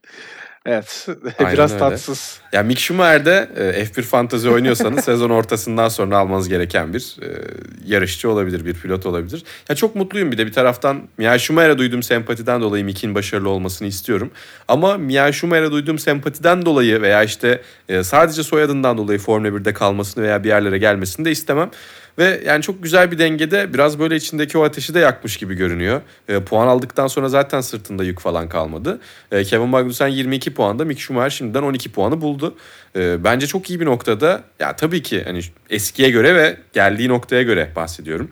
Evet. 0.66 1.06
Aynen 1.38 1.52
Biraz 1.52 1.70
öyle. 1.72 1.78
tatsız. 1.78 2.40
Ya 2.52 2.62
Mick 2.62 2.80
Schumacher'de 2.80 3.48
e, 3.56 3.84
F1 3.84 4.02
fantazi 4.02 4.50
oynuyorsanız 4.50 5.04
sezon 5.04 5.30
ortasından 5.30 5.88
sonra 5.88 6.18
almanız 6.18 6.48
gereken 6.48 6.94
bir 6.94 7.16
e, 7.22 7.28
yarışçı 7.86 8.30
olabilir, 8.30 8.64
bir 8.64 8.74
pilot 8.74 9.06
olabilir. 9.06 9.42
Ya 9.68 9.76
çok 9.76 9.94
mutluyum 9.96 10.32
bir 10.32 10.38
de 10.38 10.46
bir 10.46 10.52
taraftan 10.52 11.02
Mia 11.18 11.38
Schumacher'e 11.38 11.78
duyduğum 11.78 12.02
sempatiden 12.02 12.60
dolayı 12.60 12.84
Mick'in 12.84 13.14
başarılı 13.14 13.48
olmasını 13.48 13.88
istiyorum. 13.88 14.30
Ama 14.68 14.96
Mia 14.98 15.32
Schumacher'e 15.32 15.70
duyduğum 15.70 15.98
sempatiden 15.98 16.66
dolayı 16.66 17.02
veya 17.02 17.22
işte 17.22 17.62
e, 17.88 18.02
sadece 18.04 18.42
soyadından 18.42 18.98
dolayı 18.98 19.18
Formula 19.18 19.48
1'de 19.48 19.72
kalmasını 19.72 20.24
veya 20.24 20.44
bir 20.44 20.48
yerlere 20.48 20.78
gelmesini 20.78 21.24
de 21.24 21.30
istemem. 21.30 21.70
Ve 22.18 22.42
yani 22.46 22.62
çok 22.62 22.82
güzel 22.82 23.10
bir 23.10 23.18
dengede 23.18 23.74
biraz 23.74 23.98
böyle 23.98 24.16
içindeki 24.16 24.58
o 24.58 24.62
ateşi 24.62 24.94
de 24.94 24.98
yakmış 24.98 25.36
gibi 25.36 25.54
görünüyor. 25.54 26.00
E, 26.28 26.40
puan 26.40 26.66
aldıktan 26.66 27.06
sonra 27.06 27.28
zaten 27.28 27.60
sırtında 27.60 28.04
yük 28.04 28.20
falan 28.20 28.48
kalmadı. 28.48 29.00
E, 29.32 29.44
Kevin 29.44 29.68
Magnussen 29.68 30.08
22 30.08 30.54
puanda, 30.54 30.84
Mick 30.84 31.00
Schumacher 31.00 31.30
şimdiden 31.30 31.62
12 31.62 31.92
puanı 31.92 32.20
buldu. 32.20 32.54
E, 32.96 33.24
bence 33.24 33.46
çok 33.46 33.70
iyi 33.70 33.80
bir 33.80 33.86
noktada. 33.86 34.42
Ya 34.60 34.76
tabii 34.76 35.02
ki 35.02 35.24
hani 35.24 35.40
eskiye 35.70 36.10
göre 36.10 36.34
ve 36.34 36.56
geldiği 36.72 37.08
noktaya 37.08 37.42
göre 37.42 37.72
bahsediyorum. 37.76 38.30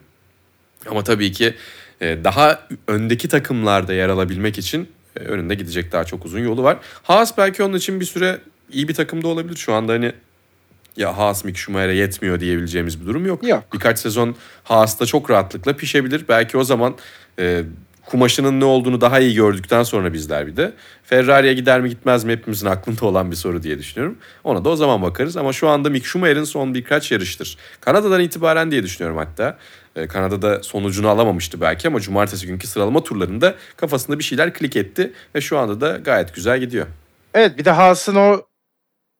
Ama 0.89 1.03
tabii 1.03 1.31
ki 1.31 1.55
e, 2.01 2.23
daha 2.23 2.59
öndeki 2.87 3.27
takımlarda 3.27 3.93
yer 3.93 4.09
alabilmek 4.09 4.57
için 4.57 4.89
e, 5.15 5.19
önünde 5.19 5.55
gidecek 5.55 5.91
daha 5.91 6.03
çok 6.03 6.25
uzun 6.25 6.39
yolu 6.39 6.63
var. 6.63 6.77
Haas 7.03 7.37
belki 7.37 7.63
onun 7.63 7.77
için 7.77 7.99
bir 7.99 8.05
süre 8.05 8.39
iyi 8.71 8.87
bir 8.87 8.93
takımda 8.93 9.27
olabilir. 9.27 9.57
Şu 9.57 9.73
anda 9.73 9.93
hani 9.93 10.11
ya 10.97 11.17
Haas 11.17 11.43
Mick 11.43 11.57
Schumacher'e 11.57 11.95
yetmiyor 11.95 12.39
diyebileceğimiz 12.39 13.01
bir 13.01 13.05
durum 13.05 13.25
yok. 13.25 13.47
Yok. 13.47 13.63
Birkaç 13.73 13.99
sezon 13.99 14.35
Haas'ta 14.63 15.05
çok 15.05 15.29
rahatlıkla 15.29 15.73
pişebilir. 15.73 16.25
Belki 16.29 16.57
o 16.57 16.63
zaman 16.63 16.95
e, 17.39 17.63
kumaşının 18.05 18.59
ne 18.59 18.65
olduğunu 18.65 19.01
daha 19.01 19.19
iyi 19.19 19.35
gördükten 19.35 19.83
sonra 19.83 20.13
bizler 20.13 20.47
bir 20.47 20.57
de 20.57 20.73
Ferrari'ye 21.03 21.53
gider 21.53 21.81
mi 21.81 21.89
gitmez 21.89 22.23
mi 22.23 22.31
hepimizin 22.31 22.67
aklında 22.67 23.05
olan 23.05 23.31
bir 23.31 23.35
soru 23.35 23.63
diye 23.63 23.79
düşünüyorum. 23.79 24.17
Ona 24.43 24.65
da 24.65 24.69
o 24.69 24.75
zaman 24.75 25.01
bakarız 25.01 25.37
ama 25.37 25.53
şu 25.53 25.69
anda 25.69 25.89
Mick 25.89 26.05
Schumacher'in 26.05 26.43
son 26.43 26.73
birkaç 26.73 27.11
yarıştır. 27.11 27.57
Kanada'dan 27.81 28.21
itibaren 28.21 28.71
diye 28.71 28.83
düşünüyorum 28.83 29.17
hatta. 29.17 29.57
E, 29.95 30.07
Kanada'da 30.07 30.63
sonucunu 30.63 31.09
alamamıştı 31.09 31.61
belki 31.61 31.87
ama 31.87 31.99
cumartesi 31.99 32.47
günkü 32.47 32.67
sıralama 32.67 33.03
turlarında 33.03 33.55
kafasında 33.77 34.19
bir 34.19 34.23
şeyler 34.23 34.53
klik 34.53 34.75
etti 34.75 35.13
ve 35.35 35.41
şu 35.41 35.57
anda 35.57 35.81
da 35.81 35.97
gayet 35.97 36.35
güzel 36.35 36.59
gidiyor. 36.59 36.87
Evet 37.33 37.57
bir 37.57 37.65
de 37.65 37.71
Haas'ın 37.71 38.15
o 38.15 38.41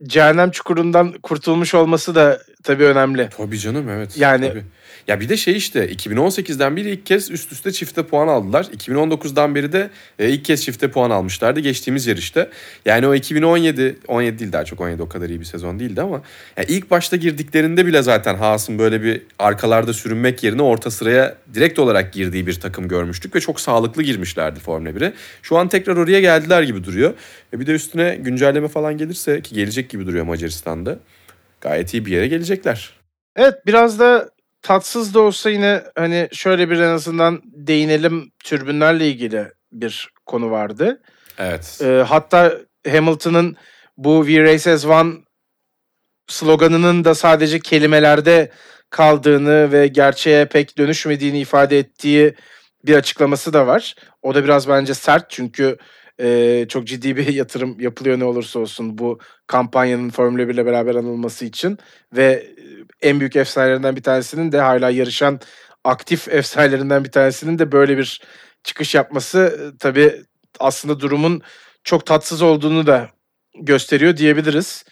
cehennem 0.03 0.51
çukurundan 0.51 1.11
kurtulmuş 1.23 1.73
olması 1.73 2.15
da 2.15 2.41
tabii 2.63 2.83
önemli. 2.83 3.29
Tabii 3.37 3.59
canım 3.59 3.89
evet. 3.89 4.17
Yani- 4.17 4.49
Tabii. 4.49 4.63
Ya 5.07 5.19
bir 5.19 5.29
de 5.29 5.37
şey 5.37 5.57
işte 5.57 5.91
2018'den 5.91 6.77
beri 6.77 6.89
ilk 6.89 7.05
kez 7.05 7.31
üst 7.31 7.51
üste 7.51 7.71
çifte 7.71 8.03
puan 8.03 8.27
aldılar. 8.27 8.63
2019'dan 8.63 9.55
beri 9.55 9.71
de 9.71 9.89
e, 10.19 10.29
ilk 10.29 10.45
kez 10.45 10.63
çifte 10.63 10.91
puan 10.91 11.09
almışlardı 11.09 11.59
geçtiğimiz 11.59 12.07
yarışta. 12.07 12.49
Yani 12.85 13.07
o 13.07 13.15
2017, 13.15 13.97
17 14.07 14.39
değil 14.39 14.51
daha 14.51 14.65
çok 14.65 14.81
17 14.81 15.01
o 15.01 15.09
kadar 15.09 15.29
iyi 15.29 15.39
bir 15.39 15.45
sezon 15.45 15.79
değildi 15.79 16.01
ama 16.01 16.21
ya 16.57 16.63
ilk 16.63 16.91
başta 16.91 17.15
girdiklerinde 17.15 17.85
bile 17.85 18.01
zaten 18.01 18.35
Haas'ın 18.35 18.79
böyle 18.79 19.03
bir 19.03 19.21
arkalarda 19.39 19.93
sürünmek 19.93 20.43
yerine 20.43 20.61
orta 20.61 20.91
sıraya 20.91 21.35
direkt 21.53 21.79
olarak 21.79 22.13
girdiği 22.13 22.47
bir 22.47 22.59
takım 22.59 22.87
görmüştük 22.87 23.35
ve 23.35 23.39
çok 23.39 23.59
sağlıklı 23.59 24.03
girmişlerdi 24.03 24.59
Formula 24.59 24.89
1'e. 24.89 25.13
Şu 25.41 25.57
an 25.57 25.69
tekrar 25.69 25.97
oraya 25.97 26.19
geldiler 26.19 26.63
gibi 26.63 26.83
duruyor. 26.83 27.13
E 27.53 27.59
bir 27.59 27.67
de 27.67 27.71
üstüne 27.71 28.15
güncelleme 28.15 28.67
falan 28.67 28.97
gelirse 28.97 29.41
ki 29.41 29.55
gelecek 29.55 29.89
gibi 29.89 30.05
duruyor 30.05 30.25
Macaristan'da. 30.25 30.99
Gayet 31.61 31.93
iyi 31.93 32.05
bir 32.05 32.11
yere 32.11 32.27
gelecekler. 32.27 32.97
Evet 33.35 33.55
biraz 33.65 33.99
da 33.99 34.29
tatsız 34.67 35.13
da 35.13 35.19
olsa 35.19 35.49
yine 35.49 35.83
hani 35.95 36.29
şöyle 36.31 36.69
bir 36.69 36.79
en 36.79 36.89
azından 36.89 37.41
değinelim 37.45 38.31
türbünlerle 38.43 39.07
ilgili 39.07 39.51
bir 39.71 40.09
konu 40.25 40.51
vardı. 40.51 41.01
Evet. 41.37 41.79
Ee, 41.83 42.03
hatta 42.07 42.53
Hamilton'ın 42.91 43.57
bu 43.97 44.25
We 44.27 44.43
Race 44.43 44.71
as 44.71 44.85
One 44.85 45.13
sloganının 46.27 47.05
da 47.05 47.15
sadece 47.15 47.59
kelimelerde 47.59 48.51
kaldığını 48.89 49.71
ve 49.71 49.87
gerçeğe 49.87 50.45
pek 50.45 50.77
dönüşmediğini 50.77 51.39
ifade 51.39 51.79
ettiği 51.79 52.35
bir 52.85 52.95
açıklaması 52.95 53.53
da 53.53 53.67
var. 53.67 53.95
O 54.21 54.35
da 54.35 54.43
biraz 54.43 54.67
bence 54.67 54.93
sert 54.93 55.29
çünkü 55.29 55.77
e, 56.19 56.65
çok 56.69 56.87
ciddi 56.87 57.17
bir 57.17 57.27
yatırım 57.33 57.79
yapılıyor 57.79 58.19
ne 58.19 58.25
olursa 58.25 58.59
olsun 58.59 58.97
bu 58.97 59.19
kampanyanın 59.47 60.09
Formula 60.09 60.47
1 60.47 60.53
ile 60.53 60.65
beraber 60.65 60.95
anılması 60.95 61.45
için 61.45 61.77
ve 62.13 62.47
en 63.01 63.19
büyük 63.19 63.35
efsanelerinden 63.35 63.95
bir 63.95 64.03
tanesinin 64.03 64.51
de 64.51 64.59
hala 64.59 64.89
yarışan 64.89 65.39
aktif 65.83 66.27
efsanelerinden 66.33 67.03
bir 67.03 67.11
tanesinin 67.11 67.59
de 67.59 67.71
böyle 67.71 67.97
bir 67.97 68.21
çıkış 68.63 68.95
yapması 68.95 69.73
tabii 69.79 70.23
aslında 70.59 70.99
durumun 70.99 71.41
çok 71.83 72.05
tatsız 72.05 72.41
olduğunu 72.41 72.87
da 72.87 73.09
gösteriyor 73.59 74.17
diyebiliriz. 74.17 74.85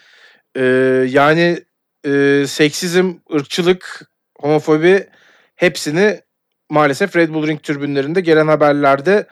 Ee, 0.58 0.62
yani 1.10 1.60
e, 2.06 2.44
seksizm, 2.48 3.14
ırkçılık, 3.34 4.02
homofobi 4.40 5.08
hepsini 5.56 6.22
maalesef 6.70 7.16
Red 7.16 7.30
Bull 7.30 7.48
Ring 7.48 7.64
türbünlerinde 7.64 8.22
gelen 8.22 8.48
haberlerde 8.48 9.28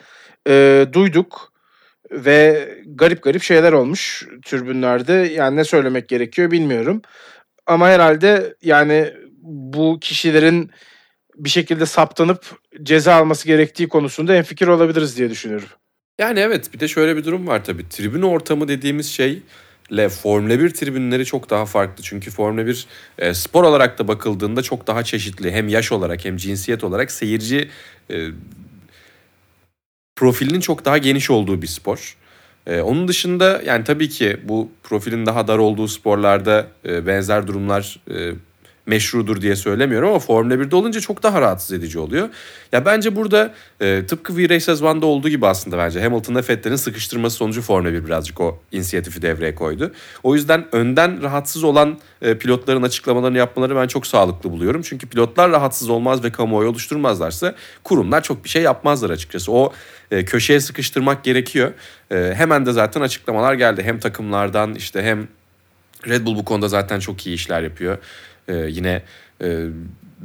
e, 0.47 0.85
duyduk 0.93 1.52
ve 2.14 2.70
garip 2.86 3.24
garip 3.24 3.43
şeyler 3.43 3.74
olmuş 3.74 4.28
türbünlerde. 4.45 5.14
Yani 5.14 5.55
ne 5.55 5.64
söylemek 5.64 6.09
gerekiyor 6.09 6.51
bilmiyorum. 6.51 7.01
Ama 7.66 7.88
herhalde 7.88 8.55
yani 8.61 9.14
bu 9.41 9.97
kişilerin 10.01 10.72
bir 11.36 11.49
şekilde 11.49 11.86
saptanıp 11.86 12.45
ceza 12.84 13.16
alması 13.16 13.47
gerektiği 13.47 13.88
konusunda 13.88 14.36
en 14.36 14.43
fikir 14.43 14.68
olabiliriz 14.68 15.18
diye 15.18 15.30
düşünüyorum. 15.30 15.68
Yani 16.20 16.39
evet 16.39 16.74
bir 16.74 16.80
de 16.80 16.88
şöyle 16.88 17.18
bir 17.18 17.24
durum 17.24 17.47
var 17.47 17.66
tabii. 17.66 17.89
Tribün 17.89 18.22
ortamı 18.22 18.68
dediğimiz 18.68 19.11
şeyle 19.11 20.09
Formula 20.09 20.59
1 20.59 20.70
tribünleri 20.70 21.26
çok 21.26 21.49
daha 21.49 21.66
farklı. 21.66 22.03
Çünkü 22.03 22.32
Formula 22.32 22.66
1 22.66 22.88
e, 23.18 23.34
spor 23.34 23.64
olarak 23.64 23.99
da 23.99 24.07
bakıldığında 24.07 24.61
çok 24.61 24.88
daha 24.88 25.03
çeşitli. 25.03 25.51
Hem 25.51 25.68
yaş 25.68 25.91
olarak 25.91 26.26
hem 26.26 26.38
cinsiyet 26.38 26.84
olarak 26.84 27.11
seyirci 27.11 27.70
e, 28.11 28.28
profilinin 30.16 30.59
çok 30.59 30.86
daha 30.86 30.97
geniş 30.97 31.30
olduğu 31.30 31.61
bir 31.61 31.68
spor. 31.68 32.18
E, 32.68 32.82
onun 32.82 33.07
dışında 33.07 33.61
yani 33.66 33.84
tabii 33.84 34.09
ki 34.09 34.38
bu 34.43 34.72
profilin 34.84 35.26
daha 35.26 35.47
dar 35.47 35.57
olduğu 35.57 35.88
sporlarda 35.88 36.68
e, 36.86 37.07
benzer 37.07 37.47
durumlar 37.47 37.99
e, 38.11 38.32
meşrudur 38.86 39.41
diye 39.41 39.55
söylemiyorum 39.55 40.09
ama 40.09 40.19
Formula 40.19 40.53
1'de 40.53 40.75
olunca 40.75 40.99
çok 40.99 41.23
daha 41.23 41.41
rahatsız 41.41 41.71
edici 41.71 41.99
oluyor. 41.99 42.29
Ya 42.71 42.86
bence 42.86 43.15
burada 43.15 43.53
e, 43.81 44.05
tıpkı 44.05 44.38
V 44.38 44.49
Race 44.49 44.71
as 44.71 44.81
One'da 44.81 45.05
olduğu 45.05 45.29
gibi 45.29 45.47
aslında 45.47 45.77
bence 45.77 46.01
Hamilton'la 46.01 46.41
Vettel'in 46.49 46.75
sıkıştırması 46.75 47.36
sonucu 47.36 47.61
Formula 47.61 47.93
1 47.93 48.05
birazcık 48.05 48.41
o 48.41 48.59
inisiyatifi 48.71 49.21
devreye 49.21 49.55
koydu. 49.55 49.91
O 50.23 50.36
yüzden 50.36 50.65
önden 50.71 51.23
rahatsız 51.23 51.63
olan 51.63 51.99
e, 52.21 52.38
pilotların 52.38 52.84
açıklamalarını 52.84 53.38
yapmaları 53.38 53.75
ben 53.75 53.88
çok 53.88 54.07
sağlıklı 54.07 54.51
buluyorum. 54.51 54.81
Çünkü 54.81 55.07
pilotlar 55.07 55.51
rahatsız 55.51 55.89
olmaz 55.89 56.23
ve 56.23 56.31
kamuoyu 56.31 56.69
oluşturmazlarsa 56.69 57.55
kurumlar 57.84 58.23
çok 58.23 58.43
bir 58.43 58.49
şey 58.49 58.61
yapmazlar 58.61 59.09
açıkçası. 59.09 59.51
O 59.51 59.73
e, 60.11 60.25
köşeye 60.25 60.59
sıkıştırmak 60.59 61.23
gerekiyor. 61.23 61.71
E, 62.11 62.34
hemen 62.36 62.65
de 62.65 62.71
zaten 62.71 63.01
açıklamalar 63.01 63.53
geldi. 63.53 63.84
Hem 63.84 63.99
takımlardan 63.99 64.75
işte 64.75 65.03
hem 65.03 65.27
Red 66.07 66.25
Bull 66.25 66.36
bu 66.36 66.45
konuda 66.45 66.67
zaten 66.67 66.99
çok 66.99 67.27
iyi 67.27 67.36
işler 67.36 67.61
yapıyor. 67.61 67.97
Ee, 68.47 68.53
yine 68.53 69.01
e, 69.41 69.67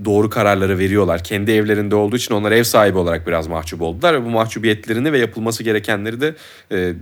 doğru 0.05 0.31
kararları 0.31 0.79
veriyorlar. 0.79 1.25
Kendi 1.25 1.51
evlerinde 1.51 1.95
olduğu 1.95 2.17
için 2.17 2.35
onlar 2.35 2.53
ev 2.53 2.63
sahibi 2.63 2.99
olarak 2.99 3.27
biraz 3.27 3.47
mahcup 3.47 3.83
oldular 3.83 4.15
ve 4.15 4.25
bu 4.25 4.31
mahcubiyetlerini 4.31 5.13
ve 5.13 5.19
yapılması 5.19 5.63
gerekenleri 5.63 6.21
de 6.21 6.35
e, 6.73 6.95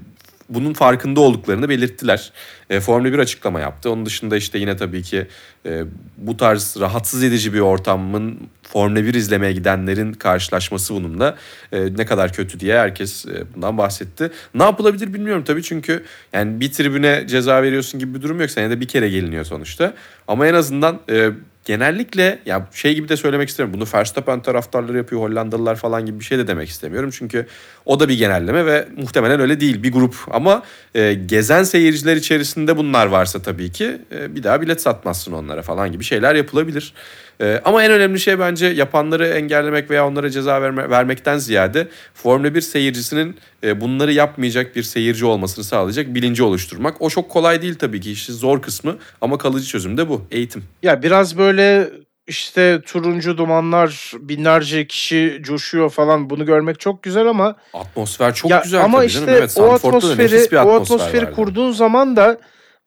bunun 0.49 0.72
farkında 0.72 1.20
olduklarını 1.20 1.68
belirttiler. 1.68 2.32
E, 2.70 2.80
Formula 2.80 3.12
1 3.12 3.18
açıklama 3.18 3.61
yaptı. 3.61 3.90
Onun 3.90 4.07
dışında 4.07 4.36
işte 4.36 4.59
yine 4.59 4.76
tabii 4.76 5.03
ki 5.03 5.26
e, 5.66 5.82
bu 6.16 6.36
tarz 6.36 6.76
rahatsız 6.80 7.22
edici 7.22 7.55
bir 7.55 7.61
ortamın 7.61 8.40
Formula 8.62 9.05
1 9.05 9.14
izlemeye 9.14 9.53
gidenlerin 9.53 10.12
karşılaşması 10.12 10.94
bununla 10.94 11.36
e, 11.72 11.97
ne 11.97 12.07
kadar 12.07 12.32
kötü 12.32 12.61
diye 12.61 12.78
herkes 12.78 13.26
e, 13.26 13.44
bundan 13.55 13.78
bahsetti. 13.78 14.30
Ne 14.55 14.62
yapılabilir 14.62 15.14
bilmiyorum 15.14 15.44
tabii 15.47 15.62
çünkü 15.62 16.05
yani 16.32 16.61
bir 16.61 16.72
tribüne 16.72 17.26
ceza 17.28 17.62
veriyorsun 17.62 18.01
gibi 18.01 18.14
bir 18.14 18.22
durum 18.22 18.40
yok. 18.40 18.51
Senede 18.51 18.80
bir 18.80 18.88
kere 18.88 19.09
geliniyor 19.09 19.44
sonuçta. 19.44 19.94
Ama 20.28 20.47
en 20.47 20.55
azından 20.55 21.01
e, 21.11 21.30
genellikle 21.66 22.38
ya 22.46 22.68
şey 22.72 22.94
gibi 22.94 23.08
de 23.08 23.16
söylemek 23.16 23.48
istemiyorum. 23.48 23.80
Bunu 23.80 23.88
Verstappen 23.94 24.42
taraftarları 24.42 24.96
yapıyor, 24.96 25.20
Hollandalılar 25.22 25.76
falan 25.76 26.06
gibi 26.06 26.20
bir 26.20 26.24
şey 26.24 26.38
de 26.38 26.46
demek 26.46 26.68
istemiyorum. 26.68 27.10
Çünkü 27.12 27.46
o 27.84 28.00
da 28.00 28.08
bir 28.08 28.18
genelleme 28.18 28.66
ve 28.66 28.88
muhtemelen 28.96 29.40
öyle 29.40 29.60
değil 29.60 29.82
bir 29.82 29.92
grup. 29.92 30.16
Ama 30.30 30.62
e, 30.94 31.14
gezen 31.14 31.62
seyirciler 31.62 32.16
içerisinde 32.16 32.76
bunlar 32.76 33.06
varsa 33.06 33.42
tabii 33.42 33.72
ki 33.72 33.98
e, 34.12 34.34
bir 34.34 34.42
daha 34.42 34.60
bilet 34.60 34.82
satmazsın 34.82 35.32
onlara 35.32 35.62
falan 35.62 35.92
gibi 35.92 36.04
şeyler 36.04 36.34
yapılabilir. 36.34 36.94
E, 37.41 37.61
ama 37.64 37.84
en 37.84 37.91
önemli 37.91 38.20
şey 38.20 38.39
bence 38.39 38.66
yapanları 38.66 39.26
engellemek 39.26 39.91
veya 39.91 40.09
onlara 40.09 40.30
ceza 40.30 40.62
verme, 40.62 40.91
vermekten 40.91 41.39
ziyade 41.39 41.89
Formula 42.14 42.55
1 42.55 42.61
seyircisinin 42.61 43.37
e, 43.64 43.80
bunları 43.80 44.12
yapmayacak 44.12 44.76
bir 44.76 44.82
seyirci 44.82 45.24
olmasını 45.24 45.64
sağlayacak 45.64 46.14
bilinci 46.14 46.43
oluşturmak. 46.43 47.03
O 47.03 47.11
çok 47.11 47.28
kolay 47.28 47.62
değil 47.62 47.74
tabii 47.74 48.01
ki 48.01 48.12
işin 48.12 48.32
zor 48.32 48.62
kısmı 48.62 48.97
ama 49.20 49.39
kalıcı 49.39 49.66
çözüm 49.66 49.97
de 49.99 50.09
bu 50.09 50.24
eğitim. 50.30 50.64
Ya 50.82 51.03
biraz 51.03 51.39
böyle 51.39 51.91
işte 52.26 52.80
turuncu 52.87 53.39
dumanlar 53.39 54.12
binlerce 54.20 54.87
kişi 54.87 55.39
coşuyor 55.43 55.91
falan 55.91 56.30
bunu 56.30 56.47
görmek 56.47 56.80
çok 56.80 57.03
güzel 57.03 57.26
ama 57.26 57.57
Atmosfer 57.74 58.34
çok 58.34 58.51
ya 58.51 58.61
güzel 58.64 58.84
ama 58.84 58.99
tabii 58.99 59.07
işte 59.07 59.20
canım. 59.20 59.34
Evet, 59.39 59.55
o 59.59 59.72
atmosferi 59.72 60.32
bir 60.32 60.57
o 60.57 60.59
atmosfer 60.59 60.76
atmosferi 60.76 61.24
vardı. 61.24 61.37
kurduğun 61.37 61.72
zaman 61.72 62.16
da 62.16 62.39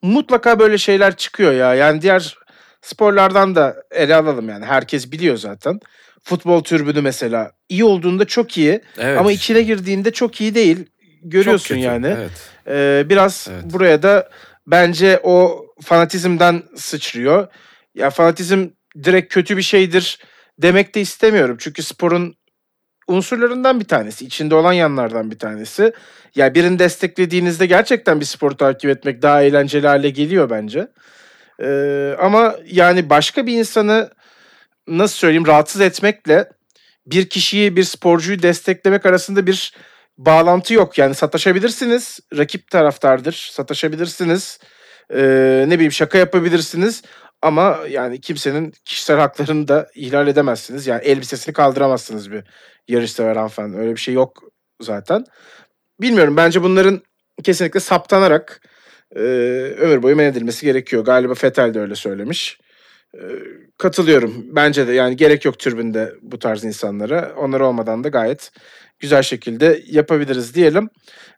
mutlaka 0.02 0.60
böyle 0.60 0.78
şeyler 0.78 1.16
çıkıyor 1.16 1.52
ya. 1.52 1.76
Yani 1.76 2.02
diğer 2.02 2.38
sporlardan 2.82 3.56
da 3.56 3.84
ele 3.92 4.16
alalım 4.16 4.50
yani. 4.50 4.66
Herkes 4.66 5.12
biliyor 5.12 5.38
zaten. 5.38 5.80
Futbol 6.24 6.64
türbünü 6.64 7.02
mesela 7.02 7.52
iyi 7.70 7.84
olduğunda 7.84 8.26
çok 8.26 8.58
iyi 8.58 8.82
Evet. 8.98 9.20
ama 9.20 9.32
içine 9.32 9.62
girdiğinde 9.62 10.12
çok 10.12 10.42
iyi 10.42 10.56
değil. 10.56 10.86
Görüyorsun 11.24 11.76
yani. 11.76 12.16
Evet. 12.18 12.32
Ee, 12.68 13.10
biraz 13.10 13.48
Evet. 13.52 13.64
buraya 13.74 14.04
da 14.04 14.30
bence 14.68 15.20
o 15.24 15.66
fanatizmden 15.82 16.64
sıçrıyor. 16.76 17.48
Ya 17.96 18.10
fanatizm 18.10 18.68
direkt 19.04 19.34
kötü 19.34 19.58
bir 19.58 19.62
şeydir 19.62 20.20
demek 20.60 20.96
de 20.96 21.02
istemiyorum. 21.02 21.58
Çünkü 21.60 21.84
sporun 21.84 22.36
unsurlarından 23.08 23.80
bir 23.80 23.86
tanesi, 23.86 24.26
içinde 24.26 24.56
olan 24.56 24.74
yanlardan 24.74 25.32
bir 25.32 25.40
tanesi. 25.40 25.94
Ya 26.36 26.56
birini 26.56 26.80
desteklediğinizde 26.80 27.66
gerçekten 27.66 28.20
bir 28.20 28.26
sporu 28.26 28.58
takip 28.58 28.90
etmek 28.90 29.22
daha 29.22 29.42
eğlenceli 29.44 29.88
hale 29.88 30.10
geliyor 30.10 30.50
bence. 30.50 30.88
Ee, 31.62 32.16
ama 32.20 32.56
yani 32.66 33.10
başka 33.10 33.48
bir 33.48 33.54
insanı 33.54 34.10
nasıl 34.88 35.16
söyleyeyim 35.16 35.48
rahatsız 35.48 35.82
etmekle 35.82 36.50
bir 37.06 37.30
kişiyi, 37.30 37.76
bir 37.76 37.84
sporcuyu 37.84 38.42
desteklemek 38.42 39.06
arasında 39.06 39.48
bir 39.48 39.74
bağlantı 40.18 40.74
yok. 40.74 40.98
Yani 40.98 41.16
sataşabilirsiniz, 41.16 42.20
rakip 42.38 42.72
taraftardır, 42.72 43.50
sataşabilirsiniz, 43.52 44.60
ee, 45.14 45.66
ne 45.68 45.76
bileyim 45.76 45.92
şaka 45.92 46.18
yapabilirsiniz. 46.18 47.02
Ama 47.42 47.80
yani 47.90 48.22
kimsenin 48.22 48.74
kişisel 48.86 49.18
haklarını 49.18 49.68
da 49.68 49.90
ihlal 49.96 50.28
edemezsiniz. 50.28 50.88
Yani 50.88 51.04
elbisesini 51.04 51.54
kaldıramazsınız 51.54 52.32
bir 52.32 52.44
yarışsever 52.88 53.36
hanımefendi. 53.36 53.78
Öyle 53.78 53.92
bir 53.92 54.00
şey 54.00 54.14
yok 54.14 54.44
zaten. 54.82 55.26
Bilmiyorum 56.02 56.38
bence 56.38 56.64
bunların 56.64 57.02
kesinlikle 57.44 57.80
saptanarak 57.80 58.62
e, 59.16 59.20
ömür 59.80 60.04
boyu 60.04 60.16
men 60.16 60.26
edilmesi 60.26 60.66
gerekiyor. 60.66 61.06
Galiba 61.06 61.34
Fetel 61.34 61.74
de 61.74 61.80
öyle 61.80 61.96
söylemiş. 61.96 62.60
E, 63.16 63.20
katılıyorum. 63.78 64.34
Bence 64.52 64.88
de 64.88 64.92
yani 64.94 65.16
gerek 65.16 65.46
yok 65.46 65.60
türbünde 65.60 66.14
bu 66.22 66.40
tarz 66.40 66.64
insanlara. 66.64 67.32
Onlar 67.38 67.60
olmadan 67.60 68.04
da 68.04 68.10
gayet 68.10 68.52
güzel 69.00 69.22
şekilde 69.22 69.82
yapabiliriz 69.88 70.56
diyelim. 70.56 70.90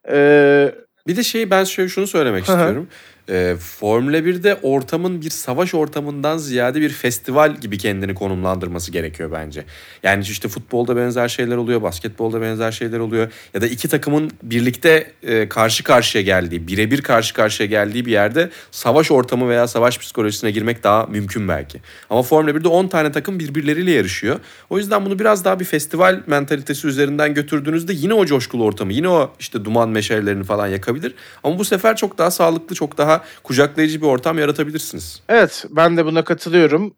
E, 0.09 0.75
Bir 1.07 1.15
de 1.15 1.23
şey 1.23 1.49
ben 1.49 1.63
şöyle 1.63 1.89
şunu 1.89 2.07
söylemek 2.07 2.43
istiyorum. 2.43 2.87
Ee, 3.29 3.55
Formula 3.59 4.17
1'de 4.17 4.55
ortamın 4.61 5.21
bir 5.21 5.29
savaş 5.29 5.73
ortamından 5.73 6.37
ziyade 6.37 6.81
bir 6.81 6.89
festival 6.89 7.55
gibi 7.55 7.77
kendini 7.77 8.15
konumlandırması 8.15 8.91
gerekiyor 8.91 9.31
bence. 9.31 9.65
Yani 10.03 10.23
işte 10.23 10.47
futbolda 10.47 10.97
benzer 10.97 11.27
şeyler 11.27 11.57
oluyor, 11.57 11.81
basketbolda 11.81 12.41
benzer 12.41 12.71
şeyler 12.71 12.99
oluyor. 12.99 13.31
Ya 13.53 13.61
da 13.61 13.67
iki 13.67 13.87
takımın 13.87 14.31
birlikte 14.43 15.11
e, 15.23 15.49
karşı 15.49 15.83
karşıya 15.83 16.23
geldiği, 16.23 16.67
birebir 16.67 17.01
karşı 17.01 17.33
karşıya 17.33 17.69
geldiği 17.69 18.05
bir 18.05 18.11
yerde 18.11 18.49
savaş 18.71 19.11
ortamı 19.11 19.49
veya 19.49 19.67
savaş 19.67 19.99
psikolojisine 19.99 20.51
girmek 20.51 20.83
daha 20.83 21.05
mümkün 21.05 21.47
belki. 21.47 21.81
Ama 22.09 22.23
Formula 22.23 22.51
1'de 22.51 22.67
10 22.67 22.87
tane 22.87 23.11
takım 23.11 23.39
birbirleriyle 23.39 23.91
yarışıyor. 23.91 24.39
O 24.69 24.77
yüzden 24.77 25.05
bunu 25.05 25.19
biraz 25.19 25.45
daha 25.45 25.59
bir 25.59 25.65
festival 25.65 26.21
mentalitesi 26.27 26.87
üzerinden 26.87 27.33
götürdüğünüzde 27.33 27.93
yine 27.93 28.13
o 28.13 28.25
coşkulu 28.25 28.63
ortamı, 28.63 28.93
yine 28.93 29.09
o 29.09 29.31
işte 29.39 29.65
duman 29.65 29.89
meşalelerini 29.89 30.43
falan 30.43 30.67
yakabilir. 30.67 31.13
Ama 31.43 31.59
bu 31.59 31.65
sefer 31.65 31.95
çok 31.95 32.17
daha 32.17 32.31
sağlıklı, 32.31 32.75
çok 32.75 32.97
daha 32.97 33.10
kucaklayıcı 33.43 34.01
bir 34.01 34.07
ortam 34.07 34.39
yaratabilirsiniz. 34.39 35.21
Evet 35.29 35.65
ben 35.69 35.97
de 35.97 36.05
buna 36.05 36.23
katılıyorum. 36.23 36.95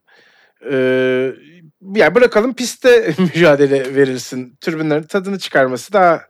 Ee, 0.72 1.32
yani 1.96 2.16
bırakalım 2.16 2.54
pistte 2.54 3.14
mücadele 3.20 3.96
verilsin. 3.96 4.58
Türbünlerin 4.62 5.04
tadını 5.04 5.40
çıkarması 5.40 5.94
daha 5.94 6.22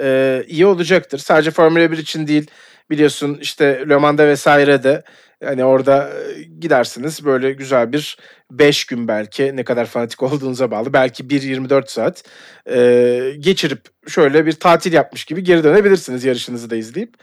e, 0.00 0.44
iyi 0.48 0.66
olacaktır. 0.66 1.18
Sadece 1.18 1.50
Formula 1.50 1.92
1 1.92 1.98
için 1.98 2.26
değil 2.26 2.50
biliyorsun 2.90 3.38
işte 3.40 3.84
Le 3.88 3.96
Mans'da 3.96 4.26
vesaire 4.26 4.82
de 4.82 5.02
yani 5.42 5.64
orada 5.64 6.10
e, 6.10 6.42
gidersiniz 6.42 7.24
böyle 7.24 7.52
güzel 7.52 7.92
bir 7.92 8.18
5 8.50 8.84
gün 8.84 9.08
belki 9.08 9.56
ne 9.56 9.64
kadar 9.64 9.86
fanatik 9.86 10.22
olduğunuza 10.22 10.70
bağlı. 10.70 10.92
Belki 10.92 11.24
1-24 11.24 11.90
saat 11.90 12.22
e, 12.70 13.32
geçirip 13.38 13.80
şöyle 14.08 14.46
bir 14.46 14.52
tatil 14.52 14.92
yapmış 14.92 15.24
gibi 15.24 15.44
geri 15.44 15.64
dönebilirsiniz 15.64 16.24
yarışınızı 16.24 16.70
da 16.70 16.76
izleyip. 16.76 17.14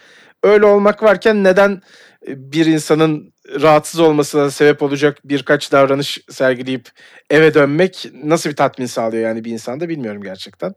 Öyle 0.46 0.66
olmak 0.66 1.04
varken 1.04 1.44
neden 1.44 1.82
bir 2.28 2.66
insanın 2.66 3.34
rahatsız 3.62 4.00
olmasına 4.00 4.52
sebep 4.52 4.82
olacak 4.82 5.18
birkaç 5.24 5.72
davranış 5.72 6.20
sergileyip 6.30 6.90
eve 7.30 7.54
dönmek 7.54 8.10
nasıl 8.24 8.50
bir 8.50 8.56
tatmin 8.56 8.86
sağlıyor 8.86 9.24
yani 9.24 9.44
bir 9.44 9.52
insanda 9.52 9.90
bilmiyorum 9.90 10.24
gerçekten. 10.24 10.74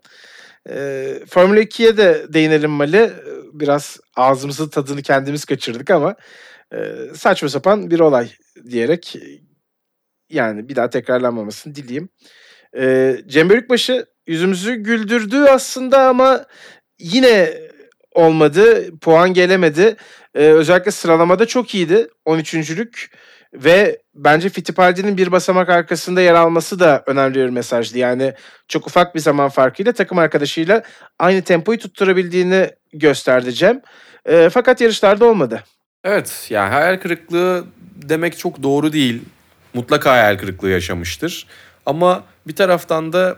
E, 0.70 1.14
Formula 1.28 1.60
2'ye 1.60 1.96
de 1.96 2.26
değinelim 2.28 2.70
Mali. 2.70 3.12
Biraz 3.52 4.00
ağzımızın 4.16 4.68
tadını 4.68 5.02
kendimiz 5.02 5.44
kaçırdık 5.44 5.90
ama 5.90 6.14
e, 6.74 6.78
saçma 7.14 7.48
sapan 7.48 7.90
bir 7.90 8.00
olay 8.00 8.30
diyerek 8.70 9.16
yani 10.30 10.68
bir 10.68 10.76
daha 10.76 10.90
tekrarlanmamasını 10.90 11.74
dileyim. 11.74 12.08
E, 12.76 13.16
Cem 13.26 13.50
Bölükbaşı 13.50 14.06
yüzümüzü 14.26 14.74
güldürdü 14.74 15.36
aslında 15.36 16.08
ama 16.08 16.44
yine 16.98 17.68
olmadı. 18.12 18.98
Puan 19.00 19.34
gelemedi. 19.34 19.96
Ee, 20.34 20.38
özellikle 20.38 20.90
sıralamada 20.90 21.46
çok 21.46 21.74
iyiydi. 21.74 22.08
13.lük 22.26 23.10
ve 23.54 23.98
bence 24.14 24.48
Fittipaldi'nin 24.48 25.16
bir 25.16 25.32
basamak 25.32 25.68
arkasında 25.68 26.20
yer 26.20 26.34
alması 26.34 26.80
da 26.80 27.02
önemli 27.06 27.34
bir 27.34 27.48
mesajdı. 27.48 27.98
Yani 27.98 28.34
çok 28.68 28.86
ufak 28.86 29.14
bir 29.14 29.20
zaman 29.20 29.48
farkıyla 29.48 29.92
takım 29.92 30.18
arkadaşıyla 30.18 30.82
aynı 31.18 31.42
tempoyu 31.42 31.78
tutturabildiğini 31.78 32.70
gösterdi 32.92 33.54
Cem. 33.54 33.80
E, 34.24 34.48
fakat 34.48 34.80
yarışlarda 34.80 35.24
olmadı. 35.24 35.64
Evet 36.04 36.46
yani 36.50 36.72
hayal 36.72 36.96
kırıklığı 36.96 37.64
demek 37.96 38.38
çok 38.38 38.62
doğru 38.62 38.92
değil. 38.92 39.22
Mutlaka 39.74 40.12
hayal 40.12 40.38
kırıklığı 40.38 40.70
yaşamıştır. 40.70 41.46
Ama 41.86 42.24
bir 42.46 42.56
taraftan 42.56 43.12
da 43.12 43.36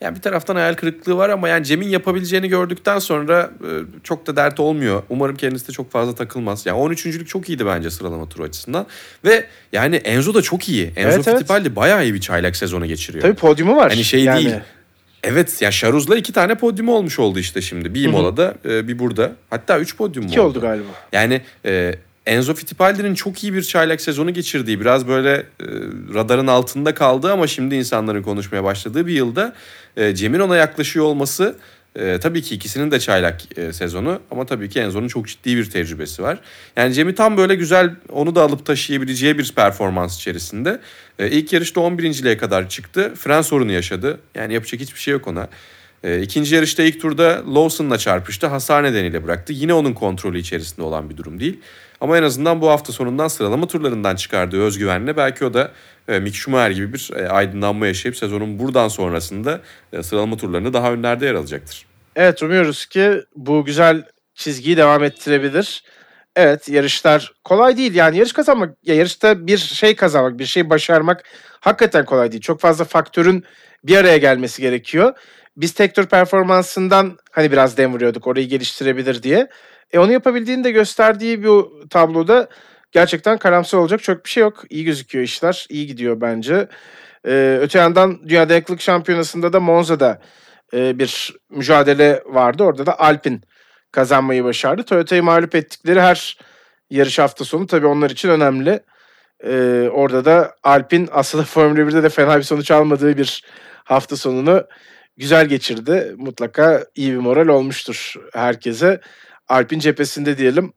yani 0.00 0.16
bir 0.16 0.20
taraftan 0.20 0.56
hayal 0.56 0.74
kırıklığı 0.74 1.16
var 1.16 1.28
ama 1.28 1.48
yani 1.48 1.64
Cem'in 1.64 1.88
yapabileceğini 1.88 2.48
gördükten 2.48 2.98
sonra 2.98 3.50
e, 3.60 3.70
çok 4.02 4.26
da 4.26 4.36
dert 4.36 4.60
olmuyor. 4.60 5.02
Umarım 5.08 5.36
kendisi 5.36 5.68
de 5.68 5.72
çok 5.72 5.90
fazla 5.90 6.14
takılmaz. 6.14 6.66
Yani 6.66 6.78
13.lük 6.78 7.26
çok 7.26 7.48
iyiydi 7.48 7.66
bence 7.66 7.90
sıralama 7.90 8.28
turu 8.28 8.42
açısından. 8.42 8.86
Ve 9.24 9.46
yani 9.72 9.96
Enzo 9.96 10.34
da 10.34 10.42
çok 10.42 10.68
iyi. 10.68 10.86
Enzo 10.86 11.00
Evet, 11.00 11.14
evet. 11.14 11.38
Fittipaldi 11.38 11.76
bayağı 11.76 12.04
iyi 12.04 12.14
bir 12.14 12.20
çaylak 12.20 12.56
sezonu 12.56 12.86
geçiriyor. 12.86 13.22
Tabii 13.22 13.34
podyumu 13.34 13.76
var. 13.76 13.90
Hani 13.90 14.04
şey 14.04 14.24
yani. 14.24 14.44
değil. 14.44 14.54
Evet 15.22 15.62
ya 15.62 15.70
Şaruz'la 15.70 16.16
iki 16.16 16.32
tane 16.32 16.54
podyumu 16.54 16.94
olmuş 16.94 17.18
oldu 17.18 17.38
işte 17.38 17.62
şimdi. 17.62 17.94
Bir 17.94 18.04
Hı 18.04 18.08
hı. 18.08 18.12
Mola'da 18.12 18.54
e, 18.64 18.88
bir 18.88 18.98
burada. 18.98 19.32
Hatta 19.50 19.78
üç 19.78 19.96
podyum 19.96 20.24
mu 20.24 20.30
İki 20.30 20.40
oldu 20.40 20.60
galiba. 20.60 20.88
Yani 21.12 21.40
e, 21.64 21.94
Enzo 22.26 22.54
Fittipaldi'nin 22.54 23.14
çok 23.14 23.44
iyi 23.44 23.54
bir 23.54 23.62
çaylak 23.62 24.00
sezonu 24.00 24.34
geçirdiği, 24.34 24.80
biraz 24.80 25.08
böyle 25.08 25.32
e, 25.32 25.44
radarın 26.14 26.46
altında 26.46 26.94
kaldığı 26.94 27.32
ama 27.32 27.46
şimdi 27.46 27.74
insanların 27.74 28.22
konuşmaya 28.22 28.64
başladığı 28.64 29.06
bir 29.06 29.12
yılda 29.12 29.54
e, 29.96 30.14
Cem'in 30.14 30.40
ona 30.40 30.56
yaklaşıyor 30.56 31.04
olması 31.04 31.56
e, 31.96 32.18
tabii 32.20 32.42
ki 32.42 32.54
ikisinin 32.54 32.90
de 32.90 33.00
çaylak 33.00 33.58
e, 33.58 33.72
sezonu 33.72 34.20
ama 34.30 34.46
tabii 34.46 34.68
ki 34.68 34.80
Enzo'nun 34.80 35.08
çok 35.08 35.28
ciddi 35.28 35.56
bir 35.56 35.70
tecrübesi 35.70 36.22
var. 36.22 36.38
Yani 36.76 36.94
Cem'i 36.94 37.14
tam 37.14 37.36
böyle 37.36 37.54
güzel 37.54 37.90
onu 38.12 38.34
da 38.34 38.42
alıp 38.42 38.66
taşıyabileceği 38.66 39.38
bir 39.38 39.52
performans 39.52 40.16
içerisinde. 40.16 40.80
E, 41.18 41.30
ilk 41.30 41.52
yarışta 41.52 41.80
11.liğe 41.80 42.36
kadar 42.36 42.68
çıktı. 42.68 43.12
Fren 43.18 43.42
sorunu 43.42 43.72
yaşadı. 43.72 44.20
Yani 44.34 44.54
yapacak 44.54 44.80
hiçbir 44.80 45.00
şey 45.00 45.12
yok 45.12 45.26
ona. 45.26 45.48
E, 46.04 46.20
ikinci 46.22 46.54
yarışta 46.54 46.82
ilk 46.82 47.00
turda 47.00 47.42
Lawson'la 47.54 47.98
çarpıştı. 47.98 48.46
Hasar 48.46 48.82
nedeniyle 48.82 49.24
bıraktı. 49.24 49.52
Yine 49.52 49.74
onun 49.74 49.92
kontrolü 49.92 50.38
içerisinde 50.38 50.82
olan 50.82 51.10
bir 51.10 51.16
durum 51.16 51.40
değil. 51.40 51.60
Ama 52.00 52.18
en 52.18 52.22
azından 52.22 52.60
bu 52.60 52.70
hafta 52.70 52.92
sonundan 52.92 53.28
sıralama 53.28 53.66
turlarından 53.66 54.16
çıkardığı 54.16 54.62
özgüvenle 54.62 55.16
belki 55.16 55.44
o 55.44 55.54
da 55.54 55.72
e, 56.08 56.18
Mick 56.18 56.36
Schumacher 56.36 56.70
gibi 56.70 56.92
bir 56.92 57.10
e, 57.16 57.28
aydınlanma 57.28 57.86
yaşayıp 57.86 58.16
sezonun 58.16 58.58
buradan 58.58 58.88
sonrasında 58.88 59.60
e, 59.92 60.02
sıralama 60.02 60.36
turlarında 60.36 60.72
daha 60.72 60.92
önlerde 60.92 61.26
yer 61.26 61.34
alacaktır. 61.34 61.86
Evet 62.16 62.42
umuyoruz 62.42 62.86
ki 62.86 63.22
bu 63.36 63.64
güzel 63.64 64.04
çizgiyi 64.34 64.76
devam 64.76 65.04
ettirebilir. 65.04 65.84
Evet 66.36 66.68
yarışlar 66.68 67.32
kolay 67.44 67.76
değil 67.76 67.94
yani 67.94 68.18
yarış 68.18 68.32
kazanmak 68.32 68.76
ya 68.84 68.94
yarışta 68.94 69.46
bir 69.46 69.58
şey 69.58 69.96
kazanmak 69.96 70.38
bir 70.38 70.46
şey 70.46 70.70
başarmak 70.70 71.24
hakikaten 71.60 72.04
kolay 72.04 72.32
değil. 72.32 72.42
Çok 72.42 72.60
fazla 72.60 72.84
faktörün 72.84 73.44
bir 73.84 73.96
araya 73.96 74.16
gelmesi 74.16 74.62
gerekiyor. 74.62 75.14
Biz 75.56 75.72
tek 75.72 75.94
tur 75.94 76.06
performansından 76.06 77.18
hani 77.30 77.52
biraz 77.52 77.76
dem 77.76 77.92
vuruyorduk 77.92 78.26
orayı 78.26 78.48
geliştirebilir 78.48 79.22
diye. 79.22 79.48
E 79.92 79.98
onu 79.98 80.12
yapabildiğini 80.12 80.64
de 80.64 80.70
gösterdiği 80.70 81.44
bu 81.44 81.80
tabloda 81.90 82.48
gerçekten 82.92 83.38
karamsar 83.38 83.78
olacak 83.78 84.02
çok 84.02 84.24
bir 84.24 84.30
şey 84.30 84.40
yok. 84.40 84.64
İyi 84.70 84.84
gözüküyor 84.84 85.24
işler. 85.24 85.66
iyi 85.68 85.86
gidiyor 85.86 86.20
bence. 86.20 86.68
Ee, 87.26 87.58
öte 87.62 87.78
yandan 87.78 88.28
Dünya 88.28 88.48
Dayanıklılık 88.48 88.80
Şampiyonası'nda 88.80 89.52
da 89.52 89.60
Monza'da 89.60 90.20
e, 90.74 90.98
bir 90.98 91.36
mücadele 91.50 92.22
vardı. 92.26 92.64
Orada 92.64 92.86
da 92.86 93.00
Alpin 93.00 93.42
kazanmayı 93.92 94.44
başardı. 94.44 94.82
Toyota'yı 94.82 95.22
mağlup 95.22 95.54
ettikleri 95.54 96.00
her 96.00 96.38
yarış 96.90 97.18
hafta 97.18 97.44
sonu 97.44 97.66
tabii 97.66 97.86
onlar 97.86 98.10
için 98.10 98.28
önemli. 98.28 98.80
Ee, 99.44 99.88
orada 99.92 100.24
da 100.24 100.54
Alpin 100.62 101.08
aslında 101.12 101.44
Formula 101.54 101.80
1'de 101.80 102.02
de 102.02 102.08
fena 102.08 102.38
bir 102.38 102.42
sonuç 102.42 102.70
almadığı 102.70 103.16
bir 103.16 103.44
hafta 103.84 104.16
sonunu 104.16 104.64
güzel 105.16 105.46
geçirdi. 105.46 106.14
Mutlaka 106.18 106.84
iyi 106.94 107.12
bir 107.12 107.18
moral 107.18 107.48
olmuştur 107.48 108.14
herkese. 108.32 109.00
Alpin 109.48 109.78
cephesinde 109.78 110.38
diyelim. 110.38 110.72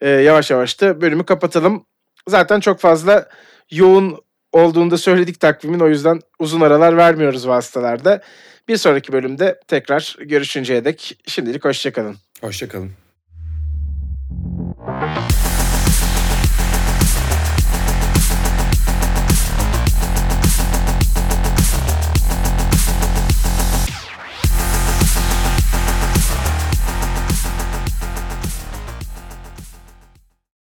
Ee, 0.00 0.08
yavaş 0.08 0.50
yavaş 0.50 0.80
da 0.80 1.00
bölümü 1.00 1.24
kapatalım. 1.24 1.84
Zaten 2.28 2.60
çok 2.60 2.80
fazla 2.80 3.28
yoğun 3.70 4.18
olduğunda 4.52 4.98
söyledik 4.98 5.40
takvimin. 5.40 5.80
O 5.80 5.88
yüzden 5.88 6.20
uzun 6.38 6.60
aralar 6.60 6.96
vermiyoruz 6.96 7.48
vasıtalarda. 7.48 8.22
Bir 8.68 8.76
sonraki 8.76 9.12
bölümde 9.12 9.60
tekrar 9.68 10.16
görüşünceye 10.20 10.84
dek 10.84 11.18
şimdilik 11.26 11.64
hoşçakalın. 11.64 12.16
Hoşçakalın. 12.40 13.09